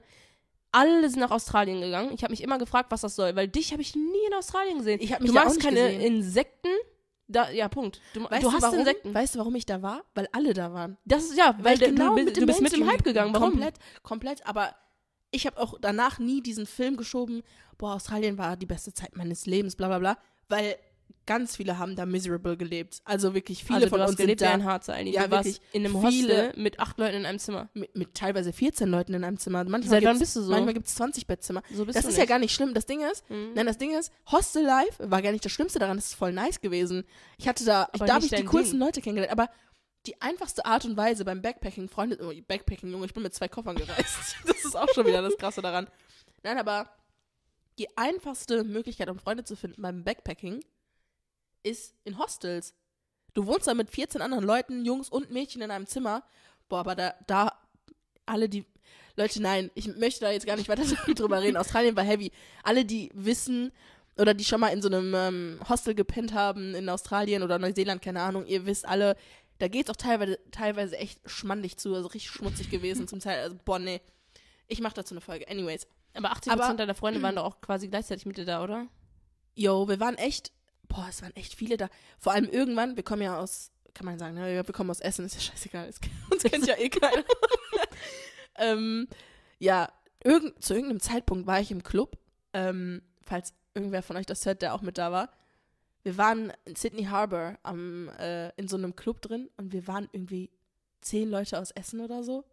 Alle 0.71 1.09
sind 1.09 1.19
nach 1.19 1.31
Australien 1.31 1.81
gegangen. 1.81 2.11
Ich 2.13 2.23
habe 2.23 2.31
mich 2.31 2.43
immer 2.43 2.57
gefragt, 2.57 2.91
was 2.91 3.01
das 3.01 3.15
soll, 3.15 3.35
weil 3.35 3.47
dich 3.47 3.71
habe 3.71 3.81
ich 3.81 3.95
nie 3.95 4.27
in 4.27 4.33
Australien 4.33 4.79
gesehen. 4.79 4.99
Ich 5.01 5.13
habe 5.13 5.23
mich 5.23 5.31
du 5.31 5.35
magst 5.35 5.55
nicht 5.55 5.63
keine 5.63 5.81
gesehen. 5.81 6.01
Insekten. 6.01 6.69
Da, 7.29 7.49
ja, 7.51 7.67
Punkt. 7.67 7.99
Du, 8.13 8.23
Weißt 8.23 8.43
du 8.43 8.51
hast 8.51 8.61
warum? 8.61 8.79
Insekten. 8.79 9.13
Weißt 9.13 9.35
du, 9.35 9.39
warum 9.39 9.55
ich 9.55 9.65
da 9.65 9.81
war? 9.81 10.03
Weil 10.15 10.29
alle 10.31 10.53
da 10.53 10.73
waren. 10.73 10.97
Das 11.03 11.23
ist 11.23 11.37
ja, 11.37 11.57
weil, 11.59 11.77
du, 11.77 11.87
genau 11.87 12.15
du, 12.15 12.23
mit 12.23 12.35
du 12.35 12.41
dem 12.41 12.47
bist 12.47 12.61
mit 12.61 12.71
dem 12.71 12.89
Hype 12.89 13.03
gegangen. 13.03 13.33
Warum? 13.33 13.51
Komplett, 13.51 13.75
komplett. 14.01 14.47
Aber 14.47 14.73
ich 15.31 15.45
habe 15.45 15.59
auch 15.59 15.77
danach 15.79 16.19
nie 16.19 16.41
diesen 16.41 16.65
Film 16.65 16.95
geschoben, 16.95 17.43
boah, 17.77 17.95
Australien 17.95 18.37
war 18.37 18.55
die 18.55 18.65
beste 18.65 18.93
Zeit 18.93 19.15
meines 19.17 19.45
Lebens, 19.45 19.75
bla 19.75 19.87
bla 19.87 19.99
bla. 19.99 20.17
Weil 20.47 20.77
ganz 21.25 21.57
viele 21.57 21.77
haben 21.77 21.95
da 21.95 22.05
miserable 22.05 22.55
gelebt. 22.55 23.01
Also 23.03 23.33
wirklich 23.33 23.63
viele 23.63 23.79
also, 23.79 23.89
von 23.89 24.01
uns 24.01 24.15
gelebt 24.15 24.39
sind 24.39 24.49
da 24.49 24.53
ein 24.53 24.63
Harzer 24.63 24.93
eigentlich. 24.93 25.15
Ja, 25.15 25.25
du 25.27 25.31
wirklich. 25.31 25.59
in 25.73 25.85
einem 25.85 26.01
Hostel 26.01 26.53
mit 26.55 26.79
acht 26.79 26.97
Leuten 26.97 27.15
in 27.17 27.25
einem 27.25 27.37
Zimmer. 27.39 27.69
mit, 27.73 27.93
mit 27.95 28.13
teilweise 28.13 28.53
14 28.53 28.87
Leuten 28.89 29.13
in 29.13 29.23
einem 29.25 29.37
Zimmer. 29.37 29.63
Manchmal 29.65 29.89
Seit 29.89 30.03
gibt's- 30.03 30.19
bist 30.19 30.35
du 30.37 30.41
so? 30.41 30.51
Manchmal 30.51 30.73
gibt 30.73 30.87
es 30.87 30.95
20 30.95 31.27
Bettzimmer. 31.27 31.61
So 31.73 31.85
bist 31.85 31.97
Das 31.97 32.05
ist 32.05 32.11
nicht. 32.11 32.19
ja 32.19 32.25
gar 32.25 32.39
nicht 32.39 32.53
schlimm. 32.53 32.73
Das 32.73 32.85
Ding 32.85 33.01
ist, 33.01 33.29
Mhm. 33.29 33.51
nein, 33.55 33.65
das 33.65 33.77
Ding 33.77 33.97
ist, 33.97 34.11
Hostel 34.31 34.63
Life 34.63 35.09
war 35.11 35.21
gar 35.21 35.31
nicht 35.33 35.43
das 35.43 35.51
Schlimmste 35.51 35.79
daran. 35.79 35.97
Das 35.97 36.05
ist 36.07 36.13
voll 36.15 36.31
nice 36.31 36.61
gewesen. 36.61 37.03
Ich 37.37 37.47
hatte 37.47 37.65
da, 37.65 37.89
ich, 37.93 37.99
da 37.99 38.13
habe 38.15 38.25
ich 38.25 38.31
die 38.31 38.45
coolsten 38.45 38.77
Ding. 38.79 38.87
Leute 38.87 39.01
kennengelernt. 39.01 39.31
Aber 39.33 39.49
die 40.05 40.21
einfachste 40.21 40.65
Art 40.65 40.85
und 40.85 40.95
Weise 40.95 41.25
beim 41.25 41.41
Backpacking, 41.41 41.89
Freunde, 41.89 42.17
oh, 42.21 42.31
Backpacking, 42.47 42.89
Junge, 42.89 43.05
ich 43.05 43.13
bin 43.13 43.23
mit 43.23 43.33
zwei 43.33 43.49
Koffern 43.49 43.75
gereist. 43.75 44.35
das 44.47 44.63
ist 44.63 44.77
auch 44.77 44.87
schon 44.93 45.05
wieder 45.05 45.21
das 45.21 45.35
Krasse 45.37 45.61
daran. 45.61 45.87
Nein, 46.43 46.57
aber 46.57 46.89
die 47.77 47.95
einfachste 47.97 48.63
Möglichkeit, 48.63 49.09
um 49.09 49.19
Freunde 49.19 49.43
zu 49.43 49.55
finden 49.57 49.81
beim 49.81 50.03
Backpacking, 50.05 50.61
ist 51.67 51.93
in 52.03 52.17
Hostels. 52.17 52.73
Du 53.33 53.45
wohnst 53.45 53.67
da 53.67 53.73
mit 53.73 53.89
14 53.91 54.21
anderen 54.21 54.43
Leuten, 54.45 54.85
Jungs 54.85 55.09
und 55.09 55.31
Mädchen 55.31 55.61
in 55.61 55.71
einem 55.71 55.85
Zimmer. 55.87 56.23
Boah, 56.69 56.79
aber 56.79 56.95
da, 56.95 57.13
da, 57.27 57.51
alle 58.25 58.49
die, 58.49 58.65
Leute, 59.15 59.41
nein, 59.41 59.69
ich 59.75 59.87
möchte 59.95 60.21
da 60.21 60.31
jetzt 60.31 60.45
gar 60.45 60.55
nicht 60.57 60.69
weiter 60.69 60.83
drüber 61.13 61.41
reden. 61.41 61.57
Australien 61.57 61.95
war 61.95 62.03
heavy. 62.03 62.31
Alle, 62.63 62.85
die 62.85 63.11
wissen 63.13 63.71
oder 64.17 64.33
die 64.33 64.43
schon 64.43 64.59
mal 64.59 64.69
in 64.69 64.81
so 64.81 64.87
einem 64.87 65.13
ähm, 65.13 65.59
Hostel 65.69 65.93
gepennt 65.93 66.33
haben 66.33 66.73
in 66.73 66.89
Australien 66.89 67.43
oder 67.43 67.59
Neuseeland, 67.59 68.01
keine 68.01 68.21
Ahnung, 68.21 68.47
ihr 68.47 68.65
wisst 68.65 68.87
alle, 68.87 69.15
da 69.59 69.67
geht's 69.67 69.91
auch 69.91 69.95
teilweise, 69.95 70.39
teilweise 70.51 70.97
echt 70.97 71.19
schmandig 71.29 71.77
zu, 71.77 71.93
also 71.93 72.07
richtig 72.07 72.31
schmutzig 72.31 72.69
gewesen 72.71 73.07
zum 73.07 73.19
Teil. 73.19 73.43
Also, 73.43 73.55
boah, 73.63 73.77
nee. 73.79 74.01
Ich 74.67 74.81
mach 74.81 74.93
dazu 74.93 75.13
eine 75.13 75.21
Folge. 75.21 75.47
Anyways. 75.47 75.87
Aber 76.15 76.31
80% 76.31 76.49
Aber- 76.51 76.73
deiner 76.73 76.95
Freunde 76.95 77.21
waren 77.21 77.35
doch 77.35 77.43
auch 77.45 77.61
quasi 77.61 77.87
gleichzeitig 77.87 78.25
mit 78.25 78.37
dir 78.37 78.45
da, 78.45 78.63
oder? 78.63 78.87
Yo, 79.55 79.87
wir 79.87 79.99
waren 79.99 80.15
echt, 80.15 80.51
boah, 80.87 81.07
es 81.09 81.21
waren 81.21 81.35
echt 81.35 81.55
viele 81.55 81.77
da. 81.77 81.89
Vor 82.19 82.33
allem 82.33 82.49
irgendwann, 82.49 82.95
wir 82.95 83.03
kommen 83.03 83.21
ja 83.21 83.39
aus, 83.39 83.71
kann 83.93 84.05
man 84.05 84.19
sagen, 84.19 84.35
ne, 84.35 84.65
wir 84.65 84.73
kommen 84.73 84.89
aus 84.89 84.99
Essen, 84.99 85.25
ist 85.25 85.35
ja 85.35 85.41
scheißegal, 85.41 85.87
es, 85.87 85.99
uns 86.31 86.43
kennt 86.43 86.67
ja 86.67 86.77
eh 86.77 86.89
keiner. 86.89 87.23
ähm, 88.55 89.07
ja, 89.59 89.91
irgend, 90.23 90.63
zu 90.63 90.73
irgendeinem 90.73 90.99
Zeitpunkt 90.99 91.47
war 91.47 91.59
ich 91.59 91.71
im 91.71 91.83
Club, 91.83 92.17
ähm, 92.53 93.01
falls 93.23 93.53
irgendwer 93.73 94.03
von 94.03 94.17
euch 94.17 94.25
das 94.25 94.45
hört, 94.45 94.61
der 94.61 94.73
auch 94.73 94.81
mit 94.81 94.97
da 94.97 95.11
war. 95.11 95.29
Wir 96.03 96.17
waren 96.17 96.53
in 96.65 96.75
Sydney 96.75 97.05
Harbor 97.05 97.57
am, 97.63 98.09
äh, 98.17 98.49
in 98.55 98.67
so 98.67 98.77
einem 98.77 98.95
Club 98.95 99.21
drin 99.21 99.49
und 99.57 99.73
wir 99.73 99.87
waren 99.87 100.07
irgendwie 100.11 100.49
zehn 101.01 101.29
Leute 101.29 101.59
aus 101.59 101.71
Essen 101.71 101.99
oder 101.99 102.23
so. 102.23 102.45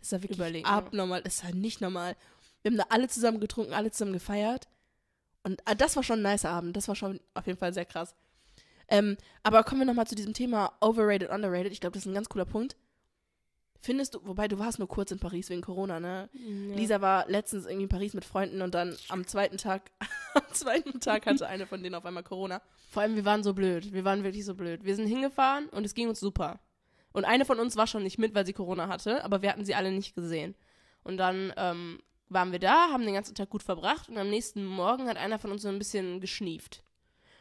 Das 0.00 0.12
war 0.12 0.22
wirklich 0.22 0.38
Überleg 0.38 0.64
mal. 0.64 0.72
abnormal, 0.72 1.22
das 1.22 1.44
war 1.44 1.52
nicht 1.52 1.80
normal. 1.80 2.16
Wir 2.62 2.70
haben 2.70 2.78
da 2.78 2.86
alle 2.88 3.08
zusammen 3.08 3.40
getrunken, 3.40 3.72
alle 3.72 3.90
zusammen 3.90 4.12
gefeiert. 4.12 4.68
Und 5.46 5.62
ah, 5.64 5.76
das 5.76 5.94
war 5.94 6.02
schon 6.02 6.26
ein 6.26 6.32
nicer 6.32 6.50
Abend. 6.50 6.76
Das 6.76 6.88
war 6.88 6.96
schon 6.96 7.20
auf 7.34 7.46
jeden 7.46 7.56
Fall 7.56 7.72
sehr 7.72 7.84
krass. 7.84 8.16
Ähm, 8.88 9.16
aber 9.44 9.62
kommen 9.62 9.80
wir 9.80 9.86
nochmal 9.86 10.08
zu 10.08 10.16
diesem 10.16 10.34
Thema 10.34 10.72
overrated, 10.80 11.30
underrated. 11.30 11.70
Ich 11.70 11.80
glaube, 11.80 11.94
das 11.94 12.02
ist 12.02 12.10
ein 12.10 12.14
ganz 12.14 12.28
cooler 12.28 12.46
Punkt. 12.46 12.76
Findest 13.80 14.16
du, 14.16 14.26
wobei 14.26 14.48
du 14.48 14.58
warst 14.58 14.80
nur 14.80 14.88
kurz 14.88 15.12
in 15.12 15.20
Paris 15.20 15.48
wegen 15.48 15.60
Corona, 15.60 16.00
ne? 16.00 16.28
Ja. 16.32 16.74
Lisa 16.74 17.00
war 17.00 17.28
letztens 17.28 17.64
irgendwie 17.64 17.84
in 17.84 17.88
Paris 17.88 18.12
mit 18.12 18.24
Freunden 18.24 18.60
und 18.60 18.74
dann 18.74 18.96
am 19.08 19.24
zweiten 19.24 19.56
Tag, 19.56 19.92
am 20.34 20.52
zweiten 20.52 20.98
Tag 20.98 21.26
hatte 21.26 21.46
eine 21.46 21.68
von 21.68 21.80
denen 21.80 21.94
auf 21.94 22.04
einmal 22.04 22.24
Corona. 22.24 22.60
Vor 22.90 23.02
allem, 23.02 23.14
wir 23.14 23.24
waren 23.24 23.44
so 23.44 23.54
blöd. 23.54 23.92
Wir 23.92 24.04
waren 24.04 24.24
wirklich 24.24 24.44
so 24.44 24.56
blöd. 24.56 24.82
Wir 24.82 24.96
sind 24.96 25.06
hingefahren 25.06 25.68
und 25.68 25.86
es 25.86 25.94
ging 25.94 26.08
uns 26.08 26.18
super. 26.18 26.58
Und 27.12 27.24
eine 27.24 27.44
von 27.44 27.60
uns 27.60 27.76
war 27.76 27.86
schon 27.86 28.02
nicht 28.02 28.18
mit, 28.18 28.34
weil 28.34 28.46
sie 28.46 28.52
Corona 28.52 28.88
hatte, 28.88 29.22
aber 29.22 29.42
wir 29.42 29.50
hatten 29.50 29.64
sie 29.64 29.76
alle 29.76 29.92
nicht 29.92 30.16
gesehen. 30.16 30.56
Und 31.04 31.18
dann 31.18 31.52
ähm, 31.56 32.00
waren 32.28 32.52
wir 32.52 32.58
da, 32.58 32.88
haben 32.90 33.04
den 33.04 33.14
ganzen 33.14 33.34
Tag 33.34 33.50
gut 33.50 33.62
verbracht 33.62 34.08
und 34.08 34.18
am 34.18 34.28
nächsten 34.30 34.64
Morgen 34.64 35.08
hat 35.08 35.16
einer 35.16 35.38
von 35.38 35.50
uns 35.52 35.62
so 35.62 35.68
ein 35.68 35.78
bisschen 35.78 36.20
geschnieft. 36.20 36.82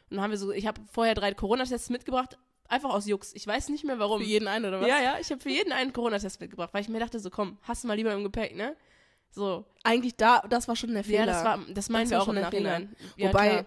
Und 0.10 0.18
dann 0.18 0.24
haben 0.24 0.32
wir 0.32 0.38
so, 0.38 0.52
ich 0.52 0.68
habe 0.68 0.82
vorher 0.92 1.16
drei 1.16 1.34
Corona-Tests 1.34 1.90
mitgebracht, 1.90 2.38
einfach 2.68 2.92
aus 2.92 3.08
Jux. 3.08 3.34
Ich 3.34 3.46
weiß 3.48 3.70
nicht 3.70 3.84
mehr 3.84 3.98
warum. 4.00 4.22
Für 4.22 4.28
jeden 4.28 4.48
einen, 4.48 4.66
oder 4.66 4.82
was? 4.82 4.88
Ja, 4.88 5.02
ja, 5.02 5.18
ich 5.20 5.30
habe 5.32 5.42
für 5.42 5.50
jeden 5.50 5.72
einen 5.72 5.92
Corona-Test 5.94 6.40
mitgebracht, 6.40 6.70
weil 6.74 6.82
ich 6.82 6.90
mir 6.90 7.00
dachte, 7.00 7.20
so 7.20 7.30
komm, 7.30 7.58
hast 7.64 7.84
du 7.84 7.88
mal 7.88 7.96
lieber 7.96 8.14
im 8.14 8.24
Gepäck, 8.24 8.56
ne? 8.56 8.76
So. 9.32 9.66
Eigentlich 9.84 10.16
da, 10.16 10.42
das 10.50 10.68
war 10.68 10.76
schon 10.76 10.94
der 10.94 11.04
Fehler. 11.04 11.20
Ja, 11.20 11.26
das 11.26 11.44
war, 11.44 11.60
das 11.74 11.90
meinen 11.90 12.04
Das 12.04 12.12
wir 12.12 12.22
auch 12.22 12.26
schon 12.26 12.38
im. 12.38 12.44
Nachhinein. 12.44 12.96
Ja, 13.18 13.30
Wobei- 13.30 13.50
klar. 13.50 13.66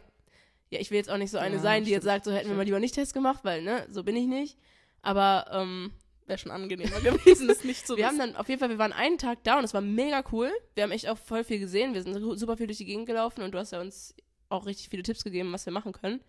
ja, 0.70 0.80
ich 0.80 0.90
will 0.90 0.96
jetzt 0.98 1.10
auch 1.10 1.18
nicht 1.18 1.30
so 1.30 1.38
eine 1.38 1.56
Ja, 1.56 1.60
sein, 1.60 1.84
die 1.84 1.90
jetzt 1.90 2.04
stimmt. 2.04 2.12
sagt, 2.14 2.24
so 2.24 2.32
hätten 2.32 2.48
wir 2.48 2.56
mal 2.56 2.62
lieber 2.64 2.80
nicht 2.80 2.94
Test 2.94 3.12
gemacht, 3.14 3.40
weil, 3.42 3.62
ne, 3.62 3.86
so 3.90 4.02
bin 4.04 4.16
ich 4.16 4.26
nicht. 4.26 4.56
Aber, 5.02 5.46
ähm, 5.52 5.92
Wäre 6.28 6.38
schon 6.38 6.52
angenehmer 6.52 7.00
gewesen, 7.00 7.48
das 7.48 7.64
nicht 7.64 7.86
zu 7.86 7.96
wir 7.96 8.06
haben 8.06 8.18
wissen. 8.18 8.32
dann, 8.34 8.36
auf 8.36 8.48
jeden 8.48 8.60
Fall, 8.60 8.68
wir 8.68 8.78
waren 8.78 8.92
einen 8.92 9.18
Tag 9.18 9.42
da 9.44 9.58
und 9.58 9.64
es 9.64 9.74
war 9.74 9.80
mega 9.80 10.22
cool. 10.30 10.52
Wir 10.74 10.84
haben 10.84 10.92
echt 10.92 11.08
auch 11.08 11.18
voll 11.18 11.42
viel 11.42 11.58
gesehen. 11.58 11.94
Wir 11.94 12.02
sind 12.02 12.14
su- 12.14 12.36
super 12.36 12.56
viel 12.56 12.66
durch 12.66 12.78
die 12.78 12.84
Gegend 12.84 13.06
gelaufen 13.06 13.42
und 13.42 13.52
du 13.52 13.58
hast 13.58 13.72
ja 13.72 13.80
uns 13.80 14.14
auch 14.50 14.66
richtig 14.66 14.88
viele 14.90 15.02
Tipps 15.02 15.24
gegeben, 15.24 15.52
was 15.52 15.66
wir 15.66 15.72
machen 15.72 15.92
können. 15.92 16.20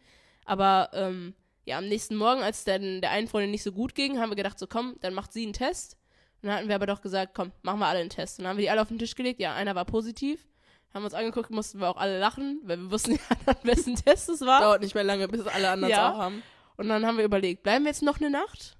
Aber, 0.46 0.90
ähm, 0.94 1.34
ja, 1.66 1.78
am 1.78 1.88
nächsten 1.88 2.16
Morgen, 2.16 2.42
als 2.42 2.64
dann 2.64 3.02
der 3.02 3.12
einen 3.12 3.28
Freundin 3.28 3.52
nicht 3.52 3.62
so 3.64 3.72
gut 3.72 3.94
ging, 3.94 4.20
haben 4.20 4.30
wir 4.32 4.36
gedacht, 4.36 4.58
so 4.58 4.66
komm, 4.66 4.96
dann 5.02 5.14
macht 5.14 5.32
sie 5.34 5.44
einen 5.44 5.54
Test. 5.54 5.98
Und 6.42 6.48
dann 6.48 6.58
hatten 6.58 6.68
wir 6.70 6.76
aber 6.76 6.88
doch 6.88 7.02
gesagt, 7.02 7.34
komm, 7.36 7.52
machen 7.62 7.80
wir 7.80 7.88
alle 7.88 8.00
einen 8.00 8.10
Test. 8.10 8.40
Und 8.40 8.44
dann 8.44 8.52
haben 8.52 8.58
wir 8.58 8.64
die 8.64 8.70
alle 8.70 8.82
auf 8.82 8.88
den 8.88 8.98
Tisch 8.98 9.14
gelegt. 9.16 9.40
Ja, 9.42 9.54
einer 9.54 9.76
war 9.76 9.86
positiv. 9.86 10.48
Haben 10.94 11.04
uns 11.04 11.14
angeguckt, 11.14 11.52
mussten 11.52 11.80
wir 11.80 11.90
auch 11.90 11.98
alle 11.98 12.18
lachen, 12.18 12.62
weil 12.64 12.78
wir 12.78 12.90
wussten 12.90 13.12
ja, 13.16 13.20
an 13.46 13.56
wessen 13.64 13.96
Test 13.96 14.30
es 14.30 14.42
war. 14.42 14.62
Dauert 14.62 14.82
nicht 14.82 14.96
mehr 14.96 15.04
lange, 15.04 15.28
bis 15.28 15.46
alle 15.46 15.70
anderen 15.70 15.92
Ja. 15.92 16.14
auch 16.14 16.18
haben. 16.18 16.42
Und 16.78 16.88
dann 16.88 17.06
haben 17.06 17.18
wir 17.18 17.26
überlegt, 17.26 17.62
bleiben 17.64 17.84
wir 17.84 17.92
jetzt 17.92 18.02
noch 18.02 18.20
eine 18.22 18.30
Nacht? 18.32 18.78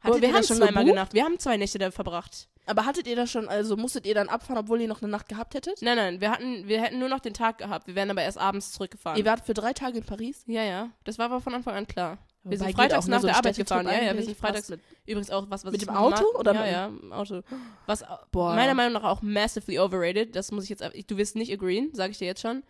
Hattet 0.00 0.22
wir 0.22 0.28
ihr 0.28 0.34
haben 0.34 0.40
das 0.40 0.48
schon 0.48 0.60
gebucht? 0.60 0.86
genacht. 0.86 1.12
Wir 1.14 1.24
haben 1.24 1.38
zwei 1.38 1.56
Nächte 1.56 1.78
da 1.78 1.90
verbracht. 1.90 2.48
Aber 2.66 2.84
hattet 2.84 3.06
ihr 3.06 3.16
das 3.16 3.30
schon, 3.30 3.48
also 3.48 3.76
musstet 3.76 4.06
ihr 4.06 4.14
dann 4.14 4.28
abfahren, 4.28 4.58
obwohl 4.58 4.80
ihr 4.80 4.88
noch 4.88 5.00
eine 5.02 5.10
Nacht 5.10 5.28
gehabt 5.28 5.54
hättet? 5.54 5.80
Nein, 5.80 5.96
nein, 5.96 6.20
wir 6.20 6.30
hatten, 6.30 6.68
wir 6.68 6.82
hätten 6.82 6.98
nur 6.98 7.08
noch 7.08 7.20
den 7.20 7.32
Tag 7.34 7.58
gehabt. 7.58 7.86
Wir 7.86 7.94
wären 7.94 8.10
aber 8.10 8.22
erst 8.22 8.36
abends 8.38 8.72
zurückgefahren. 8.72 9.18
Ihr 9.18 9.24
wart 9.24 9.44
für 9.46 9.54
drei 9.54 9.72
Tage 9.72 9.98
in 9.98 10.04
Paris? 10.04 10.42
ja, 10.46 10.62
ja. 10.62 10.90
Das 11.04 11.18
war 11.18 11.26
aber 11.26 11.40
von 11.40 11.54
Anfang 11.54 11.74
an 11.74 11.86
klar. 11.86 12.18
Wir 12.44 12.56
sind 12.56 12.68
Wobei, 12.68 12.76
freitags 12.82 13.06
nach 13.08 13.20
so 13.20 13.26
der 13.26 13.36
Arbeit 13.36 13.56
gefahren. 13.56 13.86
Ja, 13.86 14.00
ja, 14.02 14.14
wir 14.14 14.22
sind 14.22 14.36
freitags. 14.36 14.68
Mit, 14.68 14.80
Übrigens 15.06 15.30
auch 15.30 15.46
was, 15.50 15.64
was 15.64 15.72
Mit 15.72 15.82
dem 15.82 15.90
Auto 15.90 16.22
ma- 16.32 16.38
oder 16.38 16.54
ja, 16.66 16.88
mit- 16.88 17.02
ja, 17.10 17.16
Auto. 17.16 17.42
Was 17.86 18.04
Boah. 18.30 18.54
meiner 18.54 18.74
Meinung 18.74 18.94
nach 18.94 19.04
auch 19.04 19.20
massively 19.22 19.78
overrated. 19.78 20.34
Das 20.36 20.50
muss 20.52 20.64
ich 20.64 20.70
jetzt, 20.70 20.82
du 21.10 21.16
wirst 21.16 21.36
nicht 21.36 21.52
agreeen, 21.52 21.90
sage 21.94 22.12
ich 22.12 22.18
dir 22.18 22.26
jetzt 22.26 22.40
schon. 22.40 22.62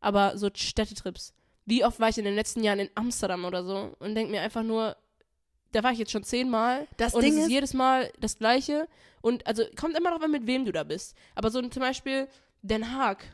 Aber 0.00 0.36
so 0.36 0.50
Städtetrips. 0.52 1.32
Wie 1.64 1.84
oft 1.84 2.00
war 2.00 2.08
ich 2.08 2.18
in 2.18 2.24
den 2.24 2.34
letzten 2.34 2.64
Jahren 2.64 2.80
in 2.80 2.90
Amsterdam 2.94 3.44
oder 3.44 3.64
so 3.64 3.94
und 4.00 4.14
denk 4.14 4.30
mir 4.30 4.40
einfach 4.40 4.64
nur, 4.64 4.96
da 5.72 5.82
war 5.82 5.92
ich 5.92 5.98
jetzt 5.98 6.12
schon 6.12 6.24
zehnmal 6.24 6.86
Das 6.96 7.14
und 7.14 7.22
Ding 7.22 7.36
es 7.36 7.44
ist 7.44 7.50
jedes 7.50 7.74
Mal 7.74 8.12
das 8.20 8.38
Gleiche. 8.38 8.86
Und 9.20 9.46
also 9.46 9.64
kommt 9.78 9.96
immer 9.96 10.10
darauf 10.10 10.22
an, 10.22 10.30
mit 10.30 10.46
wem 10.46 10.64
du 10.64 10.72
da 10.72 10.84
bist. 10.84 11.16
Aber 11.34 11.50
so 11.50 11.60
zum 11.62 11.80
Beispiel 11.80 12.28
Den 12.62 12.96
Haag. 12.96 13.24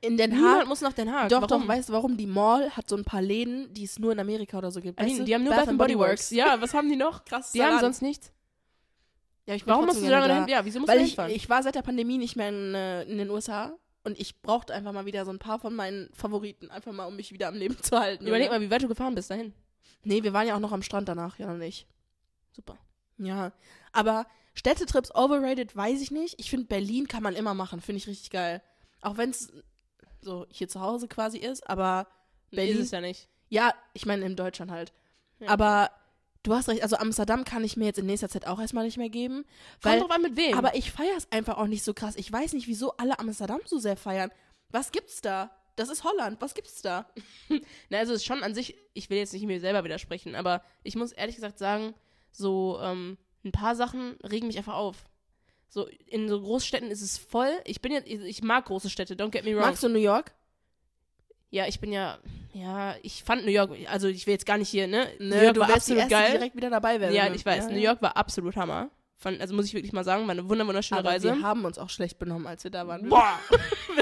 in 0.00 0.16
Den 0.16 0.30
Niemand 0.30 0.60
Haag. 0.60 0.68
muss 0.68 0.80
nach 0.80 0.92
Den 0.92 1.10
Haag. 1.12 1.28
Doch, 1.28 1.42
Warum? 1.42 1.62
doch, 1.62 1.68
weißt 1.68 1.88
du 1.88 1.92
warum? 1.92 2.16
Die 2.16 2.26
Mall 2.26 2.70
hat 2.70 2.88
so 2.88 2.96
ein 2.96 3.04
paar 3.04 3.22
Läden, 3.22 3.72
die 3.74 3.84
es 3.84 3.98
nur 3.98 4.12
in 4.12 4.20
Amerika 4.20 4.58
oder 4.58 4.70
so 4.70 4.80
gibt. 4.80 5.00
I 5.00 5.04
mean, 5.04 5.18
Weißt 5.18 5.28
die 5.28 5.34
haben 5.34 5.44
nur 5.44 5.54
Bath, 5.54 5.68
and 5.68 5.78
Body 5.78 5.98
Works. 5.98 6.30
Ja, 6.30 6.60
was 6.60 6.74
haben 6.74 6.88
die 6.88 6.96
noch? 6.96 7.24
Krass. 7.24 7.52
Die 7.52 7.62
haben 7.62 7.80
sonst 7.80 8.02
nichts. 8.02 8.32
Ja, 9.46 9.54
ich 9.54 9.66
Warum 9.66 9.86
musst 9.86 10.00
du 10.02 10.08
da? 10.08 10.46
Ja, 10.46 10.64
wieso 10.64 10.78
musst 10.78 10.88
Weil 10.90 10.98
du 10.98 11.04
ich, 11.04 11.10
hinfahren? 11.10 11.32
ich 11.34 11.48
war 11.50 11.62
seit 11.62 11.74
der 11.74 11.82
Pandemie 11.82 12.18
nicht 12.18 12.36
mehr 12.36 12.48
in, 12.50 12.74
äh, 12.74 13.02
in 13.04 13.18
den 13.18 13.28
USA 13.30 13.76
und 14.04 14.18
ich 14.20 14.40
brauchte 14.40 14.72
einfach 14.72 14.92
mal 14.92 15.04
wieder 15.06 15.24
so 15.24 15.32
ein 15.32 15.38
paar 15.40 15.58
von 15.58 15.74
meinen 15.74 16.10
Favoriten, 16.12 16.70
einfach 16.70 16.92
mal, 16.92 17.06
um 17.06 17.16
mich 17.16 17.32
wieder 17.32 17.48
am 17.48 17.54
Leben 17.56 17.76
zu 17.82 17.98
halten. 17.98 18.24
Überleg 18.26 18.46
Junge. 18.46 18.58
mal, 18.60 18.64
wie 18.64 18.70
weit 18.70 18.82
du 18.82 18.88
gefahren 18.88 19.14
bist 19.16 19.30
dahin. 19.30 19.52
Nee, 20.04 20.22
wir 20.22 20.32
waren 20.32 20.46
ja 20.46 20.54
auch 20.56 20.60
noch 20.60 20.72
am 20.72 20.82
Strand 20.82 21.08
danach, 21.08 21.38
ja 21.38 21.46
noch 21.46 21.56
nicht. 21.58 21.86
Super. 22.52 22.76
Ja, 23.18 23.52
aber 23.92 24.26
Städtetrips 24.54 25.14
overrated, 25.14 25.74
weiß 25.74 26.00
ich 26.00 26.10
nicht. 26.10 26.34
Ich 26.38 26.50
finde, 26.50 26.66
Berlin 26.66 27.08
kann 27.08 27.22
man 27.22 27.34
immer 27.34 27.54
machen, 27.54 27.80
finde 27.80 27.98
ich 27.98 28.06
richtig 28.06 28.30
geil. 28.30 28.62
Auch 29.00 29.16
wenn 29.16 29.30
es 29.30 29.52
so 30.20 30.46
hier 30.50 30.68
zu 30.68 30.80
Hause 30.80 31.08
quasi 31.08 31.38
ist, 31.38 31.68
aber 31.68 32.06
Berlin- 32.50 32.76
Ist 32.78 32.84
es 32.86 32.90
ja 32.90 33.00
nicht. 33.00 33.28
ja, 33.48 33.72
ich 33.94 34.04
meine 34.06 34.24
in 34.26 34.36
Deutschland 34.36 34.70
halt. 34.70 34.92
Ja. 35.40 35.48
Aber 35.48 35.90
du 36.42 36.54
hast 36.54 36.68
recht, 36.68 36.82
also 36.82 36.96
Amsterdam 36.96 37.44
kann 37.44 37.64
ich 37.64 37.76
mir 37.76 37.86
jetzt 37.86 37.98
in 37.98 38.06
nächster 38.06 38.28
Zeit 38.28 38.46
auch 38.46 38.60
erstmal 38.60 38.84
nicht 38.84 38.98
mehr 38.98 39.08
geben. 39.08 39.44
Weil, 39.80 39.98
Kommt 40.00 40.10
drauf 40.10 40.16
an, 40.16 40.22
mit 40.22 40.36
wem. 40.36 40.56
aber 40.58 40.74
ich 40.74 40.92
feiere 40.92 41.16
es 41.16 41.30
einfach 41.32 41.56
auch 41.58 41.66
nicht 41.66 41.82
so 41.84 41.94
krass. 41.94 42.14
Ich 42.16 42.30
weiß 42.30 42.52
nicht, 42.52 42.66
wieso 42.68 42.96
alle 42.98 43.18
Amsterdam 43.18 43.60
so 43.64 43.78
sehr 43.78 43.96
feiern. 43.96 44.30
Was 44.70 44.92
gibt's 44.92 45.20
da? 45.22 45.50
Das 45.76 45.88
ist 45.88 46.04
Holland. 46.04 46.40
Was 46.40 46.54
gibt's 46.54 46.82
da? 46.82 47.06
Na, 47.88 47.98
also 47.98 48.12
es 48.12 48.20
ist 48.20 48.26
schon 48.26 48.42
an 48.42 48.54
sich, 48.54 48.76
ich 48.94 49.08
will 49.10 49.18
jetzt 49.18 49.32
nicht 49.32 49.46
mir 49.46 49.60
selber 49.60 49.84
widersprechen, 49.84 50.34
aber 50.34 50.62
ich 50.82 50.96
muss 50.96 51.12
ehrlich 51.12 51.36
gesagt 51.36 51.58
sagen, 51.58 51.94
so 52.30 52.78
ähm, 52.82 53.16
ein 53.44 53.52
paar 53.52 53.74
Sachen 53.74 54.16
regen 54.22 54.46
mich 54.46 54.58
einfach 54.58 54.74
auf. 54.74 55.04
So 55.68 55.88
in 56.06 56.28
so 56.28 56.40
Großstädten 56.40 56.90
ist 56.90 57.00
es 57.00 57.16
voll. 57.16 57.50
Ich 57.64 57.80
bin 57.80 57.92
jetzt, 57.92 58.06
ich, 58.06 58.42
mag 58.42 58.66
große 58.66 58.90
Städte, 58.90 59.14
don't 59.14 59.30
get 59.30 59.44
me 59.44 59.52
wrong. 59.54 59.62
Magst 59.62 59.82
du 59.82 59.88
New 59.88 59.98
York? 59.98 60.32
ja, 61.52 61.66
ich 61.66 61.80
bin 61.80 61.92
ja, 61.92 62.18
ja, 62.54 62.96
ich 63.02 63.22
fand 63.22 63.44
New 63.44 63.50
York, 63.50 63.70
also 63.90 64.08
ich 64.08 64.26
will 64.26 64.32
jetzt 64.32 64.46
gar 64.46 64.56
nicht 64.56 64.70
hier, 64.70 64.86
ne? 64.86 65.06
New 65.18 65.26
Ne, 65.28 65.44
York 65.44 65.54
du 65.54 65.60
war 65.60 65.70
absolut 65.74 66.00
erste, 66.00 66.14
geil. 66.14 66.32
direkt 66.32 66.56
wieder 66.56 66.70
dabei 66.70 66.98
wäre. 66.98 67.14
Ja, 67.14 67.30
ich 67.32 67.44
weiß. 67.44 67.64
Ja, 67.66 67.70
New. 67.70 67.78
York 67.78 68.00
war 68.00 68.16
absolut 68.16 68.56
Hammer. 68.56 68.88
Fand, 69.18 69.38
also 69.38 69.54
muss 69.54 69.66
ich 69.66 69.74
wirklich 69.74 69.92
mal 69.92 70.02
sagen, 70.02 70.22
war 70.24 70.30
eine 70.30 70.48
wunder 70.48 70.66
wunderschöne 70.66 71.00
Aber 71.00 71.10
Reise. 71.10 71.28
wir 71.28 71.42
haben 71.42 71.64
uns 71.66 71.76
auch 71.78 71.90
schlecht 71.90 72.18
benommen, 72.18 72.46
als 72.46 72.64
wir 72.64 72.70
da 72.70 72.88
waren. 72.88 73.06
Boah! 73.08 73.38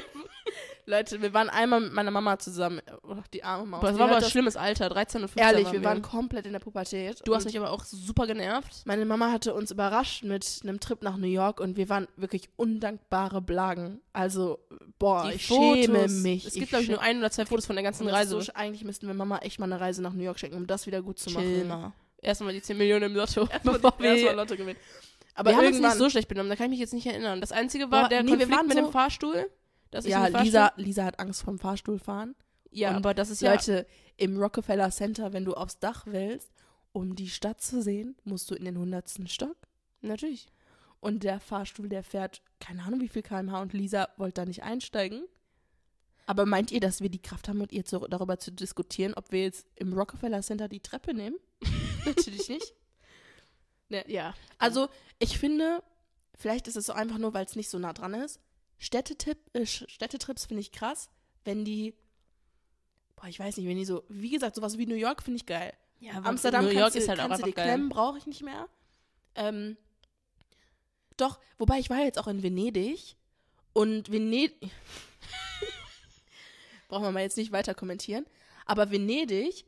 Leute, 0.87 1.23
wir 1.23 1.33
waren 1.35 1.49
einmal 1.51 1.81
mit 1.81 1.93
meiner 1.93 2.11
Mama 2.11 2.39
zusammen. 2.39 2.81
Oh, 3.03 3.17
die 3.33 3.45
arme 3.45 3.67
Maus. 3.67 3.81
Das 3.83 3.99
war 3.99 4.09
aber 4.09 4.17
ein 4.19 4.25
schlimmes 4.25 4.57
Alter, 4.57 4.89
13 4.89 5.23
und 5.23 5.29
15 5.29 5.43
Ehrlich, 5.43 5.65
waren 5.67 5.73
wir 5.75 5.85
waren 5.85 6.03
komplett 6.03 6.47
in 6.47 6.53
der 6.53 6.59
Pubertät. 6.61 7.21
Du 7.25 7.35
hast 7.35 7.45
mich 7.45 7.57
aber 7.57 7.71
auch 7.71 7.85
super 7.85 8.27
genervt. 8.27 8.83
Meine 8.87 9.05
Mama 9.05 9.31
hatte 9.31 9.55
uns 9.55 9.71
überrascht 9.71 10.25
mit 10.25 10.61
einem 10.63 10.81
Trip 10.81 11.03
nach 11.03 11.17
New 11.17 11.27
York 11.29 11.61
und 11.61 11.77
wir 11.77 11.89
waren 11.89 12.09
wirklich 12.17 12.49
undankbare 12.57 13.41
Blagen. 13.43 14.01
Also, 14.13 14.59
boah, 14.99 15.29
Die 15.29 15.37
ich 15.37 15.47
Fotos. 15.47 15.85
schäme 15.85 16.09
mich. 16.09 16.47
Es 16.47 16.55
gibt, 16.55 16.69
glaube 16.71 16.85
ich, 16.85 16.91
nur 16.91 17.01
ein 17.01 17.19
oder 17.19 17.31
zwei 17.31 17.47
Fotos 17.47 17.67
von 17.67 17.77
der 17.77 17.83
ganzen 17.83 18.09
Reise. 18.09 18.41
So, 18.41 18.53
eigentlich 18.55 18.85
müssten 18.85 19.07
wir 19.07 19.15
Mama 19.15 19.39
echt 19.39 19.59
mal 19.61 19.67
eine 19.67 19.81
Reise 19.81 20.03
nach 20.03 20.13
New 20.13 20.25
York 20.25 20.39
schenken, 20.39 20.57
um 20.57 20.67
das 20.67 20.87
wieder 20.87 21.03
gut 21.03 21.19
zu 21.19 21.31
Chill 21.31 21.65
machen. 21.65 21.83
mal. 21.83 21.93
Erstmal 22.23 22.53
die 22.53 22.61
10 22.63 22.77
Millionen 22.77 23.05
im 23.05 23.15
Lotto, 23.15 23.47
Erstmal 23.51 23.77
bevor 23.77 23.93
die- 23.99 24.05
erstmal 24.05 24.33
wir... 24.33 24.37
Lotto 24.37 24.57
gewinnen. 24.57 24.79
Aber 25.35 25.51
wir 25.51 25.57
haben 25.57 25.67
uns 25.69 25.79
nicht 25.79 25.95
so 25.95 26.11
schlecht 26.11 26.29
benommen, 26.29 26.51
da 26.51 26.57
kann 26.57 26.67
ich 26.67 26.71
mich 26.71 26.81
jetzt 26.81 26.93
nicht 26.93 27.07
erinnern. 27.07 27.41
Das 27.41 27.51
Einzige 27.53 27.91
war 27.91 28.03
Boah, 28.03 28.09
der 28.11 28.23
nee, 28.23 28.31
wir 28.33 28.37
Konflikt 28.39 28.59
waren 28.59 28.67
mit 28.67 28.77
so- 28.77 28.83
dem 28.85 28.93
Fahrstuhl. 28.93 29.51
Dass 29.91 30.05
ich 30.05 30.13
ja, 30.13 30.27
Fahrstuhl- 30.27 30.43
Lisa, 30.45 30.73
Lisa 30.77 31.05
hat 31.05 31.19
Angst 31.19 31.43
vom 31.43 31.59
Fahrstuhl 31.59 31.99
fahren. 31.99 32.35
Ja, 32.71 32.91
und 32.91 32.97
aber 32.97 33.15
das 33.15 33.31
ist 33.31 33.43
ja... 33.43 33.53
Leute, 33.53 33.87
im 34.17 34.37
Rockefeller 34.37 34.91
Center, 34.91 35.33
wenn 35.33 35.45
du 35.45 35.55
aufs 35.55 35.79
Dach 35.79 36.07
willst, 36.07 36.53
um 36.93 37.17
die 37.17 37.29
Stadt 37.29 37.61
zu 37.61 37.83
sehen, 37.83 38.17
musst 38.25 38.51
du 38.51 38.55
in 38.55 38.65
den 38.65 38.79
hundertsten 38.79 39.27
Stock. 39.27 39.57
Natürlich. 40.01 40.49
Und 41.01 41.23
der 41.23 41.41
Fahrstuhl, 41.41 41.89
der 41.89 42.03
fährt, 42.03 42.43
keine 42.61 42.85
Ahnung 42.85 43.01
wie 43.01 43.09
viel 43.09 43.23
kmh 43.23 43.61
und 43.61 43.73
Lisa 43.73 44.09
wollte 44.17 44.43
da 44.43 44.45
nicht 44.45 44.63
einsteigen. 44.63 45.25
Aber 46.27 46.47
meint 46.47 46.71
ihr, 46.71 46.81
dass 46.81 47.01
wir 47.01 47.09
die 47.09 47.23
Kraft 47.23 47.49
haben, 47.49 47.59
mit 47.59 47.73
ihr 47.73 47.85
zu, 47.85 47.99
darüber 48.01 48.39
zu 48.39 48.53
diskutieren, 48.53 49.15
ob 49.15 49.33
wir 49.33 49.43
jetzt 49.43 49.67
im 49.75 49.93
Rockefeller 49.93 50.43
Center 50.43 50.69
die 50.69 50.81
Treppe 50.81 51.15
nehmen? 51.15 51.37
Natürlich 52.05 52.49
nicht. 52.49 52.75
Ne. 53.89 54.05
Ja. 54.07 54.35
Also, 54.59 54.89
ich 55.19 55.39
finde, 55.39 55.83
vielleicht 56.37 56.69
ist 56.69 56.77
es 56.77 56.87
so 56.87 56.93
einfach 56.93 57.19
nur, 57.19 57.35
weil 57.35 57.47
es 57.47 57.57
nicht 57.57 57.69
so 57.69 57.79
nah 57.79 57.93
dran 57.93 58.15
ist. 58.15 58.39
Städtetipp, 58.81 59.39
äh, 59.53 59.67
Städtetrips 59.67 60.47
finde 60.47 60.63
ich 60.63 60.73
krass, 60.73 61.11
wenn 61.45 61.65
die, 61.65 61.95
boah, 63.15 63.27
ich 63.27 63.39
weiß 63.39 63.59
nicht, 63.59 63.69
wenn 63.69 63.77
die 63.77 63.85
so, 63.85 64.03
wie 64.09 64.31
gesagt, 64.31 64.57
sowas 64.57 64.79
wie 64.79 64.87
New 64.87 64.97
York 64.97 65.23
finde 65.23 65.37
ich 65.37 65.47
geil. 65.47 65.73
ja 66.01 66.13
Amsterdam 66.25 66.65
New 66.65 66.71
York 66.71 66.95
du, 66.95 66.99
ist 66.99 67.09
halt 67.09 67.21
auch 67.21 67.25
einfach 67.25 67.47
dir 67.47 67.53
geil. 67.53 67.67
klemmen, 67.67 67.91
brauche 67.91 68.17
ich 68.17 68.27
nicht 68.27 68.43
mehr. 68.43 68.69
Ähm, 69.35 69.77
doch, 71.19 71.39
wobei 71.59 71.79
ich 71.79 71.91
war 71.91 71.99
jetzt 71.99 72.19
auch 72.19 72.27
in 72.27 72.43
Venedig 72.43 73.17
und 73.75 74.11
Venedig, 74.11 74.55
brauchen 76.89 77.05
wir 77.05 77.13
mal 77.13 77.23
jetzt 77.23 77.37
nicht 77.37 77.53
weiter 77.53 77.75
kommentieren, 77.75 78.25
aber 78.65 78.91
Venedig 78.91 79.67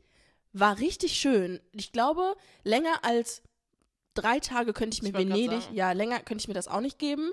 war 0.53 0.79
richtig 0.79 1.13
schön. 1.13 1.61
Ich 1.71 1.91
glaube, 1.91 2.35
länger 2.63 3.05
als 3.05 3.43
drei 4.15 4.39
Tage 4.39 4.73
könnte 4.73 4.95
ich 4.95 5.03
mir 5.03 5.09
Ich 5.09 5.15
Venedig, 5.15 5.71
ja, 5.71 5.91
länger 5.91 6.19
könnte 6.21 6.41
ich 6.41 6.47
mir 6.47 6.53
das 6.55 6.67
auch 6.67 6.81
nicht 6.81 6.97
geben, 6.97 7.31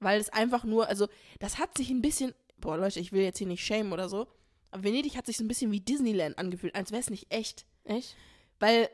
weil 0.00 0.20
es 0.20 0.28
einfach 0.30 0.64
nur, 0.64 0.88
also 0.88 1.08
das 1.38 1.58
hat 1.58 1.76
sich 1.76 1.90
ein 1.90 2.02
bisschen, 2.02 2.34
boah 2.58 2.76
Leute, 2.76 3.00
ich 3.00 3.12
will 3.12 3.22
jetzt 3.22 3.38
hier 3.38 3.46
nicht 3.46 3.64
shame 3.64 3.92
oder 3.92 4.08
so, 4.08 4.26
aber 4.70 4.84
Venedig 4.84 5.16
hat 5.16 5.26
sich 5.26 5.36
so 5.36 5.44
ein 5.44 5.48
bisschen 5.48 5.72
wie 5.72 5.80
Disneyland 5.80 6.38
angefühlt, 6.38 6.74
als 6.74 6.90
wäre 6.90 7.00
es 7.00 7.10
nicht 7.10 7.32
echt. 7.32 7.66
Echt? 7.84 8.14
Weil 8.58 8.88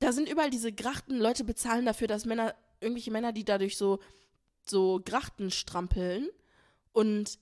da 0.00 0.12
sind 0.12 0.28
überall 0.28 0.50
diese 0.50 0.72
Grachten, 0.72 1.18
Leute 1.18 1.44
bezahlen 1.44 1.86
dafür, 1.86 2.08
dass 2.08 2.24
Männer, 2.26 2.54
irgendwelche 2.80 3.10
Männer, 3.12 3.32
die 3.32 3.44
dadurch 3.44 3.76
so, 3.76 4.00
so 4.66 5.00
Grachten 5.04 5.50
strampeln. 5.50 6.28
Und 6.92 7.38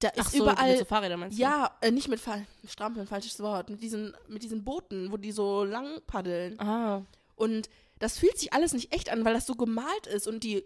Da 0.00 0.08
Ach 0.16 0.26
ist 0.26 0.32
so, 0.32 0.44
überall. 0.44 0.70
mit 0.70 0.78
so 0.78 0.84
Fahrrädern 0.86 1.20
meinst 1.20 1.36
du? 1.38 1.42
ja, 1.42 1.76
äh, 1.82 1.90
nicht 1.90 2.08
mit 2.08 2.20
Fall, 2.20 2.46
Strampeln, 2.66 3.06
falsches 3.06 3.38
Wort. 3.40 3.68
Mit 3.68 3.82
diesen, 3.82 4.16
mit 4.28 4.42
diesen 4.42 4.64
Booten, 4.64 5.12
wo 5.12 5.18
die 5.18 5.30
so 5.32 5.62
lang 5.64 6.00
paddeln. 6.06 6.58
Ah. 6.58 7.02
Und 7.36 7.68
das 7.98 8.18
fühlt 8.18 8.38
sich 8.38 8.54
alles 8.54 8.72
nicht 8.72 8.94
echt 8.94 9.10
an, 9.10 9.24
weil 9.26 9.34
das 9.34 9.46
so 9.46 9.54
gemalt 9.54 10.06
ist 10.06 10.26
und 10.26 10.42
die, 10.42 10.64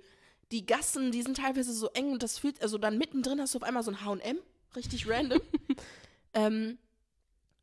die 0.53 0.67
Gassen, 0.67 1.11
die 1.13 1.23
sind 1.23 1.37
teilweise 1.39 1.73
so 1.73 1.89
eng 1.91 2.13
und 2.13 2.23
das 2.23 2.39
fühlt, 2.39 2.61
also 2.63 2.79
dann 2.79 2.99
mittendrin 2.99 3.41
hast 3.41 3.55
du 3.55 3.59
auf 3.59 3.63
einmal 3.65 3.83
so 3.83 3.91
ein 3.91 4.05
HM, 4.05 4.39
richtig 4.77 5.09
random. 5.09 5.41
ähm, 6.35 6.79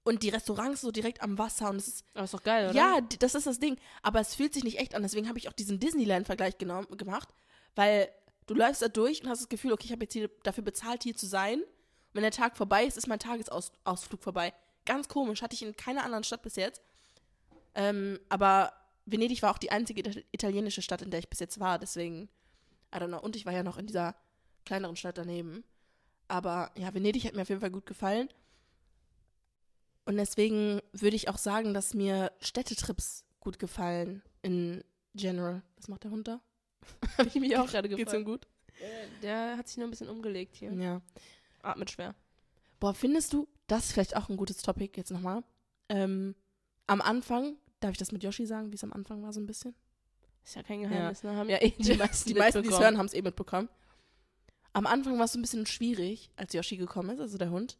und 0.03 0.23
die 0.23 0.29
Restaurants 0.29 0.81
so 0.81 0.91
direkt 0.91 1.21
am 1.21 1.37
Wasser 1.37 1.69
und 1.69 1.75
es 1.77 1.87
ist, 1.87 2.05
Aber 2.15 2.23
ist 2.23 2.33
doch 2.33 2.43
geil, 2.43 2.65
oder? 2.69 2.75
ja, 2.75 3.01
das 3.19 3.35
ist 3.35 3.45
das 3.45 3.59
Ding. 3.59 3.77
Aber 4.01 4.19
es 4.19 4.33
fühlt 4.35 4.53
sich 4.53 4.63
nicht 4.63 4.79
echt 4.79 4.95
an, 4.95 5.03
deswegen 5.03 5.27
habe 5.29 5.37
ich 5.37 5.47
auch 5.47 5.53
diesen 5.53 5.79
Disneyland-Vergleich 5.79 6.57
gemacht, 6.57 7.29
weil 7.75 8.09
du 8.47 8.55
läufst 8.55 8.81
da 8.81 8.87
durch 8.87 9.21
und 9.23 9.29
hast 9.29 9.41
das 9.41 9.49
Gefühl, 9.49 9.73
okay, 9.73 9.85
ich 9.85 9.91
habe 9.91 10.03
jetzt 10.03 10.13
hier 10.13 10.29
dafür 10.43 10.63
bezahlt, 10.63 11.03
hier 11.03 11.15
zu 11.15 11.27
sein. 11.27 11.59
Und 11.61 11.67
wenn 12.13 12.23
der 12.23 12.31
Tag 12.31 12.57
vorbei 12.57 12.85
ist, 12.85 12.97
ist 12.97 13.07
mein 13.07 13.19
Tagesausflug 13.19 14.23
vorbei. 14.23 14.53
Ganz 14.85 15.07
komisch, 15.07 15.43
hatte 15.43 15.53
ich 15.53 15.61
in 15.61 15.75
keiner 15.75 16.03
anderen 16.03 16.23
Stadt 16.23 16.41
bis 16.41 16.55
jetzt. 16.55 16.81
Ähm, 17.75 18.19
aber 18.27 18.73
Venedig 19.05 19.41
war 19.43 19.51
auch 19.53 19.57
die 19.59 19.71
einzige 19.71 20.01
ita- 20.01 20.23
italienische 20.31 20.81
Stadt, 20.81 21.03
in 21.03 21.11
der 21.11 21.19
ich 21.19 21.29
bis 21.29 21.39
jetzt 21.39 21.59
war, 21.59 21.77
deswegen, 21.79 22.27
I 22.93 22.97
don't 22.97 23.07
know. 23.07 23.19
Und 23.19 23.35
ich 23.35 23.45
war 23.45 23.53
ja 23.53 23.63
noch 23.63 23.77
in 23.77 23.87
dieser 23.87 24.15
kleineren 24.65 24.95
Stadt 24.95 25.17
daneben. 25.17 25.63
Aber 26.27 26.71
ja, 26.77 26.93
Venedig 26.93 27.25
hat 27.25 27.35
mir 27.35 27.41
auf 27.41 27.49
jeden 27.49 27.61
Fall 27.61 27.71
gut 27.71 27.85
gefallen. 27.85 28.29
Und 30.05 30.17
deswegen 30.17 30.81
würde 30.93 31.15
ich 31.15 31.29
auch 31.29 31.37
sagen, 31.37 31.73
dass 31.73 31.93
mir 31.93 32.31
Städtetrips 32.39 33.25
gut 33.39 33.59
gefallen 33.59 34.21
in 34.41 34.83
general. 35.13 35.61
Was 35.75 35.87
macht 35.87 36.03
der 36.03 36.11
Hund 36.11 36.27
da? 36.27 36.41
Habe 37.17 37.27
ich 37.29 37.35
mich 37.35 37.55
auch 37.57 37.67
gerade 37.67 37.89
Geht's 37.89 37.99
ihm 37.99 38.05
gefragt. 38.05 38.25
gut? 38.25 38.47
Der 39.21 39.57
hat 39.57 39.67
sich 39.67 39.77
nur 39.77 39.87
ein 39.87 39.91
bisschen 39.91 40.09
umgelegt 40.09 40.55
hier. 40.55 40.73
Ja. 40.73 41.01
Atmet 41.61 41.91
schwer. 41.91 42.15
Boah, 42.79 42.95
findest 42.95 43.33
du, 43.33 43.47
das 43.67 43.85
ist 43.85 43.91
vielleicht 43.91 44.15
auch 44.15 44.29
ein 44.29 44.37
gutes 44.37 44.57
Topic 44.63 44.93
jetzt 44.95 45.11
nochmal. 45.11 45.43
Ähm, 45.89 46.35
am 46.87 47.01
Anfang, 47.01 47.57
darf 47.79 47.91
ich 47.91 47.97
das 47.99 48.11
mit 48.11 48.23
Yoshi 48.23 48.47
sagen, 48.47 48.71
wie 48.71 48.75
es 48.75 48.83
am 48.83 48.93
Anfang 48.93 49.21
war 49.21 49.33
so 49.33 49.39
ein 49.39 49.45
bisschen? 49.45 49.75
Ist 50.43 50.55
ja 50.55 50.63
kein 50.63 50.81
Geheimnis, 50.81 51.23
ne? 51.23 51.35
Haben 51.35 51.49
ja 51.49 51.57
eh 51.61 51.69
die 51.77 51.93
meisten 51.95 52.29
die 52.29 52.33
meisten, 52.35 52.63
die 52.63 52.69
es 52.69 52.79
hören, 52.79 52.97
haben 52.97 53.05
es 53.05 53.13
eh 53.13 53.21
mitbekommen. 53.21 53.69
Am 54.73 54.87
Anfang 54.87 55.17
war 55.17 55.25
es 55.25 55.33
so 55.33 55.39
ein 55.39 55.41
bisschen 55.41 55.65
schwierig, 55.65 56.29
als 56.35 56.53
Yoshi 56.53 56.77
gekommen 56.77 57.09
ist, 57.11 57.19
also 57.19 57.37
der 57.37 57.51
Hund. 57.51 57.77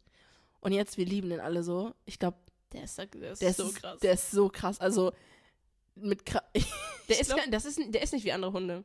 Und 0.60 0.72
jetzt, 0.72 0.96
wir 0.98 1.06
lieben 1.06 1.30
den 1.30 1.40
alle 1.40 1.62
so. 1.64 1.94
Ich 2.04 2.18
glaube, 2.18 2.36
Der 2.72 2.84
ist, 2.84 2.96
der 2.98 3.06
ist 3.32 3.42
der, 3.42 3.52
so 3.54 3.68
ist 3.68 3.74
krass. 3.76 3.98
der 4.00 4.12
ist 4.12 4.30
so 4.30 4.48
krass. 4.48 4.80
Also, 4.80 5.12
mit 5.94 6.24
Kra 6.24 6.42
Der 7.08 7.18
ist, 7.20 7.26
glaub- 7.28 7.38
gar- 7.40 7.48
das 7.50 7.64
ist, 7.64 7.78
der 7.92 8.02
ist 8.02 8.12
nicht 8.12 8.24
wie 8.24 8.32
andere 8.32 8.52
Hunde. 8.52 8.84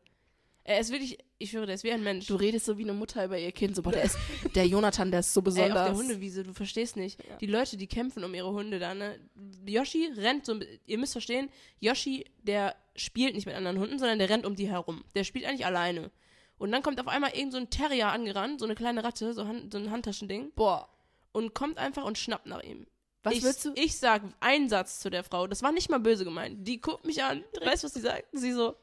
Er 0.68 0.82
ist 0.82 0.92
wirklich, 0.92 1.18
ich 1.38 1.52
schwöre, 1.52 1.66
der 1.66 1.76
ist 1.76 1.86
wie 1.86 1.94
ein 1.94 2.04
Mensch. 2.04 2.28
Du 2.28 2.36
redest 2.36 2.66
so 2.66 2.78
wie 2.78 2.84
eine 2.84 2.92
Mutter 2.92 3.24
über 3.24 3.40
ihr 3.40 3.54
Kind. 3.54 3.74
So, 3.74 3.82
boah, 3.82 3.94
der, 3.94 4.04
ist, 4.04 4.18
der 4.54 4.68
Jonathan, 4.68 5.12
der 5.12 5.22
ist 5.22 5.34
so 5.34 5.40
Ey, 5.40 5.44
besonders. 5.46 5.78
auf 5.78 5.86
der 5.88 5.96
Hundewiese, 5.96 6.44
du 6.44 6.54
verstehst 6.54 6.98
nicht. 6.98 7.24
Ja. 7.24 7.38
Die 7.38 7.46
Leute, 7.46 7.78
die 7.78 7.88
kämpfen 7.88 8.22
um 8.26 8.34
ihre 8.34 8.52
Hunde 8.52 8.78
da, 8.78 8.94
ne? 8.94 9.18
Yoshi 9.66 10.12
rennt 10.18 10.46
so, 10.46 10.60
ihr 10.86 10.98
müsst 10.98 11.14
verstehen, 11.14 11.50
Yoshi, 11.80 12.26
der 12.44 12.76
spielt 12.98 13.34
nicht 13.34 13.46
mit 13.46 13.56
anderen 13.56 13.80
Hunden, 13.80 13.98
sondern 13.98 14.20
der 14.20 14.30
rennt 14.30 14.46
um 14.46 14.58
die 14.58 14.68
herum. 14.68 15.06
Der 15.16 15.24
spielt 15.24 15.46
eigentlich 15.46 15.66
alleine. 15.66 16.12
Und 16.58 16.74
dann 16.74 16.84
kommt 16.84 17.00
auf 17.00 17.08
einmal 17.08 17.32
irgend 17.34 17.54
so 17.54 17.60
ein 17.60 17.70
Terrier 17.70 18.10
angerannt, 18.10 18.60
so 18.60 18.66
eine 18.66 18.76
kleine 18.76 19.06
Ratte, 19.06 19.34
so, 19.34 19.48
Hand, 19.48 19.72
so 19.72 19.80
ein 19.80 19.90
Handtaschending, 19.90 20.52
Boah, 20.54 20.90
und 21.32 21.54
kommt 21.54 21.78
einfach 21.78 22.04
und 22.04 22.18
schnappt 22.18 22.48
nach 22.48 22.64
ihm. 22.64 22.88
was 23.24 23.36
ich, 23.36 23.44
willst 23.44 23.64
du? 23.64 23.72
Ich 23.76 23.98
sag 23.98 24.22
einen 24.42 24.68
Satz 24.68 25.00
zu 25.00 25.10
der 25.10 25.24
Frau, 25.24 25.48
das 25.48 25.64
war 25.64 25.72
nicht 25.72 25.90
mal 25.90 26.00
böse 26.00 26.26
gemeint. 26.26 26.68
Die 26.68 26.82
guckt 26.82 27.06
mich 27.06 27.24
an, 27.24 27.46
weißt 27.64 27.84
du, 27.84 27.86
was 27.86 27.94
sie 27.94 28.02
sagt? 28.02 28.26
Sie 28.34 28.52
so, 28.52 28.76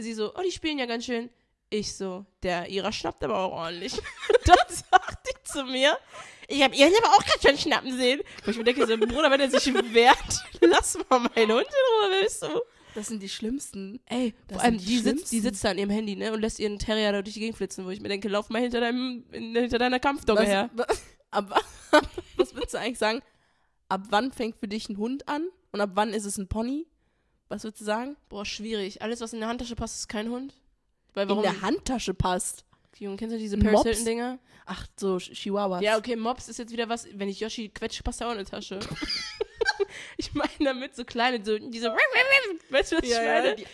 sie 0.00 0.14
so, 0.14 0.34
oh, 0.34 0.40
die 0.44 0.52
spielen 0.52 0.78
ja 0.78 0.86
ganz 0.86 1.04
schön. 1.04 1.30
Ich 1.70 1.96
so, 1.96 2.24
der 2.42 2.68
ihrer 2.68 2.92
schnappt 2.92 3.24
aber 3.24 3.38
auch 3.38 3.52
ordentlich. 3.52 3.92
Dann 4.44 4.56
sagt 4.68 5.26
die 5.28 5.42
zu 5.50 5.64
mir, 5.64 5.98
ich 6.48 6.62
habe 6.62 6.76
ihren 6.76 6.92
aber 7.02 7.08
auch 7.14 7.24
ganz 7.24 7.42
schön 7.42 7.58
schnappen 7.58 7.96
sehen. 7.96 8.20
Wo 8.44 8.50
ich 8.52 8.56
mir 8.56 8.64
denke, 8.64 8.86
so, 8.86 8.96
Bruder, 8.96 9.30
wenn 9.30 9.40
er 9.40 9.50
sich 9.50 9.72
wehrt, 9.74 10.16
lass 10.60 10.96
mal 11.08 11.18
meinen 11.18 11.52
Hund 11.52 11.66
in 11.66 12.10
Ruhe, 12.12 12.22
bist 12.22 12.42
du? 12.42 12.48
Das 12.94 13.08
sind 13.08 13.20
die 13.22 13.28
schlimmsten. 13.28 14.00
Ey, 14.06 14.32
Das 14.46 14.56
vor 14.58 14.64
allem, 14.64 14.78
die 14.78 14.84
die, 14.86 14.98
sitzt, 15.00 15.32
die 15.32 15.40
sitzt 15.40 15.62
da 15.64 15.70
an 15.70 15.78
ihrem 15.78 15.90
Handy, 15.90 16.14
ne, 16.16 16.32
und 16.32 16.40
lässt 16.40 16.58
ihren 16.60 16.78
Terrier 16.78 17.12
da 17.12 17.20
durch 17.22 17.34
die 17.34 17.40
Gegend 17.40 17.56
flitzen, 17.58 17.84
wo 17.84 17.90
ich 17.90 18.00
mir 18.00 18.08
denke, 18.08 18.28
lauf 18.28 18.48
mal 18.48 18.62
hinter 18.62 18.80
deinem, 18.80 19.24
hinter 19.32 19.78
deiner 19.78 19.98
Kampfdogge 20.00 20.42
Was, 20.42 20.48
her. 20.48 20.70
wa- 20.72 20.86
ab, 21.32 21.50
wa- 21.50 22.00
was 22.36 22.54
würdest 22.54 22.74
du 22.74 22.78
eigentlich 22.78 22.98
sagen? 22.98 23.20
Ab 23.88 24.02
wann 24.10 24.32
fängt 24.32 24.56
für 24.56 24.68
dich 24.68 24.88
ein 24.88 24.96
Hund 24.98 25.28
an? 25.28 25.48
Und 25.72 25.80
ab 25.80 25.90
wann 25.94 26.14
ist 26.14 26.24
es 26.24 26.38
ein 26.38 26.48
Pony? 26.48 26.86
Was 27.48 27.62
würdest 27.64 27.80
du 27.80 27.84
sagen? 27.84 28.16
Boah, 28.28 28.44
schwierig. 28.44 29.02
Alles, 29.02 29.20
was 29.20 29.32
in 29.32 29.40
der 29.40 29.48
Handtasche 29.48 29.76
passt, 29.76 29.96
ist 30.00 30.08
kein 30.08 30.28
Hund. 30.30 30.52
Weil 31.14 31.28
warum? 31.28 31.44
In 31.44 31.50
der 31.50 31.62
Handtasche 31.62 32.12
passt. 32.14 32.64
Junge, 32.98 33.16
kennst 33.18 33.34
du 33.34 33.38
diese 33.38 33.56
Mops? 33.58 33.70
Paris 33.70 33.82
Hilton-Dinger? 33.84 34.38
Ach, 34.64 34.86
so 34.98 35.16
Ch- 35.16 35.32
Chihuahuas. 35.34 35.82
Ja, 35.82 35.98
okay, 35.98 36.16
Mops 36.16 36.48
ist 36.48 36.58
jetzt 36.58 36.72
wieder 36.72 36.88
was, 36.88 37.06
wenn 37.12 37.28
ich 37.28 37.38
Yoshi 37.40 37.68
quetsche, 37.68 38.02
passt 38.02 38.20
da 38.20 38.26
auch 38.26 38.32
in 38.32 38.38
eine 38.38 38.46
Tasche. 38.46 38.80
ich 40.16 40.32
meine 40.34 40.50
damit 40.60 40.96
so 40.96 41.04
kleine, 41.04 41.44
so, 41.44 41.58
diese, 41.58 41.90
weißt 42.70 42.92
du, 42.92 42.96
was 42.96 43.04
ich 43.04 43.10
Ja, 43.10 43.22
ja, 43.22 43.42
meine? 43.42 43.56
die- 43.56 43.66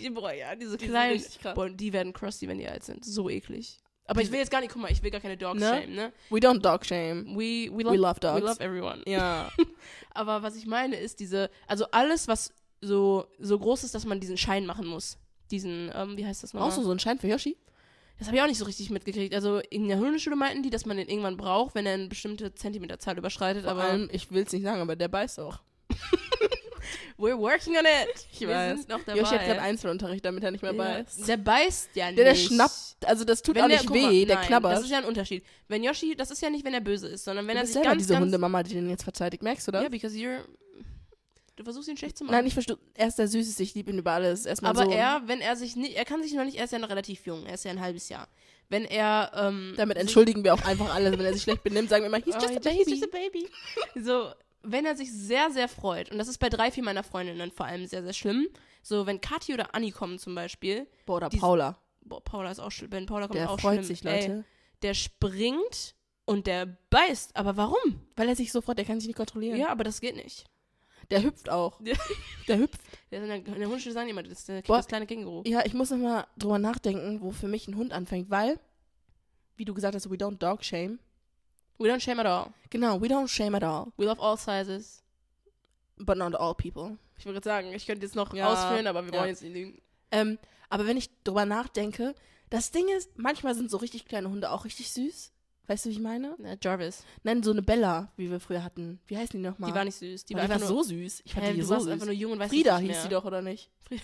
Die, 0.00 0.10
boah, 0.10 0.32
ja, 0.32 0.54
diese 0.54 0.76
Die 0.76 0.86
kleinen, 0.86 1.22
boah, 1.54 1.68
die 1.68 1.92
werden 1.92 2.12
crusty, 2.12 2.48
wenn 2.48 2.58
die 2.58 2.68
alt 2.68 2.84
sind. 2.84 3.04
So 3.04 3.28
eklig. 3.28 3.78
Aber 4.04 4.20
ich 4.20 4.30
will 4.30 4.38
jetzt 4.38 4.50
gar 4.50 4.60
nicht, 4.60 4.72
guck 4.72 4.82
mal, 4.82 4.90
ich 4.90 5.02
will 5.02 5.10
gar 5.10 5.20
keine 5.20 5.36
Dogs 5.36 5.60
Ne? 5.60 5.66
shame, 5.82 5.94
ne? 5.94 6.12
We 6.30 6.38
don't 6.38 6.60
dog 6.60 6.84
shame. 6.84 7.34
We, 7.36 7.68
we, 7.70 7.78
We 7.78 7.82
love, 7.96 7.96
love 7.96 8.20
dogs. 8.20 8.40
we 8.42 8.46
love 8.46 8.60
everyone. 8.60 9.02
Ja. 9.06 9.50
Aber 10.14 10.42
was 10.42 10.56
ich 10.56 10.66
meine 10.66 10.96
ist 10.96 11.20
diese, 11.20 11.50
also 11.66 11.86
alles, 11.92 12.26
was 12.28 12.52
so, 12.82 13.26
so 13.38 13.58
groß 13.58 13.84
ist, 13.84 13.94
dass 13.94 14.04
man 14.04 14.20
diesen 14.20 14.36
Schein 14.36 14.66
machen 14.66 14.86
muss. 14.86 15.16
Diesen, 15.50 15.90
ähm, 15.94 16.16
wie 16.16 16.26
heißt 16.26 16.42
das 16.42 16.52
nochmal? 16.52 16.68
Brauchst 16.68 16.78
du 16.78 16.82
so 16.82 16.90
einen 16.90 17.00
Schein 17.00 17.18
für 17.18 17.28
Yoshi? 17.28 17.56
Das 18.18 18.28
habe 18.28 18.36
ich 18.36 18.42
auch 18.42 18.46
nicht 18.46 18.58
so 18.58 18.64
richtig 18.64 18.90
mitgekriegt. 18.90 19.34
Also 19.34 19.58
in 19.70 19.88
der 19.88 19.98
Hundeschule 19.98 20.36
meinten 20.36 20.62
die, 20.62 20.70
dass 20.70 20.86
man 20.86 20.96
den 20.96 21.08
irgendwann 21.08 21.36
braucht, 21.36 21.74
wenn 21.74 21.86
er 21.86 21.94
eine 21.94 22.08
bestimmte 22.08 22.54
Zentimeterzahl 22.54 23.16
überschreitet. 23.18 23.62
Vor 23.62 23.72
aber 23.72 23.84
allem, 23.84 24.08
ich 24.12 24.30
will 24.30 24.42
es 24.44 24.52
nicht 24.52 24.62
sagen, 24.62 24.80
aber 24.80 24.96
der 24.96 25.08
beißt 25.08 25.40
auch. 25.40 25.60
we're 27.18 27.38
working 27.38 27.76
on 27.76 27.84
it. 27.84 28.26
Ich 28.32 28.40
Wir 28.40 28.48
weiß. 28.48 28.78
sind 28.78 28.88
noch 28.88 29.02
dabei. 29.04 29.20
Yoshi 29.20 29.34
hat 29.34 29.44
gerade 29.44 29.62
Einzelunterricht, 29.62 30.24
damit 30.24 30.44
er 30.44 30.50
nicht 30.50 30.62
mehr 30.62 30.72
ja. 30.72 30.78
beißt. 30.78 31.28
Der 31.28 31.36
beißt 31.36 31.90
ja 31.94 32.06
nicht. 32.06 32.18
Der, 32.18 32.24
der 32.26 32.34
schnappt, 32.34 33.06
also 33.06 33.24
das 33.24 33.42
tut 33.42 33.54
Wenn 33.54 33.64
auch 33.64 33.68
der, 33.68 33.78
nicht 33.78 33.88
guck 33.88 34.00
mal, 34.00 34.10
weh, 34.10 34.24
der 34.24 34.36
nein, 34.36 34.46
knabbert. 34.46 34.72
Das 34.72 34.84
ist 34.84 34.90
ja 34.90 34.98
ein 34.98 35.04
Unterschied. 35.04 35.44
Wenn 35.68 35.82
Yoshi, 35.82 36.14
das 36.16 36.30
ist 36.30 36.42
ja 36.42 36.50
nicht, 36.50 36.64
wenn 36.64 36.74
er 36.74 36.80
böse 36.80 37.08
ist, 37.08 37.24
sondern 37.24 37.46
wenn 37.46 37.54
du 37.54 37.60
er 37.60 37.62
bist 37.62 37.72
sich 37.72 37.82
selber 37.82 37.90
ganz, 37.90 38.02
diese 38.02 38.14
ganz, 38.14 38.24
Hundemama, 38.24 38.62
die 38.62 38.74
den 38.74 38.90
jetzt 38.90 39.04
verteidigt. 39.04 39.42
Merkst 39.42 39.66
du 39.66 39.72
das? 39.72 39.82
Ja, 39.82 39.88
because 39.88 40.16
you're, 40.16 40.40
du 41.62 41.64
versuchst 41.64 41.88
ihn 41.88 41.96
schlecht 41.96 42.18
zu 42.18 42.24
machen. 42.24 42.32
Nein, 42.34 42.46
ich 42.46 42.54
verstehe. 42.54 42.78
Er 42.94 43.08
ist 43.08 43.18
der 43.18 43.28
Süßeste, 43.28 43.62
ich 43.62 43.74
liebe 43.74 43.90
ihn 43.90 43.98
über 43.98 44.12
alles. 44.12 44.46
Erstmal 44.46 44.70
aber 44.72 44.84
so, 44.84 44.90
er, 44.90 45.22
wenn 45.26 45.40
er 45.40 45.56
sich 45.56 45.76
nicht, 45.76 45.96
er 45.96 46.04
kann 46.04 46.22
sich 46.22 46.32
noch 46.34 46.44
nicht, 46.44 46.56
er 46.58 46.64
ist 46.64 46.72
ja 46.72 46.78
noch 46.78 46.90
relativ 46.90 47.24
jung, 47.26 47.46
er 47.46 47.54
ist 47.54 47.64
ja 47.64 47.70
ein 47.70 47.80
halbes 47.80 48.08
Jahr. 48.08 48.28
Wenn 48.68 48.84
er, 48.84 49.30
ähm, 49.34 49.74
Damit 49.76 49.96
sich- 49.96 50.02
entschuldigen 50.02 50.44
wir 50.44 50.54
auch 50.54 50.64
einfach 50.64 50.94
alles. 50.94 51.12
Wenn 51.12 51.24
er 51.26 51.32
sich 51.34 51.42
schlecht 51.42 51.62
benimmt, 51.62 51.88
sagen 51.90 52.02
wir 52.02 52.08
immer, 52.08 52.18
he's 52.24 52.34
Oh, 52.36 52.40
just 52.40 52.66
a 52.66 52.70
he's 52.70 52.84
baby. 52.84 52.90
just 52.90 53.04
a 53.04 53.06
baby. 53.06 53.48
So, 54.02 54.32
wenn 54.62 54.84
er 54.86 54.96
sich 54.96 55.12
sehr, 55.12 55.50
sehr 55.50 55.68
freut, 55.68 56.10
und 56.10 56.18
das 56.18 56.28
ist 56.28 56.38
bei 56.38 56.48
drei, 56.48 56.70
vier 56.70 56.82
meiner 56.84 57.02
Freundinnen 57.02 57.50
vor 57.50 57.66
allem 57.66 57.86
sehr, 57.86 58.02
sehr 58.02 58.12
schlimm. 58.12 58.48
So, 58.82 59.06
wenn 59.06 59.20
Kathi 59.20 59.54
oder 59.54 59.74
Anni 59.74 59.90
kommen 59.90 60.18
zum 60.18 60.34
Beispiel, 60.34 60.86
Boah, 61.06 61.16
oder 61.16 61.28
Die- 61.28 61.38
Paula. 61.38 61.78
boah, 62.00 62.22
Paula 62.22 62.50
ist 62.50 62.60
auch 62.60 62.70
schlimm, 62.70 62.92
wenn 62.92 63.06
Paula 63.06 63.26
kommt 63.26 63.38
Der 63.38 63.50
auch 63.50 63.60
freut 63.60 63.74
schlimm. 63.84 63.84
sich, 63.84 64.04
Ey, 64.04 64.20
Leute. 64.28 64.44
der 64.82 64.94
springt 64.94 65.94
und 66.24 66.46
der 66.46 66.66
beißt. 66.90 67.36
Aber 67.36 67.56
warum? 67.56 68.00
Weil 68.16 68.28
er 68.28 68.36
sich 68.36 68.52
so 68.52 68.60
freut, 68.60 68.78
der 68.78 68.84
kann 68.84 69.00
sich 69.00 69.08
nicht 69.08 69.16
kontrollieren. 69.16 69.58
Ja, 69.58 69.68
aber 69.68 69.84
das 69.84 70.00
geht 70.00 70.16
nicht. 70.16 70.44
Der 71.12 71.22
hüpft 71.22 71.48
auch. 71.50 71.78
Der 72.48 72.58
hüpft. 72.58 72.80
Der 73.10 73.18
ist 73.20 73.24
in 73.24 73.28
der, 73.28 73.36
in 73.54 73.60
der 73.60 73.68
Hundeschule 73.68 73.92
sagen 73.92 74.08
immer, 74.08 74.22
das 74.22 74.32
ist 74.38 74.48
der, 74.48 74.62
Boah. 74.62 74.78
das 74.78 74.86
kleine 74.86 75.06
Känguru. 75.06 75.42
Ja, 75.46 75.64
ich 75.66 75.74
muss 75.74 75.90
noch 75.90 75.98
mal 75.98 76.26
drüber 76.38 76.58
nachdenken, 76.58 77.20
wo 77.20 77.30
für 77.30 77.46
mich 77.46 77.68
ein 77.68 77.76
Hund 77.76 77.92
anfängt, 77.92 78.30
weil, 78.30 78.58
wie 79.56 79.66
du 79.66 79.74
gesagt 79.74 79.94
hast, 79.94 80.10
we 80.10 80.14
don't 80.16 80.38
dog 80.38 80.64
shame. 80.64 80.98
We 81.78 81.88
don't 81.92 82.00
shame 82.00 82.20
at 82.20 82.26
all. 82.26 82.46
Genau, 82.70 82.98
we 83.02 83.06
don't 83.08 83.28
shame 83.28 83.54
at 83.54 83.62
all, 83.64 83.92
We 83.98 84.06
love 84.06 84.18
all 84.20 84.38
sizes. 84.38 85.02
but 85.98 86.16
not 86.16 86.34
all 86.34 86.54
people. 86.54 86.96
Ich 87.18 87.26
würde 87.26 87.42
sagen, 87.44 87.72
ich 87.74 87.86
könnte 87.86 88.06
jetzt 88.06 88.16
noch 88.16 88.32
Ja, 88.32 88.50
ausführen, 88.50 88.86
aber 88.86 89.04
wir 89.04 89.12
ja. 89.12 89.18
wollen 89.20 89.28
jetzt 89.28 89.42
nicht 89.42 89.52
lügen. 89.54 89.82
Ähm, 90.10 90.38
aber 90.70 90.86
wenn 90.86 90.96
ich 90.96 91.10
drüber 91.22 91.44
nachdenke, 91.44 92.14
das 92.48 92.70
Ding 92.70 92.88
ist, 92.96 93.18
manchmal 93.18 93.54
sind 93.54 93.70
so 93.70 93.76
richtig 93.76 94.06
kleine 94.06 94.30
Hunde 94.30 94.50
auch 94.50 94.64
richtig 94.64 94.90
süß. 94.90 95.31
Weißt 95.68 95.84
du, 95.84 95.88
wie 95.90 95.94
ich 95.94 96.00
meine? 96.00 96.34
Na, 96.38 96.56
Jarvis. 96.60 97.04
Nein, 97.22 97.42
so 97.42 97.52
eine 97.52 97.62
Bella, 97.62 98.10
wie 98.16 98.30
wir 98.30 98.40
früher 98.40 98.64
hatten. 98.64 99.00
Wie 99.06 99.16
heißen 99.16 99.40
die 99.40 99.46
nochmal? 99.48 99.70
Die 99.70 99.76
war 99.76 99.84
nicht 99.84 99.94
süß. 99.96 100.24
Die 100.24 100.34
die 100.34 100.34
war, 100.40 100.48
war, 100.48 100.54
einfach 100.56 100.68
nur, 100.68 100.82
so 100.84 100.88
süß. 100.90 101.22
Ich 101.24 101.32
fand 101.34 101.46
Hä, 101.46 101.52
die 101.54 101.60
du 101.60 101.64
so 101.66 101.70
warst 101.74 101.84
süß. 101.84 101.92
einfach 101.92 102.06
nur 102.06 102.14
jung 102.14 102.32
und 102.32 102.38
weißt 102.40 102.50
Frieda 102.52 102.78
nicht 102.80 102.88
hieß 102.88 102.96
mehr. 102.96 103.02
sie 103.02 103.08
doch, 103.08 103.24
oder 103.24 103.42
nicht? 103.42 103.70
Frieda- 103.88 104.02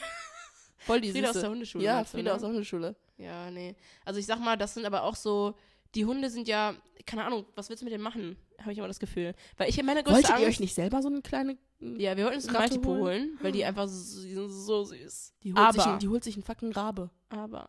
Voll 0.78 1.00
die 1.00 1.10
Frieda 1.10 1.26
aus 1.28 1.32
Süße. 1.34 1.40
der 1.42 1.50
Hundeschule. 1.50 1.84
Ja, 1.84 1.94
meinst 1.96 2.12
du, 2.14 2.16
Frieda 2.18 2.30
ne? 2.30 2.34
aus 2.36 2.40
der 2.40 2.50
Hundeschule. 2.50 2.96
Ja, 3.18 3.50
nee. 3.50 3.74
Also 4.04 4.20
ich 4.20 4.26
sag 4.26 4.38
mal, 4.40 4.56
das 4.56 4.74
sind 4.74 4.86
aber 4.86 5.02
auch 5.02 5.16
so, 5.16 5.54
die 5.96 6.04
Hunde 6.04 6.30
sind 6.30 6.46
ja, 6.46 6.74
keine 7.04 7.24
Ahnung, 7.24 7.44
was 7.56 7.68
willst 7.68 7.82
du 7.82 7.84
mit 7.84 7.92
denen 7.92 8.04
machen? 8.04 8.36
Habe 8.60 8.72
ich 8.72 8.78
immer 8.78 8.86
das 8.88 9.00
Gefühl. 9.00 9.34
Weil 9.56 9.68
ich 9.68 9.82
meine 9.82 10.02
größte 10.04 10.14
Wolltet 10.14 10.30
Angst, 10.30 10.42
ihr 10.42 10.48
euch 10.48 10.60
nicht 10.60 10.74
selber 10.74 11.02
so 11.02 11.08
eine 11.08 11.20
kleine... 11.22 11.58
Ja, 11.80 12.16
wir 12.16 12.24
wollten 12.24 12.36
uns 12.36 12.50
Maltipo 12.50 12.88
holen? 12.90 13.36
weil 13.42 13.52
die 13.52 13.64
einfach 13.64 13.86
so, 13.88 14.22
die 14.22 14.34
sind 14.34 14.48
so 14.50 14.84
süß. 14.84 15.34
Die 15.42 15.52
holt, 15.52 15.58
Aber- 15.58 15.82
sich, 15.82 15.92
die 15.98 16.08
holt 16.08 16.22
sich 16.24 16.34
einen 16.36 16.42
fucking 16.44 16.72
Rabe. 16.72 17.10
Aber 17.28 17.68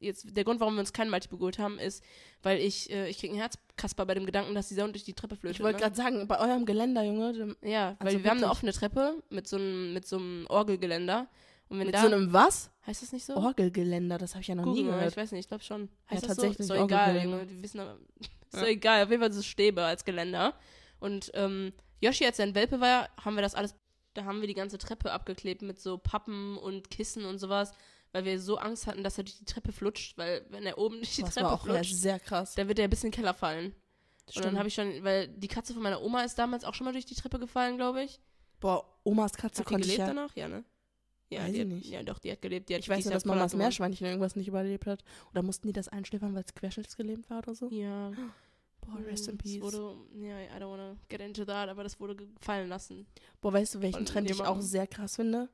jetzt 0.00 0.36
der 0.36 0.44
Grund, 0.44 0.60
warum 0.60 0.74
wir 0.74 0.80
uns 0.80 0.92
keinen 0.92 1.10
Maltipo 1.10 1.36
geholt 1.36 1.58
haben, 1.58 1.78
ist, 1.78 2.02
weil 2.42 2.58
ich 2.58 2.90
äh, 2.90 3.08
ich 3.08 3.18
krieg 3.18 3.30
einen 3.30 3.38
Herzkasper 3.38 4.04
bei 4.06 4.14
dem 4.14 4.26
Gedanken, 4.26 4.54
dass 4.54 4.68
dieser 4.68 4.82
Hund 4.84 4.94
durch 4.94 5.04
die 5.04 5.14
Treppe 5.14 5.36
flötet. 5.36 5.58
Ich 5.58 5.62
wollte 5.64 5.76
ne? 5.76 5.82
gerade 5.82 5.96
sagen, 5.96 6.26
bei 6.26 6.38
eurem 6.40 6.64
Geländer, 6.66 7.02
Junge, 7.04 7.32
dem- 7.32 7.56
Ja, 7.62 7.96
weil 8.00 8.08
Also 8.08 8.24
wir 8.24 8.30
haben 8.30 8.38
eine 8.38 8.50
offene 8.50 8.72
Treppe 8.72 9.22
mit 9.30 9.46
so 9.46 9.56
einem 9.56 9.92
mit 9.94 10.06
so 10.06 10.16
einem 10.16 10.46
Orgelgeländer 10.48 11.28
und 11.68 11.78
wenn 11.78 11.86
mit 11.86 11.94
da 11.94 12.00
so 12.00 12.06
einem 12.06 12.32
was? 12.32 12.70
heißt 12.86 13.02
das 13.02 13.12
nicht 13.12 13.24
so? 13.26 13.36
Orgelgeländer, 13.36 14.18
das 14.18 14.32
habe 14.34 14.42
ich 14.42 14.48
ja 14.48 14.54
noch 14.54 14.64
Google 14.64 14.82
nie 14.84 14.88
gehört. 14.90 15.10
ich 15.12 15.16
weiß 15.16 15.32
nicht, 15.32 15.40
ich 15.40 15.48
glaube 15.48 15.62
schon. 15.62 15.82
Ja, 15.82 16.10
Heißt 16.12 16.22
das 16.22 16.28
tatsächlich, 16.36 16.66
so? 16.66 16.74
Ist 16.74 16.80
doch 16.80 16.84
egal. 16.86 17.22
Junge, 17.22 17.46
die 17.46 17.62
wissen 17.62 17.80
aber, 17.80 17.98
Ist 18.20 18.54
Ja. 18.54 18.60
doch 18.62 18.66
egal, 18.68 19.04
auf 19.04 19.10
jeden 19.10 19.22
Fall 19.22 19.32
so 19.32 19.42
Stäbe 19.42 19.84
als 19.84 20.04
Geländer. 20.04 20.54
Und 20.98 21.30
ähm, 21.34 21.72
Yoshi, 22.00 22.24
als 22.26 22.38
er 22.40 22.46
ein 22.46 22.54
Welpe 22.56 22.80
war, 22.80 23.08
haben 23.24 23.36
wir 23.36 23.42
das 23.42 23.54
alles, 23.54 23.76
da 24.14 24.24
haben 24.24 24.40
wir 24.40 24.48
die 24.48 24.54
ganze 24.54 24.76
Treppe 24.78 25.12
abgeklebt 25.12 25.62
mit 25.62 25.78
so 25.78 25.98
Pappen 25.98 26.56
und 26.58 26.90
Kissen 26.90 27.24
und 27.26 27.38
sowas, 27.38 27.72
weil 28.12 28.24
wir 28.24 28.40
so 28.40 28.56
Angst 28.58 28.86
hatten, 28.86 29.02
dass 29.04 29.18
er 29.18 29.24
durch 29.24 29.38
die 29.38 29.44
Treppe 29.44 29.72
flutscht, 29.72 30.16
weil 30.18 30.44
wenn 30.50 30.64
er 30.64 30.78
oben 30.78 30.96
durch 30.96 31.14
die 31.16 31.22
Das 31.22 31.34
Treppe 31.34 31.46
war 31.46 31.54
auch 31.54 31.62
flutscht, 31.64 31.94
sehr 31.94 32.18
krass. 32.20 32.54
dann 32.54 32.68
wird 32.68 32.78
er 32.78 32.88
bis 32.88 33.04
in 33.04 33.10
den 33.10 33.14
Keller 33.16 33.34
fallen. 33.34 33.66
Und 33.66 34.36
dann 34.36 34.42
Stimmt. 34.44 34.58
habe 34.58 34.68
ich 34.68 34.74
schon, 34.74 35.04
weil 35.04 35.28
die 35.28 35.48
Katze 35.48 35.74
von 35.74 35.82
meiner 35.82 36.00
Oma 36.02 36.22
ist 36.22 36.38
damals 36.38 36.64
auch 36.64 36.74
schon 36.74 36.84
mal 36.84 36.92
durch 36.92 37.06
die 37.06 37.14
Treppe 37.16 37.38
gefallen, 37.38 37.76
glaube 37.76 38.02
ich. 38.04 38.20
Boah, 38.60 38.84
Omas 39.04 39.32
Katze 39.32 39.60
Hat 39.60 39.66
konnte 39.66 39.88
ich 39.88 39.94
gelebt 39.96 40.00
ja. 40.08 40.14
danach? 40.14 40.36
Ja, 40.36 40.48
ne? 40.48 40.64
Ja, 41.30 41.40
Weiß 41.42 41.46
die 41.52 41.54
ich 41.54 41.60
hat, 41.60 41.68
nicht. 41.68 41.90
ja, 41.90 42.02
doch, 42.02 42.18
die 42.18 42.30
hat 42.32 42.42
gelebt. 42.42 42.68
Die 42.68 42.74
hat, 42.74 42.80
Ich 42.82 42.88
weiß 42.88 43.04
ja 43.04 43.10
dass 43.12 43.24
Mamas. 43.24 43.54
Meerschweinchen 43.54 44.06
irgendwas 44.06 44.34
nicht 44.36 44.48
überlebt 44.48 44.86
hat. 44.86 45.04
Oder 45.30 45.42
mussten 45.42 45.66
die 45.68 45.72
das 45.72 45.88
einschläfern, 45.88 46.34
weil 46.34 46.42
es 46.44 46.54
querschnittsgelähmt 46.54 47.30
war 47.30 47.38
oder 47.38 47.54
so? 47.54 47.68
Ja. 47.70 48.10
Boah, 48.80 48.98
rest 49.06 49.28
in 49.28 49.38
Das 49.38 49.44
peace. 49.44 49.60
Wurde, 49.62 49.94
ja, 50.14 50.40
I 50.40 50.60
don't 50.60 50.70
wanna 50.70 50.96
get 51.08 51.20
into 51.20 51.44
that, 51.44 51.68
aber 51.68 51.82
das 51.84 52.00
wurde 52.00 52.16
gefallen 52.16 52.68
lassen. 52.68 53.06
Boah, 53.40 53.52
weißt 53.52 53.76
du, 53.76 53.80
welchen 53.80 54.06
Trend 54.06 54.30
ich 54.30 54.40
auch 54.42 54.60
sehr 54.60 54.86
krass 54.86 55.16
finde? 55.16 55.48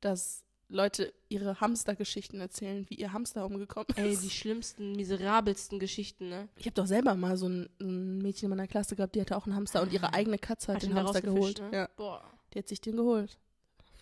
Dass 0.00 0.44
Leute 0.74 1.14
ihre 1.28 1.60
Hamstergeschichten 1.60 2.40
erzählen, 2.40 2.84
wie 2.88 2.94
ihr 2.96 3.12
Hamster 3.12 3.46
umgekommen 3.46 3.86
ist. 3.90 3.98
Ey, 3.98 4.16
die 4.16 4.30
schlimmsten, 4.30 4.92
miserabelsten 4.96 5.78
Geschichten, 5.78 6.28
ne? 6.28 6.48
ich 6.56 6.66
habe 6.66 6.74
doch 6.74 6.86
selber 6.86 7.14
mal 7.14 7.36
so 7.36 7.48
ein, 7.48 7.68
ein 7.80 8.18
Mädchen 8.18 8.46
in 8.46 8.56
meiner 8.56 8.66
Klasse 8.68 8.96
gehabt, 8.96 9.14
die 9.14 9.20
hatte 9.20 9.36
auch 9.36 9.46
einen 9.46 9.54
Hamster 9.54 9.82
und 9.82 9.92
ihre 9.92 10.12
eigene 10.12 10.36
Katze 10.38 10.68
hat, 10.68 10.82
Hat 10.82 10.82
den 10.82 10.94
Hamster 10.94 11.22
geholt. 11.22 11.60
ne? 11.60 11.70
Ja, 11.72 11.88
Boah. 11.96 12.22
die 12.52 12.58
hat 12.58 12.68
sich 12.68 12.80
den 12.80 12.96
geholt. 12.96 13.38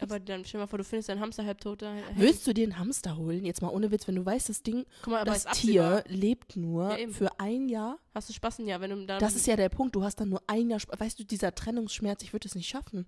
Aber 0.01 0.19
dann 0.19 0.45
stell 0.45 0.59
dir 0.59 0.65
mal 0.65 0.67
vor, 0.67 0.79
du 0.79 0.85
findest 0.85 1.11
deinen 1.11 1.21
Hamster 1.21 1.45
halbtot 1.45 1.83
da. 1.83 1.95
Willst 2.17 2.45
du 2.47 2.53
den 2.53 2.77
Hamster 2.77 3.17
holen? 3.17 3.45
Jetzt 3.45 3.63
mal 3.63 3.69
ohne 3.69 3.91
Witz, 3.93 4.09
wenn 4.09 4.17
du 4.17 4.27
weißt, 4.27 4.49
das 4.49 4.63
Ding, 4.65 4.85
mal, 5.07 5.21
aber 5.21 5.31
das. 5.31 5.45
Tier 5.57 6.03
lebt 6.09 6.57
nur 6.57 6.99
Ja, 6.99 7.07
für 7.09 7.39
ein 7.39 7.69
Jahr. 7.69 7.99
Hast 8.13 8.29
du 8.29 8.33
Spaß 8.33 8.59
ein 8.59 8.67
Jahr, 8.67 8.81
wenn 8.81 8.91
du 8.91 9.07
da. 9.07 9.19
Das 9.19 9.37
ist 9.37 9.47
ja 9.47 9.55
der 9.55 9.69
Punkt. 9.69 9.95
Du 9.95 10.03
hast 10.03 10.17
dann 10.17 10.31
nur 10.31 10.43
ein 10.49 10.71
Jahr. 10.71 10.81
Sp- 10.83 10.99
Weißt 10.99 11.21
du, 11.21 11.25
dieser 11.25 11.55
Trennungsschmerz, 11.55 12.25
ich 12.25 12.33
würde 12.33 12.49
es 12.49 12.57
nicht 12.57 12.69
schaffen. 12.69 13.07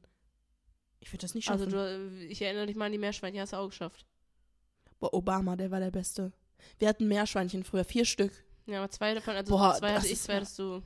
Ich 1.05 1.13
würde 1.13 1.21
das 1.21 1.35
nicht 1.35 1.45
schaffen. 1.45 1.65
Also, 1.65 1.77
du, 1.77 2.27
ich 2.29 2.41
erinnere 2.41 2.67
dich 2.67 2.77
mal 2.77 2.87
an 2.87 2.93
die 2.93 2.99
Meerschweinchen, 2.99 3.41
hast 3.43 3.53
du 3.53 3.59
auch 3.59 3.69
geschafft. 3.69 4.07
Boah, 5.01 5.13
Obama, 5.13 5.55
der 5.55 5.71
war 5.71 5.79
der 5.79 5.91
Beste. 5.91 6.33
Wir 6.79 6.89
hatten 6.89 7.07
Meerschweinchen 7.07 7.63
früher, 7.63 7.85
vier 7.85 8.07
Stück. 8.07 8.33
Ja, 8.65 8.79
aber 8.79 8.91
zwei 8.91 9.13
davon, 9.13 9.37
also 9.37 9.55
Boah, 9.55 9.75
zwei 9.75 9.93
hatte 9.95 10.07
ich, 10.09 10.19
zwei 10.19 10.33
ja- 10.33 10.37
hattest 10.39 10.59
du. 10.59 10.83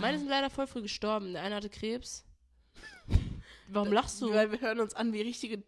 Meine 0.00 0.18
sind 0.18 0.28
leider 0.28 0.48
voll 0.48 0.66
früh 0.66 0.80
gestorben. 0.80 1.34
Der 1.34 1.42
eine 1.42 1.54
hatte 1.56 1.68
Krebs. 1.68 2.24
Warum 3.68 3.92
lachst 3.92 4.20
du? 4.22 4.30
Weil 4.32 4.50
wir 4.50 4.60
hören 4.62 4.80
uns 4.80 4.94
an 4.94 5.12
wie 5.12 5.20
richtige 5.20 5.62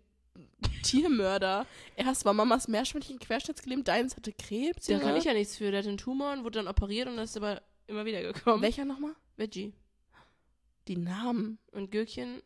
Tiermörder. 0.82 1.66
Erst 1.96 2.24
war 2.24 2.32
Mamas 2.32 2.68
Meerschweinchen 2.68 3.18
querschnittsgelähmt, 3.18 3.86
deins 3.88 4.16
hatte 4.16 4.32
Krebs. 4.32 4.86
Da 4.86 4.98
kann 4.98 5.16
ich 5.16 5.24
ja 5.24 5.34
nichts 5.34 5.56
für. 5.58 5.70
Der 5.70 5.80
hatte 5.80 5.90
einen 5.90 5.98
Tumor 5.98 6.32
und 6.32 6.44
wurde 6.44 6.58
dann 6.60 6.68
operiert 6.68 7.08
und 7.08 7.16
das 7.18 7.30
ist 7.30 7.36
aber 7.36 7.60
immer 7.86 8.06
wieder 8.06 8.22
gekommen. 8.22 8.62
Welcher 8.62 8.86
nochmal? 8.86 9.12
Veggie. 9.36 9.74
Die 10.88 10.96
Namen. 10.96 11.58
Und 11.72 11.90
Gürkchen. 11.90 12.42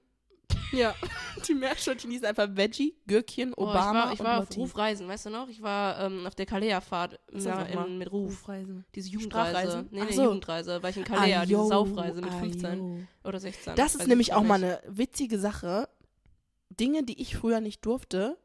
Ja. 0.73 0.95
Die 1.49 1.55
Meerschweinchen 1.55 2.11
hießen 2.11 2.27
einfach 2.27 2.49
Veggie, 2.51 2.95
Gürkchen, 3.07 3.53
Oh, 3.57 3.65
Obama 3.65 4.05
ich 4.05 4.07
war, 4.07 4.13
ich 4.15 4.21
war 4.21 4.39
auf 4.39 4.45
Lotti. 4.45 4.61
Rufreisen, 4.61 5.07
weißt 5.09 5.27
du 5.27 5.31
noch? 5.31 5.49
Ich 5.49 5.63
war 5.63 6.01
ähm, 6.01 6.27
auf 6.27 6.35
der 6.35 6.47
Kalea-Fahrt 6.47 7.21
mit 7.33 8.11
Ruf. 8.11 8.31
Rufreisen. 8.33 8.85
Diese 8.95 9.11
Jugendreise. 9.11 9.87
Nee, 9.91 10.05
nee, 10.05 10.13
so. 10.13 10.25
Jugendreise. 10.25 10.83
War 10.83 10.91
ich 10.91 10.97
in 10.97 11.05
Kalea, 11.05 11.43
Ah, 11.43 11.47
diese 11.47 11.67
Saufreise 11.67 12.21
mit 12.21 12.33
ah, 12.33 12.39
15 12.39 12.79
yo. 12.79 12.99
oder 13.25 13.39
16. 13.39 13.75
Das 13.77 13.95
ist 13.95 14.03
ich 14.03 14.07
nämlich 14.09 14.33
auch 14.33 14.43
mal 14.43 14.55
eine 14.55 14.81
witzige 14.89 15.39
Sache. 15.39 15.89
Dinge, 16.71 17.05
die 17.05 17.21
ich 17.23 17.37
früher 17.37 17.61
nicht 17.61 17.85
durfte, 17.87 18.37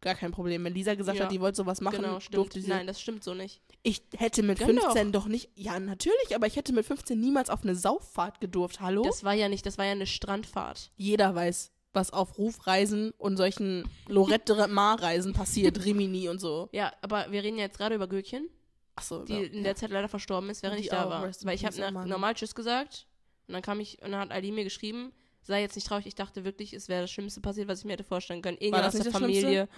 gar 0.00 0.14
kein 0.14 0.32
Problem. 0.32 0.64
Wenn 0.64 0.74
Lisa 0.74 0.94
gesagt 0.94 1.18
Ja. 1.18 1.24
hat, 1.24 1.32
die 1.32 1.40
wollte 1.40 1.56
sowas 1.56 1.80
machen, 1.80 2.02
Genau, 2.02 2.18
durfte 2.30 2.60
sie. 2.60 2.68
Nein, 2.68 2.86
das 2.86 3.00
stimmt 3.00 3.22
so 3.24 3.34
nicht. 3.34 3.60
Ich 3.82 4.02
hätte 4.16 4.42
mit 4.42 4.58
Gönn 4.58 4.78
15 4.78 5.12
doch. 5.12 5.26
nicht. 5.26 5.50
Ja, 5.54 5.78
natürlich, 5.80 6.34
aber 6.34 6.46
ich 6.46 6.56
hätte 6.56 6.72
mit 6.72 6.84
15 6.86 7.18
niemals 7.18 7.50
auf 7.50 7.62
eine 7.62 7.74
Sauffahrt 7.74 8.40
gedurft. 8.40 8.80
Hallo? 8.80 9.02
Das 9.02 9.24
war 9.24 9.34
ja 9.34 9.48
nicht, 9.48 9.64
das 9.66 9.78
war 9.78 9.84
ja 9.86 9.92
eine 9.92 10.06
Strandfahrt. 10.06 10.90
Jeder 10.96 11.34
weiß, 11.34 11.72
was 11.92 12.12
auf 12.12 12.38
Rufreisen 12.38 13.12
und 13.18 13.36
solchen 13.36 13.88
Lorette 14.06 14.54
de 14.54 14.66
Mar-Reisen 14.68 15.32
passiert, 15.32 15.82
Rimini 15.84 16.28
und 16.28 16.40
so. 16.40 16.68
Ja, 16.72 16.92
aber 17.02 17.30
wir 17.30 17.42
reden 17.42 17.56
ja 17.58 17.64
jetzt 17.64 17.78
gerade 17.78 17.94
über 17.94 18.06
Gürkchen, 18.06 18.48
Achso, 18.96 19.24
die 19.24 19.44
in 19.44 19.64
der 19.64 19.76
Zeit 19.76 19.90
leider 19.90 20.08
verstorben 20.08 20.50
ist, 20.50 20.62
während 20.62 20.78
Die 20.78 20.84
ich 20.84 20.90
da 20.90 21.04
auch, 21.06 21.10
war. 21.10 21.22
Weil 21.42 21.54
ich 21.54 21.64
habe 21.64 21.76
oh 21.96 22.06
normal 22.06 22.34
Tschüss 22.34 22.54
gesagt 22.54 23.06
und 23.48 23.54
dann 23.54 23.62
kam 23.62 23.80
ich 23.80 24.00
und 24.02 24.12
dann 24.12 24.20
hat 24.20 24.30
Ali 24.30 24.52
mir 24.52 24.64
geschrieben, 24.64 25.12
sei 25.42 25.60
jetzt 25.62 25.74
nicht 25.74 25.86
traurig, 25.86 26.06
ich 26.06 26.14
dachte 26.14 26.44
wirklich, 26.44 26.72
es 26.72 26.88
wäre 26.88 27.02
das 27.02 27.10
Schlimmste 27.10 27.40
passiert, 27.40 27.68
was 27.68 27.80
ich 27.80 27.84
mir 27.84 27.92
hätte 27.92 28.04
vorstellen 28.04 28.42
können. 28.42 28.56
Irgendjemand 28.58 28.86
aus 28.86 28.92
der 28.92 29.04
das 29.04 29.16
Schlimmste? 29.16 29.40
Familie. 29.42 29.68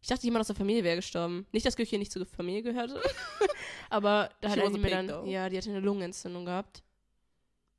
Ich 0.00 0.08
dachte, 0.08 0.22
jemand 0.24 0.42
aus 0.42 0.46
der 0.46 0.56
Familie 0.56 0.84
wäre 0.84 0.96
gestorben. 0.96 1.46
Nicht, 1.52 1.66
dass 1.66 1.74
Gürkchen 1.76 1.98
nicht 1.98 2.12
zur 2.12 2.24
Familie 2.24 2.62
gehörte. 2.62 3.00
aber 3.90 4.30
da 4.40 4.50
hat 4.50 4.58
She 4.58 4.62
was 4.62 4.68
Ali 4.68 4.76
a 4.76 4.80
mir 4.80 4.90
dann, 4.90 5.08
though. 5.08 5.26
ja, 5.28 5.48
die 5.48 5.58
hatte 5.58 5.70
eine 5.70 5.80
Lungenentzündung 5.80 6.44
gehabt. 6.44 6.82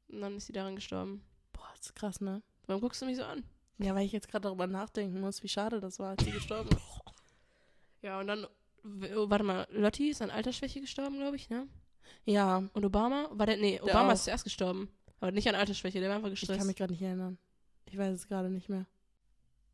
Und 0.09 0.21
dann 0.21 0.35
ist 0.35 0.47
sie 0.47 0.53
daran 0.53 0.75
gestorben. 0.75 1.23
Boah, 1.53 1.67
das 1.77 1.87
ist 1.87 1.95
krass, 1.95 2.19
ne? 2.19 2.41
Warum 2.67 2.81
guckst 2.81 3.01
du 3.01 3.05
mich 3.05 3.15
so 3.17 3.23
an? 3.23 3.43
Ja, 3.77 3.95
weil 3.95 4.05
ich 4.05 4.11
jetzt 4.11 4.27
gerade 4.27 4.43
darüber 4.43 4.67
nachdenken 4.67 5.21
muss, 5.21 5.41
wie 5.43 5.47
schade 5.47 5.79
das 5.79 5.97
war, 5.99 6.09
als 6.09 6.23
sie 6.25 6.31
gestorben 6.31 6.69
ist. 6.69 6.79
Ja, 8.01 8.19
und 8.21 8.27
dann, 8.27 8.47
oh, 9.15 9.29
warte 9.29 9.43
mal, 9.43 9.67
Lotti 9.71 10.09
ist 10.09 10.21
an 10.21 10.29
Altersschwäche 10.31 10.79
gestorben, 10.79 11.17
glaube 11.17 11.35
ich, 11.35 11.49
ne? 11.49 11.67
Ja, 12.23 12.63
Und 12.73 12.85
Obama? 12.85 13.27
War 13.33 13.45
der, 13.45 13.57
nee, 13.57 13.73
Der 13.73 13.83
Obama 13.83 14.09
auch. 14.09 14.13
ist 14.13 14.23
zuerst 14.23 14.45
gestorben. 14.45 14.87
Aber 15.19 15.31
nicht 15.31 15.47
an 15.49 15.55
Altersschwäche, 15.55 15.99
der 15.99 16.09
war 16.09 16.15
einfach 16.17 16.29
ich 16.29 16.39
gestresst. 16.39 16.59
kann 16.59 16.67
mich 16.67 16.75
gerade 16.75 16.93
nicht 16.93 17.01
erinnern. 17.01 17.37
Ich 17.85 17.97
weiß 17.97 18.13
es 18.15 18.27
gerade 18.27 18.49
nicht 18.49 18.69
mehr. 18.69 18.85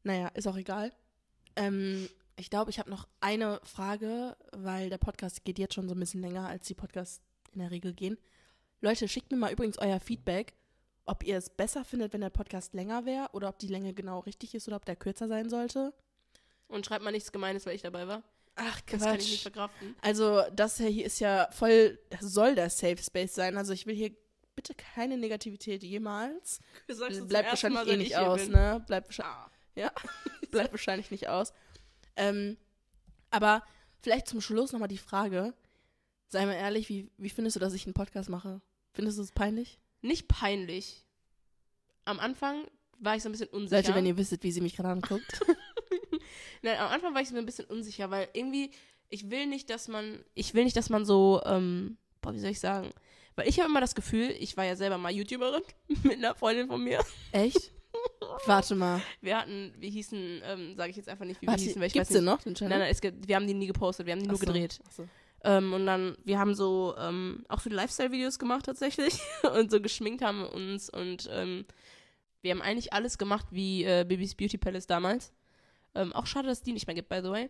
Naja, 0.03 0.27
ist 0.29 0.47
auch 0.47 0.57
egal. 0.57 0.91
Ähm, 1.55 2.09
ich 2.35 2.49
glaube, 2.49 2.69
ich 2.71 2.79
habe 2.79 2.89
noch 2.89 3.07
eine 3.21 3.59
Frage, 3.63 4.35
weil 4.51 4.89
der 4.89 4.97
Podcast 4.97 5.43
geht 5.45 5.59
jetzt 5.59 5.73
schon 5.73 5.87
so 5.87 5.95
ein 5.95 5.99
bisschen 5.99 6.21
länger, 6.21 6.47
als 6.47 6.67
die 6.67 6.73
Podcasts 6.73 7.21
in 7.53 7.59
der 7.59 7.71
Regel 7.71 7.93
gehen. 7.93 8.17
Leute, 8.81 9.07
schickt 9.07 9.31
mir 9.31 9.37
mal 9.37 9.51
übrigens 9.51 9.77
euer 9.77 9.99
Feedback, 9.99 10.53
ob 11.05 11.23
ihr 11.23 11.37
es 11.37 11.49
besser 11.49 11.85
findet, 11.85 12.13
wenn 12.13 12.21
der 12.21 12.29
Podcast 12.29 12.73
länger 12.73 13.05
wäre 13.05 13.29
oder 13.33 13.49
ob 13.49 13.59
die 13.59 13.67
Länge 13.67 13.93
genau 13.93 14.19
richtig 14.19 14.53
ist 14.55 14.67
oder 14.67 14.77
ob 14.77 14.85
der 14.85 14.95
kürzer 14.95 15.27
sein 15.27 15.49
sollte. 15.49 15.93
Und 16.67 16.85
schreibt 16.85 17.03
mal 17.03 17.11
nichts 17.11 17.31
Gemeines, 17.31 17.65
weil 17.65 17.75
ich 17.75 17.83
dabei 17.83 18.07
war. 18.07 18.23
Ach, 18.55 18.81
Das 18.89 19.01
kann 19.01 19.19
ich 19.19 19.29
nicht 19.31 19.41
verkraften. 19.43 19.95
Also, 20.01 20.41
das 20.55 20.77
hier 20.77 21.05
ist 21.05 21.19
ja 21.19 21.47
voll, 21.51 21.99
das 22.09 22.21
soll 22.21 22.55
der 22.55 22.69
Safe 22.69 22.97
Space 22.97 23.35
sein. 23.35 23.57
Also, 23.57 23.73
ich 23.73 23.85
will 23.85 23.95
hier 23.95 24.15
bitte 24.66 24.82
keine 24.95 25.18
Negativität 25.18 25.84
jemals. 25.84 26.59
Bleibt 27.28 27.49
wahrscheinlich 27.49 27.88
eh 27.88 27.97
nicht 27.97 28.18
aus, 28.18 28.41
bin. 28.41 28.51
ne? 28.51 28.84
Bleibt 28.88 29.07
wahrscheinlich, 29.07 29.36
Ah. 29.36 29.51
ja, 29.76 29.91
bleibt 30.51 30.72
wahrscheinlich 30.72 31.11
nicht 31.11 31.28
aus. 31.28 31.53
Ähm, 32.16 32.57
aber 33.30 33.63
vielleicht 34.01 34.28
zum 34.28 34.41
Schluss 34.41 34.72
nochmal 34.72 34.88
die 34.88 34.97
Frage. 34.97 35.53
Sei 36.28 36.45
mal 36.45 36.53
ehrlich, 36.53 36.89
wie, 36.89 37.11
wie 37.18 37.30
findest 37.30 37.55
du, 37.55 37.59
dass 37.59 37.74
ich 37.74 37.86
einen 37.86 37.93
Podcast 37.93 38.30
mache? 38.30 38.61
Findest 38.93 39.18
du 39.18 39.22
es 39.24 39.32
peinlich? 39.32 39.80
Nicht 40.01 40.28
peinlich. 40.28 41.05
Am 42.05 42.20
Anfang 42.20 42.66
war 42.99 43.16
ich 43.16 43.24
so 43.24 43.30
ein 43.30 43.34
bisschen 43.34 43.49
unsicher. 43.49 43.82
Leute, 43.82 43.95
wenn 43.95 44.05
ihr 44.05 44.18
wisst, 44.18 44.41
wie 44.43 44.51
sie 44.51 44.61
mich 44.61 44.76
gerade 44.76 44.89
anguckt. 44.89 45.41
Nein, 46.61 46.80
am 46.80 46.89
Anfang 46.89 47.13
war 47.13 47.22
ich 47.22 47.30
so 47.30 47.36
ein 47.36 47.45
bisschen 47.45 47.66
unsicher, 47.66 48.09
weil 48.09 48.30
irgendwie, 48.34 48.72
ich 49.09 49.30
will 49.30 49.45
nicht, 49.45 49.70
dass 49.70 49.88
man, 49.88 50.24
ich 50.34 50.53
will 50.53 50.63
nicht, 50.63 50.78
dass 50.78 50.89
man 50.89 51.05
so, 51.05 51.41
ähm, 51.45 51.97
boah, 52.22 52.34
wie 52.34 52.39
soll 52.39 52.51
ich 52.51 52.59
sagen? 52.59 52.91
Weil 53.36 53.47
ich 53.49 53.59
habe 53.59 53.69
immer 53.69 53.81
das 53.81 53.95
Gefühl, 53.95 54.33
ich 54.39 54.55
war 54.57 54.65
ja 54.65 54.75
selber 54.75 54.97
mal 54.97 55.11
YouTuberin 55.11 55.63
mit 56.03 56.17
einer 56.17 56.36
Freundin 56.36 56.67
von 56.67 56.83
mir. 56.83 57.03
Echt? 57.31 57.71
Warte 58.45 58.75
mal. 58.75 59.01
Wir 59.21 59.38
hatten, 59.39 59.73
wir 59.77 59.89
hießen, 59.89 60.41
ähm, 60.43 60.75
sage 60.75 60.91
ich 60.91 60.97
jetzt 60.97 61.09
einfach 61.09 61.25
nicht, 61.25 61.41
wie 61.41 61.47
Warte, 61.47 61.61
wir 61.61 61.65
hießen, 61.65 61.81
weil 61.81 61.88
ich 61.88 61.93
gibt's 61.93 62.09
weiß 62.09 62.15
nicht. 62.17 62.25
noch, 62.25 62.41
den 62.41 62.55
Channel? 62.55 62.69
Nein, 62.69 62.79
nein, 62.79 62.91
es 62.91 63.01
gibt, 63.01 63.27
wir 63.27 63.36
haben 63.36 63.47
die 63.47 63.53
nie 63.53 63.67
gepostet, 63.67 64.05
wir 64.05 64.13
haben 64.13 64.21
die 64.21 64.27
nur 64.27 64.38
so, 64.38 64.45
gedreht. 64.45 64.79
ach 64.88 64.91
so. 64.91 65.07
Ähm, 65.43 65.73
und 65.73 65.86
dann, 65.86 66.17
wir 66.23 66.39
haben 66.39 66.55
so 66.55 66.95
ähm, 66.97 67.45
auch 67.49 67.59
so 67.59 67.69
Lifestyle-Videos 67.69 68.39
gemacht 68.39 68.65
tatsächlich 68.65 69.19
und 69.55 69.69
so 69.69 69.79
geschminkt 69.79 70.23
haben 70.23 70.39
wir 70.39 70.53
uns 70.53 70.89
und 70.89 71.29
ähm, 71.31 71.65
wir 72.41 72.51
haben 72.51 72.61
eigentlich 72.61 72.93
alles 72.93 73.17
gemacht 73.17 73.45
wie 73.51 73.83
äh, 73.83 74.05
Baby's 74.07 74.36
Beauty 74.36 74.57
Palace 74.57 74.88
damals. 74.88 75.33
Ähm, 75.93 76.13
auch 76.13 76.25
schade, 76.25 76.47
dass 76.47 76.59
es 76.59 76.63
die 76.63 76.73
nicht 76.73 76.88
mehr 76.88 76.95
gibt, 76.95 77.09
by 77.09 77.21
the 77.23 77.29
way. 77.29 77.49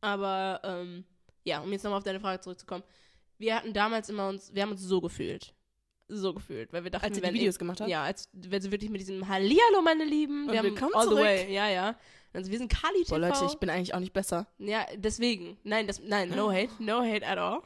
Aber 0.00 0.60
ähm, 0.64 1.04
ja, 1.44 1.60
um 1.60 1.70
jetzt 1.72 1.82
nochmal 1.84 1.98
auf 1.98 2.04
deine 2.04 2.20
Frage 2.20 2.40
zurückzukommen. 2.40 2.84
Wir 3.40 3.56
hatten 3.56 3.72
damals 3.72 4.10
immer 4.10 4.28
uns, 4.28 4.54
wir 4.54 4.62
haben 4.62 4.72
uns 4.72 4.82
so 4.82 5.00
gefühlt. 5.00 5.54
So 6.08 6.34
gefühlt, 6.34 6.72
weil 6.74 6.84
wir 6.84 6.90
dachten, 6.90 7.06
Als 7.06 7.22
wir 7.22 7.28
die 7.28 7.34
Videos 7.34 7.58
gemacht 7.58 7.80
habt? 7.80 7.88
ja, 7.88 8.02
als 8.02 8.28
wenn 8.32 8.60
sie 8.60 8.70
wirklich 8.70 8.90
mit 8.90 9.00
diesem 9.00 9.26
Hallihallo, 9.28 9.80
meine 9.82 10.04
Lieben. 10.04 10.44
Und 10.44 10.52
wir 10.52 10.58
haben 10.58 10.66
willkommen 10.66 10.92
all 10.94 11.04
the 11.04 11.08
zurück. 11.08 11.24
way. 11.24 11.52
Ja, 11.54 11.68
ja. 11.68 11.96
Also 12.34 12.50
wir 12.50 12.58
sind 12.58 12.70
Kali 12.70 12.98
TV. 13.04 13.10
Boah, 13.14 13.18
Leute, 13.18 13.46
ich 13.46 13.56
bin 13.58 13.70
eigentlich 13.70 13.94
auch 13.94 14.00
nicht 14.00 14.12
besser. 14.12 14.46
Ja, 14.58 14.84
deswegen. 14.94 15.56
Nein, 15.64 15.86
das, 15.86 16.02
nein, 16.02 16.28
no 16.30 16.52
hate. 16.52 16.70
No 16.80 17.00
hate 17.00 17.26
at 17.26 17.38
all. 17.38 17.62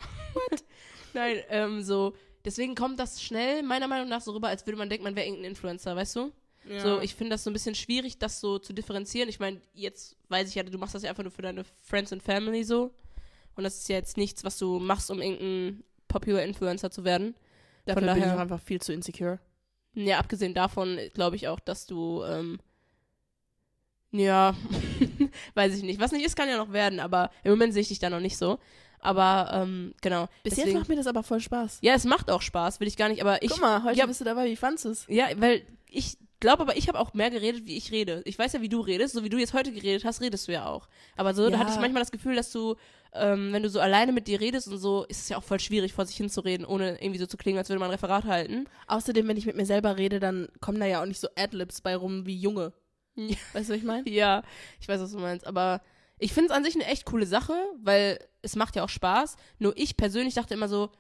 nein, 1.12 1.38
ähm, 1.48 1.82
so. 1.82 2.14
Deswegen 2.44 2.76
kommt 2.76 3.00
das 3.00 3.20
schnell, 3.20 3.64
meiner 3.64 3.88
Meinung 3.88 4.08
nach, 4.08 4.20
so 4.20 4.30
rüber, 4.30 4.48
als 4.48 4.64
würde 4.66 4.78
man 4.78 4.88
denken, 4.88 5.02
man 5.04 5.16
wäre 5.16 5.26
irgendein 5.26 5.50
Influencer, 5.50 5.96
weißt 5.96 6.16
du? 6.16 6.32
Ja. 6.68 6.80
So, 6.80 7.00
ich 7.00 7.14
finde 7.16 7.30
das 7.30 7.42
so 7.42 7.50
ein 7.50 7.52
bisschen 7.52 7.74
schwierig, 7.74 8.18
das 8.18 8.40
so 8.40 8.58
zu 8.60 8.72
differenzieren. 8.72 9.28
Ich 9.28 9.40
meine, 9.40 9.60
jetzt 9.72 10.16
weiß 10.28 10.50
ich 10.50 10.54
ja, 10.54 10.62
du 10.62 10.78
machst 10.78 10.94
das 10.94 11.02
ja 11.02 11.10
einfach 11.10 11.24
nur 11.24 11.32
für 11.32 11.42
deine 11.42 11.64
Friends 11.82 12.12
and 12.12 12.22
Family 12.22 12.62
so. 12.62 12.94
Und 13.56 13.64
das 13.64 13.76
ist 13.78 13.88
ja 13.88 13.96
jetzt 13.96 14.16
nichts, 14.16 14.44
was 14.44 14.58
du 14.58 14.78
machst, 14.78 15.10
um 15.10 15.20
irgendein 15.20 15.84
Popular 16.08 16.42
Influencer 16.42 16.90
zu 16.90 17.04
werden. 17.04 17.34
Dafür 17.86 18.02
von 18.02 18.08
bin 18.08 18.16
ich 18.18 18.22
daher- 18.24 18.36
auch 18.36 18.40
einfach 18.40 18.60
viel 18.60 18.80
zu 18.80 18.92
insecure. 18.92 19.38
Ja, 19.94 20.18
abgesehen 20.18 20.54
davon 20.54 20.98
glaube 21.14 21.36
ich 21.36 21.46
auch, 21.48 21.60
dass 21.60 21.86
du, 21.86 22.24
ähm, 22.24 22.58
ja, 24.12 24.54
weiß 25.54 25.74
ich 25.76 25.82
nicht. 25.82 26.00
Was 26.00 26.12
nicht 26.12 26.24
ist, 26.24 26.36
kann 26.36 26.48
ja 26.48 26.56
noch 26.56 26.72
werden, 26.72 27.00
aber 27.00 27.30
im 27.42 27.50
Moment 27.52 27.72
sehe 27.72 27.82
ich 27.82 27.88
dich 27.88 27.98
da 27.98 28.10
noch 28.10 28.20
nicht 28.20 28.36
so. 28.36 28.58
Aber 29.00 29.50
ähm, 29.52 29.94
genau. 30.00 30.28
Bis 30.42 30.54
deswegen- 30.54 30.68
jetzt 30.70 30.78
macht 30.78 30.88
mir 30.88 30.96
das 30.96 31.06
aber 31.06 31.22
voll 31.22 31.40
Spaß. 31.40 31.78
Ja, 31.82 31.94
es 31.94 32.04
macht 32.04 32.30
auch 32.30 32.40
Spaß, 32.42 32.80
will 32.80 32.88
ich 32.88 32.96
gar 32.96 33.08
nicht, 33.08 33.20
aber 33.22 33.42
ich. 33.42 33.50
Guck 33.50 33.60
mal, 33.60 33.82
heute 33.84 33.98
ja, 33.98 34.06
bist 34.06 34.20
du 34.20 34.24
dabei, 34.24 34.46
wie 34.46 34.56
fandest 34.56 34.84
du 34.86 34.88
es? 34.90 35.06
ja, 35.08 35.26
weil 35.36 35.62
ich 35.90 36.16
glaube 36.40 36.62
aber, 36.62 36.76
ich 36.76 36.88
habe 36.88 36.98
auch 36.98 37.12
mehr 37.14 37.30
geredet, 37.30 37.66
wie 37.66 37.76
ich 37.76 37.90
rede. 37.92 38.22
Ich 38.24 38.38
weiß 38.38 38.52
ja, 38.54 38.60
wie 38.62 38.68
du 38.68 38.80
redest, 38.80 39.14
so 39.14 39.22
wie 39.24 39.28
du 39.28 39.38
jetzt 39.38 39.52
heute 39.54 39.72
geredet 39.72 40.04
hast, 40.04 40.20
redest 40.20 40.48
du 40.48 40.52
ja 40.52 40.66
auch. 40.66 40.88
Aber 41.16 41.34
so, 41.34 41.44
da 41.44 41.50
Ja. 41.52 41.58
hatte 41.58 41.70
ich 41.72 41.78
manchmal 41.80 42.02
das 42.02 42.10
Gefühl, 42.12 42.34
dass 42.36 42.50
du, 42.52 42.76
ähm, 43.14 43.52
wenn 43.52 43.62
du 43.62 43.68
so 43.68 43.80
alleine 43.80 44.12
mit 44.12 44.26
dir 44.26 44.40
redest 44.40 44.68
und 44.68 44.78
so, 44.78 45.04
ist 45.04 45.22
es 45.22 45.28
ja 45.28 45.36
auch 45.36 45.42
voll 45.44 45.60
schwierig, 45.60 45.92
vor 45.92 46.04
sich 46.04 46.16
hinzureden, 46.16 46.66
ohne 46.66 47.00
irgendwie 47.00 47.20
so 47.20 47.26
zu 47.26 47.36
klingen, 47.36 47.58
als 47.58 47.68
würde 47.68 47.80
man 47.80 47.88
ein 47.88 47.94
Referat 47.94 48.24
halten. 48.24 48.66
Außerdem, 48.86 49.28
wenn 49.28 49.36
ich 49.36 49.46
mit 49.46 49.56
mir 49.56 49.66
selber 49.66 49.96
rede, 49.96 50.20
dann 50.20 50.48
kommen 50.60 50.80
da 50.80 50.86
ja 50.86 51.00
auch 51.00 51.06
nicht 51.06 51.20
so 51.20 51.28
Adlibs 51.36 51.80
bei 51.80 51.96
rum 51.96 52.26
wie 52.26 52.36
Junge. 52.36 52.72
Ja. 53.14 53.36
Weißt 53.52 53.68
du, 53.68 53.72
was 53.72 53.78
ich 53.78 53.84
meine? 53.84 54.08
Ja, 54.08 54.42
ich 54.80 54.88
weiß, 54.88 55.00
was 55.00 55.12
du 55.12 55.18
meinst. 55.18 55.46
Aber 55.46 55.80
ich 56.18 56.32
finde 56.32 56.50
es 56.50 56.56
an 56.56 56.64
sich 56.64 56.74
eine 56.74 56.86
echt 56.86 57.04
coole 57.04 57.26
Sache, 57.26 57.54
weil 57.82 58.18
es 58.42 58.56
macht 58.56 58.76
ja 58.76 58.84
auch 58.84 58.88
Spaß. 58.88 59.36
Nur 59.58 59.76
ich 59.76 59.96
persönlich 59.96 60.34
dachte 60.34 60.54
immer 60.54 60.68
so, 60.68 60.90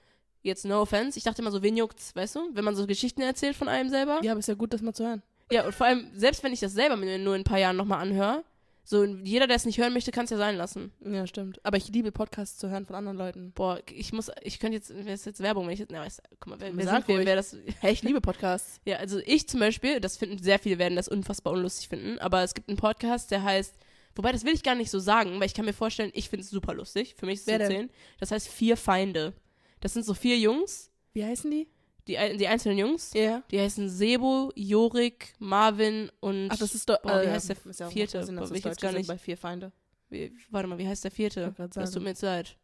jetzt 0.42 0.64
no 0.64 0.80
offense, 0.80 1.18
ich 1.18 1.24
dachte 1.24 1.42
immer 1.42 1.50
so, 1.50 1.62
wen 1.62 1.76
juckt's, 1.76 2.14
weißt 2.14 2.36
du? 2.36 2.50
Wenn 2.52 2.64
man 2.64 2.76
so 2.76 2.86
Geschichten 2.86 3.22
erzählt 3.22 3.56
von 3.56 3.68
einem 3.68 3.88
selber. 3.88 4.20
Ja, 4.22 4.32
aber 4.32 4.40
ist 4.40 4.48
ja 4.48 4.54
gut, 4.54 4.72
das 4.72 4.82
mal 4.82 4.92
zu 4.92 5.06
hören. 5.06 5.22
Ja, 5.50 5.66
und 5.66 5.74
vor 5.74 5.86
allem, 5.86 6.10
selbst 6.14 6.42
wenn 6.42 6.52
ich 6.52 6.60
das 6.60 6.72
selber 6.72 6.96
mir 6.96 7.18
nur 7.18 7.34
in 7.34 7.40
ein 7.40 7.44
paar 7.44 7.58
Jahren 7.58 7.76
nochmal 7.76 8.00
anhöre, 8.00 8.44
so 8.86 9.04
jeder, 9.04 9.46
der 9.46 9.56
es 9.56 9.64
nicht 9.64 9.78
hören 9.78 9.94
möchte, 9.94 10.12
kann 10.12 10.24
es 10.24 10.30
ja 10.30 10.36
sein 10.36 10.56
lassen. 10.56 10.92
Ja, 11.00 11.26
stimmt. 11.26 11.64
Aber 11.64 11.78
ich 11.78 11.88
liebe 11.88 12.12
Podcasts 12.12 12.58
zu 12.58 12.68
hören 12.68 12.84
von 12.84 12.94
anderen 12.94 13.16
Leuten. 13.16 13.52
Boah, 13.52 13.80
ich 13.90 14.12
muss, 14.12 14.30
ich 14.42 14.60
könnte 14.60 14.76
jetzt, 14.76 14.94
wäre 14.94 15.10
es 15.10 15.24
jetzt 15.24 15.40
Werbung, 15.40 15.66
wenn 15.66 15.72
ich 15.72 15.80
jetzt, 15.80 15.90
na, 15.90 16.00
weiß, 16.00 16.20
guck 16.38 16.48
mal, 16.48 16.60
wer, 16.60 16.76
wer 16.76 16.86
sind 16.86 17.08
wir, 17.08 17.24
wer 17.24 17.36
das, 17.36 17.56
Hey, 17.80 17.92
ich 17.92 18.02
liebe 18.02 18.20
Podcasts. 18.20 18.80
ja, 18.84 18.96
also 18.98 19.20
ich 19.24 19.48
zum 19.48 19.60
Beispiel, 19.60 20.00
das 20.00 20.18
finden 20.18 20.42
sehr 20.42 20.58
viele 20.58 20.78
werden 20.78 20.96
das 20.96 21.08
unfassbar 21.08 21.54
unlustig 21.54 21.88
finden, 21.88 22.18
aber 22.18 22.42
es 22.42 22.52
gibt 22.52 22.68
einen 22.68 22.76
Podcast, 22.76 23.30
der 23.30 23.42
heißt, 23.42 23.74
wobei 24.16 24.32
das 24.32 24.44
will 24.44 24.52
ich 24.52 24.62
gar 24.62 24.74
nicht 24.74 24.90
so 24.90 24.98
sagen, 24.98 25.40
weil 25.40 25.46
ich 25.46 25.54
kann 25.54 25.64
mir 25.64 25.72
vorstellen, 25.72 26.10
ich 26.12 26.28
finde 26.28 26.44
es 26.44 26.50
super 26.50 26.74
lustig, 26.74 27.14
für 27.16 27.24
mich 27.24 27.36
ist 27.36 27.40
es 27.40 27.46
zu 27.46 27.52
erzählen. 27.52 27.90
Das 28.20 28.30
heißt 28.30 28.48
Vier 28.48 28.76
Feinde. 28.76 29.32
Das 29.80 29.94
sind 29.94 30.04
so 30.04 30.14
vier 30.14 30.38
Jungs, 30.38 30.90
Wie 31.12 31.24
heißen 31.24 31.50
die? 31.50 31.68
Die, 32.08 32.16
die 32.36 32.46
einzelnen 32.48 32.78
Jungs, 32.78 33.12
Ja. 33.14 33.42
die 33.50 33.60
heißen 33.60 33.88
Sebo, 33.88 34.52
Jorik, 34.54 35.34
Marvin 35.38 36.10
und, 36.20 36.48
Ach, 36.50 36.58
das 36.58 36.74
ist 36.74 36.88
doch. 36.88 37.00
Boah, 37.02 37.22
wie 37.22 37.28
heißt 37.28 37.48
der 37.48 37.56
ja 37.78 37.88
vierte? 37.88 38.24
Sinn, 38.24 38.36
Boah, 38.36 38.50
ich 38.52 38.64
jetzt 38.64 38.80
gar 38.80 38.92
nicht. 38.92 39.06
Bei 39.08 39.18
vier 39.18 39.36
Feinde. 39.36 39.72
wie, 40.10 40.32
warte 40.50 40.68
mal, 40.68 40.78
wie 40.78 40.86
heißt 40.86 41.04
der 41.04 41.10
vierte? 41.10 41.54
Das 41.74 41.90
tut 41.92 42.02
mir 42.02 42.10
jetzt 42.10 42.22
leid. 42.22 42.56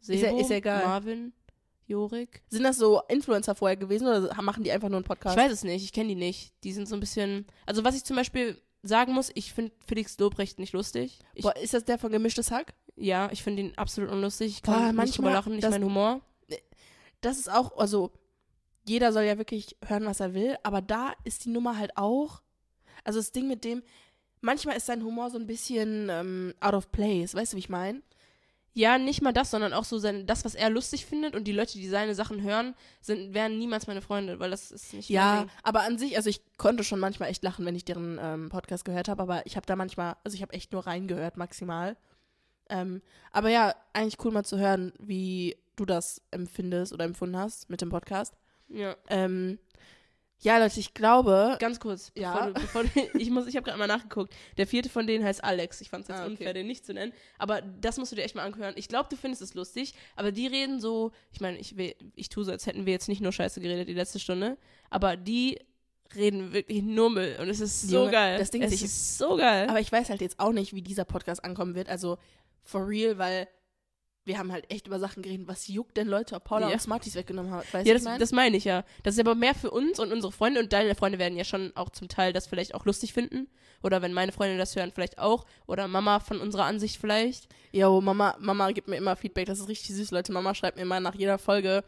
Ist 0.00 0.08
ja- 0.10 0.16
Sebo, 0.30 0.38
ist 0.40 0.50
ja 0.50 0.56
egal. 0.56 0.84
Marvin, 0.84 1.32
Jorik. 1.86 2.42
Sind 2.50 2.64
das 2.64 2.76
so 2.76 3.00
Influencer 3.08 3.54
vorher 3.54 3.76
gewesen 3.76 4.06
oder 4.06 4.34
machen 4.42 4.62
die 4.64 4.70
einfach 4.72 4.88
nur 4.88 4.98
einen 4.98 5.04
Podcast? 5.04 5.36
Ich 5.36 5.42
weiß 5.42 5.52
es 5.52 5.64
nicht, 5.64 5.82
ich 5.84 5.92
kenne 5.92 6.08
die 6.10 6.14
nicht. 6.16 6.52
Die 6.64 6.72
sind 6.72 6.86
so 6.88 6.94
ein 6.96 7.00
bisschen. 7.00 7.46
Also, 7.66 7.84
was 7.84 7.96
ich 7.96 8.04
zum 8.04 8.16
Beispiel 8.16 8.60
sagen 8.82 9.12
muss, 9.12 9.30
ich 9.34 9.52
finde 9.52 9.72
Felix 9.86 10.18
Lobrecht 10.18 10.58
nicht 10.58 10.72
lustig. 10.72 11.18
Ich, 11.34 11.42
Boah, 11.42 11.56
ist 11.56 11.74
das 11.74 11.84
der 11.84 11.98
von 11.98 12.12
Gemischtes 12.12 12.50
Hack? 12.50 12.74
ja, 12.96 13.28
ich 13.32 13.42
finde 13.44 13.62
ihn 13.62 13.72
absolut 13.76 14.10
unlustig. 14.10 14.48
Ich 14.56 14.62
Boah, 14.62 14.72
kann 14.72 14.96
nicht 14.96 15.16
drüber 15.16 15.30
manchmal, 15.30 15.32
lachen, 15.32 15.54
nicht 15.56 15.70
mein 15.70 15.84
Humor. 15.84 16.20
Das 17.20 17.38
ist 17.38 17.50
auch, 17.50 17.76
also 17.78 18.12
jeder 18.88 19.12
soll 19.12 19.24
ja 19.24 19.38
wirklich 19.38 19.76
hören, 19.86 20.06
was 20.06 20.20
er 20.20 20.34
will, 20.34 20.56
aber 20.62 20.80
da 20.80 21.12
ist 21.24 21.44
die 21.44 21.50
Nummer 21.50 21.78
halt 21.78 21.96
auch. 21.96 22.42
Also 23.04 23.18
das 23.18 23.32
Ding 23.32 23.48
mit 23.48 23.64
dem, 23.64 23.82
manchmal 24.40 24.76
ist 24.76 24.86
sein 24.86 25.04
Humor 25.04 25.30
so 25.30 25.38
ein 25.38 25.46
bisschen 25.46 26.08
ähm, 26.10 26.54
out 26.60 26.74
of 26.74 26.90
place, 26.90 27.34
weißt 27.34 27.52
du, 27.52 27.56
wie 27.56 27.60
ich 27.60 27.68
meine? 27.68 28.02
Ja, 28.74 28.96
nicht 28.96 29.22
mal 29.22 29.32
das, 29.32 29.50
sondern 29.50 29.72
auch 29.72 29.84
so 29.84 29.98
sein, 29.98 30.26
das, 30.26 30.44
was 30.44 30.54
er 30.54 30.70
lustig 30.70 31.04
findet 31.04 31.34
und 31.34 31.44
die 31.44 31.52
Leute, 31.52 31.72
die 31.72 31.88
seine 31.88 32.14
Sachen 32.14 32.42
hören, 32.42 32.74
sind, 33.00 33.34
wären 33.34 33.58
niemals 33.58 33.88
meine 33.88 34.02
Freunde, 34.02 34.38
weil 34.38 34.50
das 34.50 34.70
ist 34.70 34.92
nicht 34.92 35.08
Ja, 35.08 35.48
aber 35.64 35.80
an 35.80 35.98
sich, 35.98 36.16
also 36.16 36.30
ich 36.30 36.42
konnte 36.58 36.84
schon 36.84 37.00
manchmal 37.00 37.28
echt 37.28 37.42
lachen, 37.42 37.66
wenn 37.66 37.74
ich 37.74 37.84
deren 37.84 38.18
ähm, 38.22 38.48
Podcast 38.50 38.84
gehört 38.84 39.08
habe, 39.08 39.22
aber 39.22 39.44
ich 39.46 39.56
habe 39.56 39.66
da 39.66 39.74
manchmal, 39.74 40.16
also 40.22 40.36
ich 40.36 40.42
habe 40.42 40.52
echt 40.52 40.72
nur 40.72 40.86
reingehört 40.86 41.36
maximal. 41.36 41.96
Ähm, 42.68 43.02
aber 43.32 43.48
ja, 43.48 43.74
eigentlich 43.94 44.24
cool 44.24 44.30
mal 44.30 44.44
zu 44.44 44.58
hören, 44.58 44.92
wie 45.00 45.56
du 45.74 45.84
das 45.84 46.22
empfindest 46.30 46.92
oder 46.92 47.04
empfunden 47.04 47.36
hast 47.36 47.70
mit 47.70 47.80
dem 47.80 47.88
Podcast. 47.88 48.36
Ja. 48.68 48.96
Ähm, 49.08 49.58
ja, 50.40 50.58
Leute, 50.58 50.78
ich 50.78 50.94
glaube, 50.94 51.56
Ganz 51.58 51.80
kurz, 51.80 52.12
Ja. 52.14 52.46
bevor 52.50 52.52
du, 52.52 52.60
bevor 52.60 52.84
du, 52.84 52.90
ich 53.18 53.30
muss, 53.30 53.46
ich 53.48 53.56
habe 53.56 53.64
gerade 53.64 53.78
mal 53.78 53.88
nachgeguckt. 53.88 54.32
Der 54.56 54.66
vierte 54.68 54.88
von 54.88 55.06
denen 55.06 55.24
heißt 55.24 55.42
Alex. 55.42 55.80
Ich 55.80 55.90
fand 55.90 56.02
es 56.02 56.08
jetzt 56.08 56.18
Ah, 56.18 56.22
okay. 56.24 56.30
unfair, 56.32 56.54
den 56.54 56.66
nicht 56.68 56.86
zu 56.86 56.94
nennen. 56.94 57.12
Aber 57.38 57.60
das 57.60 57.96
musst 57.98 58.12
du 58.12 58.16
dir 58.16 58.22
echt 58.22 58.36
mal 58.36 58.44
anhören. 58.44 58.74
Ich 58.76 58.86
glaube, 58.88 59.08
du 59.10 59.16
findest 59.16 59.42
es 59.42 59.54
lustig, 59.54 59.94
aber 60.14 60.30
die 60.30 60.46
reden 60.46 60.80
so, 60.80 61.10
ich 61.32 61.40
meine, 61.40 61.58
ich, 61.58 61.74
ich 62.14 62.28
tue 62.28 62.44
so, 62.44 62.52
als 62.52 62.66
hätten 62.66 62.86
wir 62.86 62.92
jetzt 62.92 63.08
nicht 63.08 63.20
nur 63.20 63.32
Scheiße 63.32 63.60
geredet 63.60 63.88
die 63.88 63.94
letzte 63.94 64.20
Stunde, 64.20 64.56
aber 64.90 65.16
die 65.16 65.58
reden 66.14 66.52
wirklich 66.52 66.82
nur 66.82 67.10
Müll 67.10 67.36
und 67.40 67.48
es 67.50 67.60
ist 67.60 67.82
so 67.82 67.98
Junge, 67.98 68.12
geil. 68.12 68.38
das 68.38 68.50
Ding 68.50 68.62
es 68.62 68.72
ist, 68.72 68.82
ist 68.82 69.18
so 69.18 69.36
geil. 69.36 69.68
aber 69.68 69.80
ich 69.80 69.92
weiß 69.92 70.08
halt 70.08 70.22
jetzt 70.22 70.38
auch 70.40 70.52
nicht, 70.52 70.72
wie 70.72 70.80
dieser 70.82 71.04
Podcast 71.04 71.44
ankommen 71.44 71.74
wird. 71.74 71.88
Also 71.90 72.16
for 72.62 72.86
real, 72.88 73.18
weil 73.18 73.46
wir 74.28 74.38
haben 74.38 74.52
halt 74.52 74.70
echt 74.70 74.86
über 74.86 75.00
Sachen 75.00 75.22
geredet. 75.22 75.48
Was 75.48 75.66
juckt 75.66 75.96
denn 75.96 76.06
Leute, 76.06 76.36
ob 76.36 76.44
Paula 76.44 76.68
Ja. 76.68 76.74
uns 76.74 76.84
Smarties 76.84 77.16
weggenommen 77.16 77.50
hat? 77.50 77.72
Weißt 77.72 77.86
ja, 77.86 77.94
das, 77.94 78.04
mein? 78.04 78.20
das 78.20 78.30
meine 78.30 78.56
ich 78.56 78.64
ja. 78.64 78.84
Das 79.02 79.14
ist 79.14 79.20
aber 79.20 79.34
mehr 79.34 79.54
für 79.54 79.70
uns 79.70 79.98
und 79.98 80.12
unsere 80.12 80.30
Freunde 80.30 80.60
und 80.60 80.72
deine 80.72 80.94
Freunde 80.94 81.18
werden 81.18 81.36
ja 81.36 81.44
schon 81.44 81.72
auch 81.74 81.88
zum 81.90 82.08
Teil 82.08 82.32
das 82.32 82.46
vielleicht 82.46 82.74
auch 82.74 82.84
lustig 82.84 83.12
finden. 83.12 83.48
Oder 83.82 84.02
wenn 84.02 84.12
meine 84.12 84.30
Freunde 84.30 84.58
das 84.58 84.76
hören, 84.76 84.92
vielleicht 84.94 85.18
auch. 85.18 85.46
Oder 85.66 85.88
Mama 85.88 86.20
von 86.20 86.40
unserer 86.40 86.64
Ansicht 86.64 87.00
vielleicht. 87.00 87.48
Jo, 87.72 88.00
Mama, 88.00 88.36
Mama 88.38 88.70
gibt 88.72 88.86
mir 88.86 88.96
immer 88.96 89.16
Feedback, 89.16 89.46
das 89.46 89.58
ist 89.60 89.68
richtig 89.68 89.96
süß, 89.96 90.10
Leute. 90.10 90.32
Mama 90.32 90.54
schreibt 90.54 90.76
mir 90.76 90.82
immer 90.82 91.00
nach 91.00 91.14
jeder 91.14 91.38
Folge, 91.38 91.82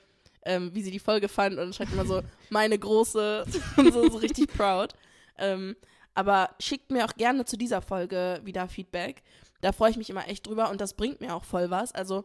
ähm, 0.44 0.70
wie 0.74 0.82
sie 0.82 0.90
die 0.90 0.98
Folge 0.98 1.28
fand 1.28 1.58
und 1.58 1.74
schreibt 1.74 1.92
immer 1.92 2.06
so, 2.06 2.22
meine 2.50 2.78
große, 2.78 3.44
und 3.76 3.92
so, 3.92 4.08
so 4.08 4.18
richtig 4.18 4.50
proud. 4.52 4.94
Ähm, 5.36 5.76
aber 6.14 6.50
schickt 6.58 6.90
mir 6.90 7.04
auch 7.04 7.14
gerne 7.14 7.44
zu 7.44 7.56
dieser 7.56 7.82
Folge 7.82 8.40
wieder 8.44 8.66
Feedback. 8.68 9.22
Da 9.60 9.72
freue 9.72 9.90
ich 9.90 9.96
mich 9.96 10.10
immer 10.10 10.26
echt 10.28 10.46
drüber 10.46 10.70
und 10.70 10.80
das 10.80 10.94
bringt 10.94 11.20
mir 11.20 11.34
auch 11.34 11.44
voll 11.44 11.70
was. 11.70 11.92
Also 11.92 12.24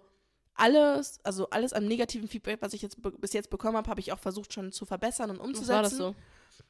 alles, 0.54 1.20
also 1.24 1.50
alles 1.50 1.74
an 1.74 1.86
negativen 1.86 2.28
Feedback, 2.28 2.62
was 2.62 2.74
ich 2.74 2.82
jetzt 2.82 2.98
bis 3.20 3.34
jetzt 3.34 3.50
bekommen 3.50 3.78
habe, 3.78 3.90
habe 3.90 4.00
ich 4.00 4.14
auch 4.14 4.20
versucht 4.20 4.54
schon 4.54 4.72
zu 4.72 4.86
verbessern 4.86 5.30
und 5.30 5.40
Was 5.40 5.46
umzusetzen. 5.46 5.74
war 5.74 5.82
das 5.84 5.98
so? 5.98 6.16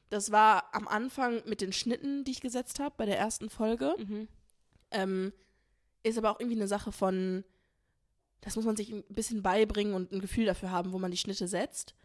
Das 0.09 0.31
war 0.31 0.73
am 0.73 0.87
Anfang 0.87 1.43
mit 1.45 1.61
den 1.61 1.73
Schnitten, 1.73 2.23
die 2.23 2.31
ich 2.31 2.41
gesetzt 2.41 2.79
habe 2.79 2.95
bei 2.97 3.05
der 3.05 3.17
ersten 3.17 3.49
Folge. 3.49 3.95
Mhm. 3.97 4.27
Ähm, 4.91 5.33
ist 6.03 6.17
aber 6.17 6.31
auch 6.31 6.39
irgendwie 6.39 6.57
eine 6.57 6.67
Sache 6.67 6.91
von, 6.91 7.43
das 8.41 8.55
muss 8.55 8.65
man 8.65 8.75
sich 8.75 8.91
ein 8.91 9.03
bisschen 9.09 9.41
beibringen 9.41 9.93
und 9.93 10.11
ein 10.11 10.19
Gefühl 10.19 10.45
dafür 10.45 10.71
haben, 10.71 10.93
wo 10.93 10.99
man 10.99 11.11
die 11.11 11.17
Schnitte 11.17 11.47
setzt. 11.47 11.95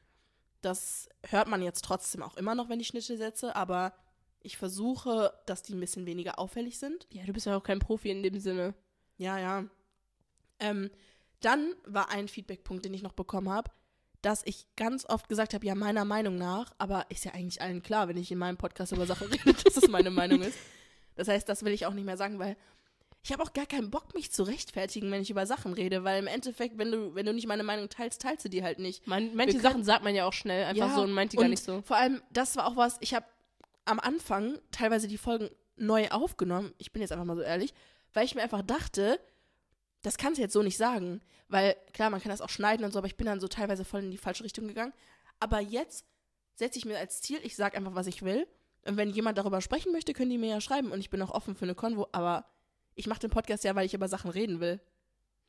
Das 0.63 1.09
hört 1.23 1.49
man 1.49 1.63
jetzt 1.63 1.85
trotzdem 1.85 2.23
auch 2.23 2.37
immer 2.37 2.55
noch, 2.55 2.69
wenn 2.69 2.81
ich 2.81 2.89
Schnitte 2.89 3.17
setze, 3.17 3.57
aber 3.57 3.93
ich 4.43 4.57
versuche, 4.57 5.33
dass 5.47 5.63
die 5.63 5.75
ein 5.75 5.81
bisschen 5.81 6.07
weniger 6.07 6.39
auffällig 6.39 6.79
sind. 6.79 7.07
Ja, 7.11 7.25
du 7.25 7.33
bist 7.33 7.47
ja 7.47 7.57
auch 7.57 7.63
kein 7.63 7.79
Profi 7.79 8.11
in 8.11 8.23
dem 8.23 8.39
Sinne. 8.39 8.75
Ja, 9.19 9.39
ja. 9.39 9.65
Ähm, 10.59 10.91
dann 11.41 11.75
war 11.87 12.11
ein 12.11 12.29
Feedbackpunkt, 12.29 12.85
den 12.85 12.95
ich 12.95 13.03
noch 13.03 13.13
bekommen 13.13 13.51
habe, 13.51 13.71
dass 14.23 14.43
ich 14.45 14.67
ganz 14.77 15.07
oft 15.07 15.29
gesagt 15.29 15.55
habe, 15.55 15.67
ja, 15.67 15.75
meiner 15.75 16.05
Meinung 16.05 16.37
nach, 16.37 16.75
aber 16.79 17.07
ist 17.09 17.25
ja 17.25 17.33
eigentlich 17.33 17.63
allen 17.63 17.83
klar, 17.83 18.09
wenn 18.09 18.17
ich 18.17 18.31
in 18.31 18.39
meinem 18.39 18.57
Podcast 18.57 18.93
über 18.93 19.07
Sachen 19.07 19.27
rede, 19.33 19.55
dass 19.55 19.77
es 19.77 19.89
meine 19.89 20.11
Meinung 20.11 20.43
ist. 20.43 20.59
Das 21.17 21.29
heißt, 21.29 21.49
das 21.49 21.65
will 21.65 21.73
ich 21.73 21.87
auch 21.87 21.95
nicht 21.95 22.05
mehr 22.05 22.17
sagen, 22.17 22.39
weil 22.39 22.57
ich 23.23 23.33
habe 23.33 23.43
auch 23.43 23.53
gar 23.53 23.67
keinen 23.67 23.91
Bock, 23.91 24.15
mich 24.15 24.33
zu 24.33 24.45
rechtfertigen, 24.45 25.11
wenn 25.11 25.21
ich 25.21 25.31
über 25.31 25.47
Sachen 25.47 25.75
rede, 25.75 26.05
weil 26.05 26.19
im 26.19 26.27
Endeffekt, 26.27 26.79
wenn 26.79 26.91
du, 26.91 27.15
wenn 27.15 27.27
du 27.27 27.35
nicht 27.35 27.47
meine 27.47 27.63
Meinung 27.63 27.91
teilst, 27.91 28.23
teilst 28.23 28.45
du 28.47 28.49
die 28.49 28.63
halt 28.63 28.79
nicht. 28.79 29.07
Man, 29.07 29.35
manche 29.35 29.55
Wir 29.55 29.61
Sachen 29.61 29.85
sagt 29.85 30.05
man 30.05 30.15
ja 30.15 30.25
auch 30.25 30.33
schnell 30.33 30.65
einfach 30.65 30.89
Ja, 30.89 30.95
so 30.95 31.03
und 31.03 31.13
meint 31.13 31.33
die 31.33 31.37
gar 31.37 31.49
nicht 31.49 31.63
so. 31.63 31.83
Vor 31.83 31.97
allem, 31.97 32.23
das 32.33 32.57
war 32.57 32.67
auch 32.67 32.77
was, 32.77 32.97
ich 33.01 33.13
habe 33.13 33.27
am 33.85 34.01
Anfang 34.01 34.59
teilweise 34.71 35.09
die 35.09 35.19
Folgen 35.19 35.51
neu 35.77 36.09
aufgenommen, 36.11 36.75
ich 36.79 36.93
bin 36.93 37.03
jetzt 37.03 37.13
einfach 37.13 37.25
mal 37.25 37.37
so 37.37 37.43
ehrlich, 37.43 37.73
weil 38.13 38.25
ich 38.25 38.35
mir 38.35 38.43
einfach 38.43 38.63
dachte, 38.63 39.19
das 40.03 40.19
kannst 40.19 40.39
du 40.39 40.43
jetzt 40.43 40.53
so 40.53 40.63
nicht 40.63 40.77
sagen. 40.77 41.21
Weil, 41.49 41.77
klar, 41.93 42.11
man 42.11 42.21
kann 42.21 42.31
das 42.31 42.41
auch 42.41 42.49
schneiden 42.49 42.85
und 42.85 42.93
so, 42.93 42.99
aber 42.99 43.07
ich 43.09 43.17
bin 43.17 43.27
dann 43.27 43.41
so 43.41 43.49
teilweise 43.49 43.85
voll 43.85 44.05
in 44.05 44.11
die 44.11 44.19
falsche 44.19 44.45
Richtung 44.45 44.69
gegangen. 44.69 44.93
Aber 45.41 45.61
jetzt 45.61 46.07
setze 46.55 46.79
ich 46.79 46.85
mir 46.85 46.99
als 46.99 47.23
Ziel, 47.23 47.41
ich 47.43 47.57
sage 47.57 47.77
einfach, 47.77 47.95
was 47.95 48.07
ich 48.07 48.23
will. 48.23 48.47
Und 48.87 48.97
wenn 48.97 49.11
jemand 49.11 49.37
darüber 49.37 49.61
sprechen 49.61 49.93
möchte, 49.93 50.13
können 50.13 50.31
die 50.31 50.39
mir 50.39 50.51
ja 50.51 50.61
schreiben. 50.61 50.93
Und 50.93 51.01
ich 51.01 51.11
bin 51.11 51.21
auch 51.23 51.31
offen 51.33 51.57
für 51.57 51.65
eine 51.65 51.75
Konvo. 51.75 52.09
Aber 52.13 52.47
ich 52.95 53.07
mache 53.07 53.21
den 53.21 53.31
Podcast 53.31 53.65
ja, 53.65 53.75
weil 53.75 53.85
ich 53.87 53.95
über 53.95 54.09
Sachen 54.09 54.31
reden 54.31 54.61
will. 54.61 54.81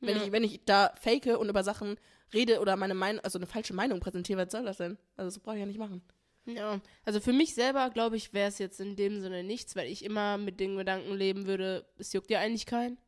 Wenn, 0.00 0.16
Ja. 0.16 0.24
ich, 0.24 0.32
wenn 0.32 0.44
ich 0.44 0.64
da 0.64 0.92
fake 1.00 1.38
und 1.38 1.48
über 1.48 1.62
Sachen 1.62 1.96
rede 2.34 2.60
oder 2.60 2.76
meine 2.76 2.94
Meinung, 2.94 3.22
also 3.24 3.38
eine 3.38 3.46
falsche 3.46 3.74
Meinung 3.74 4.00
präsentiere, 4.00 4.44
was 4.44 4.50
soll 4.52 4.64
das 4.64 4.78
denn? 4.78 4.98
Also 5.16 5.28
das 5.36 5.38
brauche 5.38 5.54
ich 5.56 5.60
ja 5.60 5.66
nicht 5.66 5.78
machen. 5.78 6.02
Ja, 6.46 6.80
also 7.04 7.20
für 7.20 7.32
mich 7.32 7.54
selber, 7.54 7.90
glaube 7.90 8.16
ich, 8.16 8.32
wäre 8.32 8.48
es 8.48 8.58
jetzt 8.58 8.80
in 8.80 8.96
dem 8.96 9.20
Sinne 9.20 9.44
nichts, 9.44 9.76
weil 9.76 9.88
ich 9.88 10.04
immer 10.04 10.38
mit 10.38 10.58
den 10.60 10.76
Gedanken 10.76 11.14
leben 11.14 11.46
würde, 11.46 11.86
es 11.98 12.12
juckt 12.12 12.30
ja 12.30 12.40
eigentlich 12.40 12.66
keinen. 12.66 12.98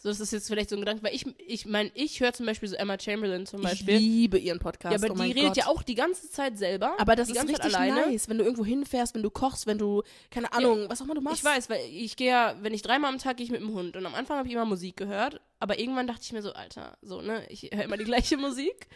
So, 0.00 0.08
das 0.08 0.20
ist 0.20 0.30
jetzt 0.30 0.46
vielleicht 0.46 0.70
so 0.70 0.76
ein 0.76 0.80
Gedanke, 0.80 1.02
weil 1.02 1.12
ich, 1.12 1.26
ich 1.44 1.66
meine, 1.66 1.90
ich 1.94 2.20
höre 2.20 2.32
zum 2.32 2.46
Beispiel 2.46 2.68
so 2.68 2.76
Emma 2.76 2.96
Chamberlain 3.00 3.46
zum 3.46 3.62
Ich 3.62 3.68
Beispiel. 3.70 3.96
liebe 3.96 4.38
ihren 4.38 4.60
Podcast. 4.60 4.92
ja, 4.92 5.10
aber 5.10 5.12
oh 5.20 5.24
die 5.24 5.32
redet 5.32 5.48
Gott. 5.48 5.56
ja 5.56 5.66
auch 5.66 5.82
die 5.82 5.96
ganze 5.96 6.30
Zeit 6.30 6.56
selber. 6.56 6.94
Aber 7.00 7.16
das 7.16 7.28
ist 7.30 7.42
richtig 7.42 7.56
Zeit 7.56 7.74
alleine. 7.74 8.06
nice, 8.06 8.28
wenn 8.28 8.38
du 8.38 8.44
irgendwo 8.44 8.64
hinfährst, 8.64 9.16
wenn 9.16 9.24
du 9.24 9.30
kochst, 9.30 9.66
wenn 9.66 9.76
du, 9.78 10.04
keine 10.30 10.52
Ahnung, 10.52 10.86
was 10.88 11.00
auch 11.00 11.06
immer 11.06 11.16
du 11.16 11.20
machst. 11.20 11.38
Ich 11.38 11.44
weiß, 11.44 11.68
weil 11.68 11.80
ich 11.90 12.14
gehe 12.14 12.28
ja, 12.28 12.56
wenn 12.60 12.74
ich 12.74 12.82
dreimal 12.82 13.10
am 13.12 13.18
Tag 13.18 13.38
gehe 13.38 13.44
ich 13.44 13.50
mit 13.50 13.60
dem 13.60 13.72
Hund 13.72 13.96
und 13.96 14.06
am 14.06 14.14
Anfang 14.14 14.38
habe 14.38 14.46
ich 14.46 14.54
immer 14.54 14.64
Musik 14.66 14.96
gehört, 14.96 15.40
aber 15.58 15.80
irgendwann 15.80 16.06
dachte 16.06 16.20
ich 16.22 16.32
mir 16.32 16.42
so, 16.42 16.52
Alter, 16.52 16.96
so, 17.02 17.20
ne, 17.20 17.44
ich 17.48 17.62
höre 17.72 17.82
immer 17.82 17.96
die 17.96 18.04
gleiche 18.04 18.36
Musik 18.36 18.86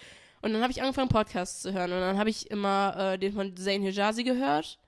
und 0.43 0.53
dann 0.53 0.63
habe 0.63 0.71
ich 0.73 0.83
angefangen 0.83 1.09
Podcasts 1.09 1.63
zu 1.63 1.73
hören 1.73 1.93
und 1.93 2.01
dann 2.01 2.19
habe 2.19 2.31
ich 2.31 2.51
immer 2.51 3.13
äh, 3.15 3.19
den 3.19 3.33
von 3.33 3.57
Zayn 3.57 3.83
Hijazi 3.83 4.25
gehört, 4.25 4.79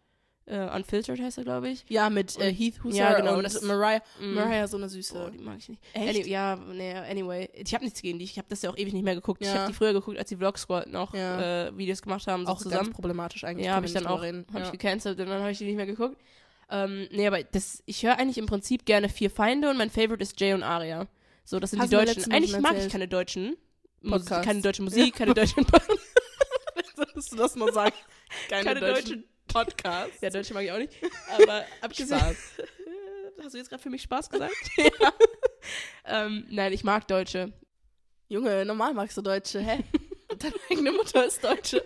Äh, 0.46 0.68
Unfiltered 0.76 1.18
heißt 1.22 1.38
er, 1.38 1.44
glaube 1.44 1.70
ich. 1.70 1.86
Ja, 1.88 2.10
mit 2.10 2.38
äh, 2.38 2.52
Heath 2.52 2.84
Husser 2.84 2.98
ja, 2.98 3.14
genau, 3.18 3.38
und 3.38 3.44
das- 3.44 3.62
Mariah. 3.62 4.02
Mm. 4.20 4.34
Mariah 4.34 4.68
so 4.68 4.76
eine 4.76 4.90
süße. 4.90 5.14
Boah, 5.14 5.30
die 5.30 5.38
mag 5.38 5.56
ich 5.56 5.70
nicht. 5.70 5.82
Echt? 5.94 6.06
Any, 6.20 6.28
ja, 6.28 6.56
nee, 6.56 6.92
anyway. 6.92 7.48
Ich 7.54 7.72
habe 7.72 7.82
nichts 7.82 8.02
gegen 8.02 8.18
die. 8.18 8.26
Ich 8.26 8.36
habe 8.36 8.46
das 8.50 8.60
ja 8.60 8.68
auch 8.68 8.76
ewig 8.76 8.92
nicht 8.92 9.04
mehr 9.04 9.14
geguckt. 9.14 9.40
Ich 9.40 9.48
Ja. 9.48 9.54
habe 9.60 9.68
die 9.68 9.72
früher 9.72 9.94
geguckt, 9.94 10.18
als 10.18 10.28
die 10.28 10.36
Vlog 10.36 10.58
Squad 10.58 10.88
noch 10.88 11.14
Ja. 11.14 11.68
äh, 11.68 11.78
Videos 11.78 12.02
gemacht 12.02 12.26
haben, 12.26 12.44
so 12.44 12.52
auch 12.52 12.58
ganz 12.58 12.62
zusammen. 12.64 12.92
problematisch 12.92 13.42
eigentlich. 13.44 13.64
Ja, 13.66 13.74
habe 13.76 13.86
ich 13.86 13.94
dann 13.94 14.06
auch 14.06 14.20
reden. 14.20 14.44
hab 14.52 14.64
ich 14.64 14.70
gecancelt 14.72 15.18
und 15.18 15.28
dann 15.28 15.40
habe 15.40 15.50
ich 15.50 15.56
die 15.56 15.64
nicht 15.64 15.76
mehr 15.76 15.86
geguckt. 15.86 16.20
Ähm, 16.70 17.08
nee, 17.10 17.26
aber 17.26 17.42
das, 17.42 17.82
ich 17.86 18.04
höre 18.04 18.18
eigentlich 18.18 18.36
im 18.36 18.44
Prinzip 18.46 18.84
gerne 18.84 19.08
Vier 19.08 19.30
Feinde 19.30 19.70
und 19.70 19.78
mein 19.78 19.88
Favorite 19.88 20.22
ist 20.22 20.38
Jay 20.38 20.52
und 20.52 20.62
Aria. 20.62 21.06
So, 21.46 21.58
das 21.58 21.70
sind 21.70 21.80
Hast 21.80 21.90
die 21.90 21.96
deutschen. 21.96 22.30
Eigentlich 22.32 22.58
mag 22.58 22.76
ich 22.76 22.90
keine 22.90 23.08
deutschen 23.08 23.56
Mus 24.04 24.20
Podcasts. 24.22 24.46
keine 24.46 24.60
deutsche 24.60 24.82
Musik, 24.82 25.14
keine 25.16 25.34
deutschen 25.34 25.66
Solltest 26.96 27.32
du 27.32 27.36
das 27.36 27.56
mal 27.56 27.72
sagen? 27.72 27.94
Keine, 28.48 28.64
keine 28.64 28.80
deutschen 28.80 28.94
deutschen 28.94 29.24
Podcasts. 29.48 30.20
Ja, 30.20 30.30
Deutsche 30.30 30.54
mag 30.54 30.64
ich 30.64 30.72
auch 30.72 30.78
nicht. 30.78 30.92
Aber 31.42 31.64
abgesehen. 31.80 32.18
Spaß. 32.18 32.36
Hast 33.44 33.54
du 33.54 33.58
jetzt 33.58 33.68
gerade 33.68 33.82
für 33.82 33.90
mich 33.90 34.02
Spaß 34.02 34.30
gesagt? 34.30 34.54
ja. 34.76 35.12
ähm, 36.04 36.46
nein, 36.50 36.72
ich 36.72 36.84
mag 36.84 37.06
Deutsche. 37.08 37.52
Junge, 38.28 38.64
normal 38.64 38.94
magst 38.94 39.16
du 39.16 39.22
Deutsche, 39.22 39.60
hä? 39.60 39.84
Deine 40.38 40.54
eigene 40.70 40.92
Mutter 40.92 41.26
ist 41.26 41.42
Deutsche. 41.44 41.84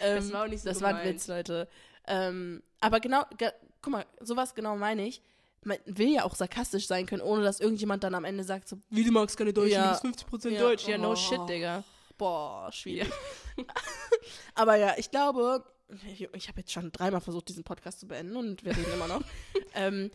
ähm, 0.00 0.16
Das 0.16 0.32
war 0.32 0.44
auch 0.44 0.48
nicht 0.48 0.62
so 0.62 0.68
Das 0.68 0.80
war 0.80 0.88
ein 0.90 0.96
gemeint. 0.96 1.14
Witz, 1.14 1.26
Leute. 1.28 1.68
Ähm, 2.06 2.62
aber 2.80 3.00
genau, 3.00 3.24
ge 3.38 3.50
guck 3.82 3.92
mal, 3.92 4.06
sowas 4.20 4.54
genau 4.54 4.76
meine 4.76 5.06
ich. 5.06 5.22
Man 5.62 5.76
will 5.84 6.08
ja 6.14 6.24
auch 6.24 6.34
sarkastisch 6.34 6.86
sein 6.86 7.04
können, 7.06 7.20
ohne 7.22 7.42
dass 7.42 7.60
irgendjemand 7.60 8.02
dann 8.02 8.14
am 8.14 8.24
Ende 8.24 8.44
sagt 8.44 8.68
so, 8.68 8.78
Wie 8.88 9.04
du 9.04 9.12
magst 9.12 9.36
keine 9.36 9.52
Deutschen, 9.52 9.72
Ja. 9.72 9.94
du 10.00 10.10
bist 10.10 10.24
50% 10.26 10.54
Ja. 10.54 10.60
Deutsch. 10.60 10.88
Ja, 10.88 10.96
no 10.98 11.12
Oh. 11.12 11.16
shit, 11.16 11.38
Digga. 11.48 11.84
boah, 12.16 12.70
schwierig. 12.72 13.10
aber 14.54 14.76
ja, 14.76 14.94
ich 14.96 15.10
glaube, 15.10 15.64
ich, 16.06 16.48
habe 16.48 16.60
jetzt 16.60 16.72
schon 16.72 16.92
dreimal 16.92 17.20
versucht, 17.20 17.48
diesen 17.48 17.64
Podcast 17.64 18.00
zu 18.00 18.06
beenden 18.08 18.36
und 18.36 18.64
wir 18.64 18.76
reden 18.76 18.92
immer 18.94 19.08
noch. 19.08 19.22
ähm, 19.74 20.10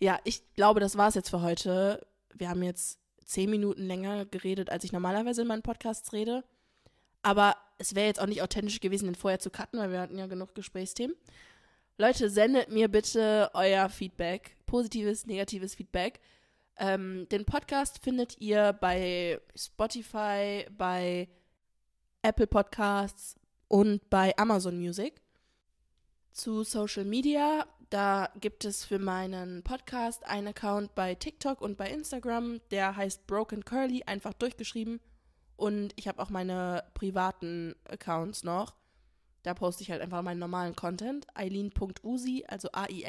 ja, 0.00 0.18
ich 0.24 0.42
glaube, 0.54 0.80
das 0.80 0.96
war 0.96 1.08
es 1.08 1.14
jetzt 1.14 1.30
für 1.30 1.42
heute. 1.42 2.06
Wir 2.34 2.48
haben 2.48 2.62
jetzt 2.62 2.98
zehn 3.24 3.50
Minuten 3.50 3.86
länger 3.86 4.24
geredet, 4.24 4.70
als 4.70 4.84
ich 4.84 4.92
normalerweise 4.92 5.42
in 5.42 5.48
meinen 5.48 5.62
Podcasts 5.62 6.12
rede. 6.12 6.44
Aber 7.22 7.56
es 7.78 7.94
wäre 7.94 8.06
jetzt 8.06 8.20
auch 8.20 8.26
nicht 8.26 8.42
authentisch 8.42 8.80
gewesen, 8.80 9.06
den 9.06 9.14
vorher 9.14 9.38
zu 9.38 9.50
cutten, 9.50 9.78
weil 9.78 9.90
wir 9.92 10.00
hatten 10.00 10.18
ja 10.18 10.26
genug 10.26 10.54
Gesprächsthemen. 10.54 11.16
Leute, 11.98 12.30
sendet 12.30 12.70
mir 12.70 12.88
bitte 12.88 13.50
euer 13.54 13.88
Feedback, 13.88 14.56
positives, 14.68 15.26
negatives 15.26 15.74
Feedback. 15.74 16.20
Ähm, 16.76 17.26
den 17.30 17.44
Podcast 17.44 18.04
findet 18.04 18.38
ihr 18.38 18.72
bei 18.72 19.40
Spotify, 19.56 20.64
bei 20.70 21.28
Apple 22.22 22.46
Podcasts 22.46 23.34
und 23.66 24.08
bei 24.10 24.36
Amazon 24.38 24.78
Music. 24.78 25.20
Zu 26.30 26.62
Social 26.62 27.04
Media, 27.04 27.66
da 27.90 28.30
gibt 28.38 28.64
es 28.64 28.84
für 28.84 28.98
meinen 28.98 29.64
Podcast 29.64 30.24
einen 30.26 30.48
Account 30.48 30.94
bei 30.94 31.14
TikTok 31.14 31.60
und 31.60 31.76
bei 31.76 31.90
Instagram, 31.90 32.60
der 32.70 32.94
heißt 32.94 33.26
Broken 33.26 33.64
Curly, 33.64 34.04
einfach 34.04 34.34
durchgeschrieben. 34.34 35.00
Und 35.56 35.94
ich 35.96 36.06
habe 36.06 36.22
auch 36.22 36.30
meine 36.30 36.84
privaten 36.94 37.74
Accounts 37.88 38.44
noch. 38.44 38.76
Da 39.42 39.54
poste 39.54 39.82
ich 39.82 39.90
halt 39.90 40.02
einfach 40.02 40.22
meinen 40.22 40.38
normalen 40.40 40.74
Content. 40.76 41.26
Eileen.usi, 41.34 42.44
also 42.48 42.68
E 42.68 43.04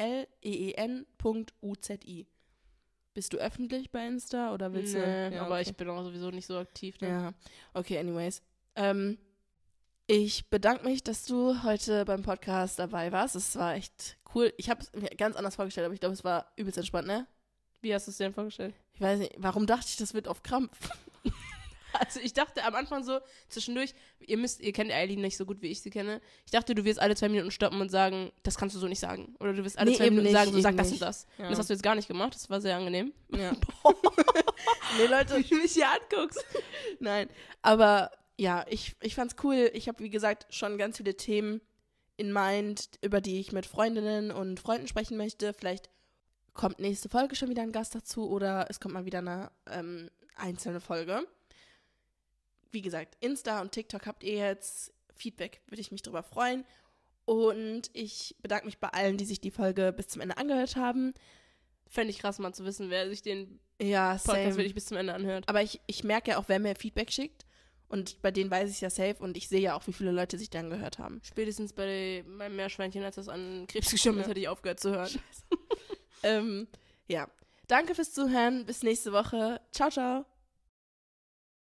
A-I-L-E-E-N.U-Z-I. 0.79 2.27
Bist 3.13 3.33
du 3.33 3.37
öffentlich 3.37 3.91
bei 3.91 4.05
Insta 4.07 4.53
oder 4.53 4.71
willst 4.73 4.93
du? 4.93 4.99
Nee, 4.99 5.35
Ja, 5.35 5.41
aber 5.45 5.55
okay. 5.55 5.63
ich 5.69 5.75
bin 5.75 5.89
auch 5.89 6.03
sowieso 6.03 6.29
nicht 6.29 6.45
so 6.45 6.57
aktiv. 6.57 6.99
Ne? 7.01 7.07
Ja, 7.09 7.33
okay, 7.73 7.97
anyways. 7.97 8.41
Ähm, 8.75 9.17
ich 10.07 10.49
bedanke 10.49 10.85
mich, 10.85 11.03
dass 11.03 11.25
du 11.25 11.63
heute 11.63 12.05
beim 12.05 12.21
Podcast 12.23 12.79
dabei 12.79 13.11
warst. 13.11 13.35
Es 13.35 13.55
war 13.55 13.75
echt 13.75 14.17
cool. 14.35 14.53
Ich 14.57 14.69
habe 14.69 14.81
es 14.81 14.91
mir 14.93 15.09
ganz 15.09 15.35
anders 15.35 15.55
vorgestellt, 15.55 15.85
aber 15.85 15.93
ich 15.93 15.99
glaube, 15.99 16.13
es 16.13 16.23
war 16.23 16.51
übelst 16.55 16.77
entspannt, 16.77 17.07
ne? 17.07 17.27
Wie 17.81 17.93
hast 17.93 18.07
du 18.07 18.11
es 18.11 18.17
dir 18.17 18.25
denn 18.25 18.33
vorgestellt? 18.33 18.75
Ich 18.93 19.01
weiß 19.01 19.19
nicht, 19.19 19.33
warum 19.37 19.65
dachte 19.65 19.85
ich, 19.87 19.97
das 19.97 20.13
wird 20.13 20.27
auf 20.27 20.43
Krampf? 20.43 20.89
Also 21.99 22.19
ich 22.21 22.33
dachte 22.33 22.63
am 22.63 22.75
Anfang 22.75 23.03
so, 23.03 23.19
zwischendurch, 23.49 23.93
ihr 24.19 24.37
müsst, 24.37 24.61
ihr 24.61 24.71
kennt 24.73 24.91
Eileen 24.91 25.21
nicht 25.21 25.35
so 25.37 25.45
gut, 25.45 25.61
wie 25.61 25.67
ich 25.67 25.81
sie 25.81 25.89
kenne. 25.89 26.21
Ich 26.45 26.51
dachte, 26.51 26.73
du 26.73 26.85
wirst 26.85 26.99
alle 26.99 27.15
zwei 27.15 27.29
Minuten 27.29 27.51
stoppen 27.51 27.81
und 27.81 27.89
sagen, 27.89 28.31
das 28.43 28.57
kannst 28.57 28.75
du 28.75 28.79
so 28.79 28.87
nicht 28.87 28.99
sagen. 28.99 29.35
Oder 29.39 29.53
du 29.53 29.63
wirst 29.65 29.77
alle 29.77 29.91
Nee, 29.91 29.97
zwei 29.97 30.09
Minuten 30.09 30.23
nicht, 30.27 30.33
sagen, 30.33 30.51
so 30.53 30.61
sag 30.61 30.77
das 30.77 30.91
nicht. 30.91 31.01
und 31.01 31.07
das. 31.07 31.27
Ja. 31.37 31.43
Und 31.45 31.51
das 31.51 31.59
hast 31.59 31.69
du 31.69 31.73
jetzt 31.73 31.83
gar 31.83 31.95
nicht 31.95 32.07
gemacht, 32.07 32.33
das 32.35 32.49
war 32.49 32.61
sehr 32.61 32.77
angenehm. 32.77 33.11
Ja. 33.35 33.51
nee, 34.97 35.05
Leute, 35.07 35.37
Wie 35.37 35.43
du 35.43 35.55
mich 35.55 35.73
hier 35.73 35.87
anguckst. 35.89 36.43
nein. 36.99 37.27
Aber 37.61 38.11
ja, 38.37 38.65
ich, 38.69 38.95
ich 39.01 39.15
fand's 39.15 39.35
cool. 39.43 39.69
Ich 39.73 39.87
habe, 39.87 40.01
wie 40.01 40.09
gesagt, 40.09 40.47
schon 40.49 40.77
ganz 40.77 40.97
viele 40.97 41.15
Themen 41.17 41.61
in 42.15 42.31
Mind, 42.31 42.89
über 43.01 43.19
die 43.21 43.39
ich 43.39 43.51
mit 43.51 43.65
Freundinnen 43.65 44.31
und 44.31 44.59
Freunden 44.59 44.87
sprechen 44.87 45.17
möchte. 45.17 45.53
Vielleicht 45.53 45.89
kommt 46.53 46.79
nächste 46.79 47.09
Folge 47.09 47.35
schon 47.35 47.49
wieder 47.49 47.61
ein 47.63 47.71
Gast 47.71 47.95
dazu 47.95 48.29
oder 48.29 48.67
es 48.69 48.79
kommt 48.79 48.93
mal 48.93 49.05
wieder 49.05 49.19
eine 49.19 49.51
ähm, 49.69 50.09
einzelne 50.35 50.79
Folge. 50.79 51.25
Wie 52.71 52.81
gesagt, 52.81 53.17
Insta 53.19 53.61
und 53.61 53.71
TikTok 53.71 54.05
habt 54.05 54.23
ihr 54.23 54.33
jetzt. 54.33 54.93
Feedback 55.15 55.61
würde 55.67 55.81
ich 55.81 55.91
mich 55.91 56.01
drüber 56.01 56.23
freuen. 56.23 56.65
Und 57.25 57.89
ich 57.93 58.35
bedanke 58.41 58.65
mich 58.65 58.79
bei 58.79 58.87
allen, 58.89 59.17
die 59.17 59.25
sich 59.25 59.39
die 59.41 59.51
Folge 59.51 59.93
bis 59.95 60.07
zum 60.07 60.21
Ende 60.21 60.37
angehört 60.37 60.75
haben. 60.75 61.13
Fände 61.87 62.09
ich 62.11 62.19
krass 62.19 62.39
mal 62.39 62.53
zu 62.53 62.63
wissen, 62.65 62.89
wer 62.89 63.07
sich 63.09 63.21
den 63.21 63.59
Ja, 63.81 64.13
Podcast 64.23 64.57
wirklich 64.57 64.73
bis 64.75 64.85
zum 64.85 64.97
Ende 64.97 65.13
anhört. 65.13 65.47
Aber 65.47 65.61
ich, 65.61 65.79
ich 65.87 66.03
merke 66.03 66.31
ja 66.31 66.37
auch, 66.37 66.45
wer 66.47 66.59
mir 66.59 66.75
Feedback 66.75 67.11
schickt. 67.11 67.45
Und 67.87 68.21
bei 68.21 68.29
denen 68.31 68.51
weiß 68.51 68.69
ich 68.69 68.81
ja 68.81 68.89
safe 68.91 69.15
und 69.19 69.35
ich 69.35 69.49
sehe 69.49 69.61
ja 69.61 69.75
auch, 69.75 69.85
wie 69.87 69.93
viele 69.93 70.11
Leute 70.11 70.37
sich 70.37 70.51
dann 70.51 70.69
gehört 70.69 70.99
haben. 70.99 71.19
Spätestens 71.23 71.73
bei 71.73 72.23
meinem 72.27 72.55
Meerschweinchen, 72.55 73.03
als 73.03 73.15
das 73.15 73.27
an 73.29 73.65
Krebs 73.67 73.89
gestorben 73.89 74.19
ist, 74.19 74.25
Ja. 74.25 74.29
hätte 74.29 74.39
ich 74.39 74.47
aufgehört 74.47 74.79
zu 74.79 74.91
hören. 74.91 75.09
Ähm, 76.21 76.67
ja. 77.07 77.29
Danke 77.67 77.95
fürs 77.95 78.11
Zuhören. 78.13 78.65
Bis 78.65 78.83
nächste 78.83 79.13
Woche. 79.13 79.61
Ciao, 79.71 79.89
ciao. 79.89 80.25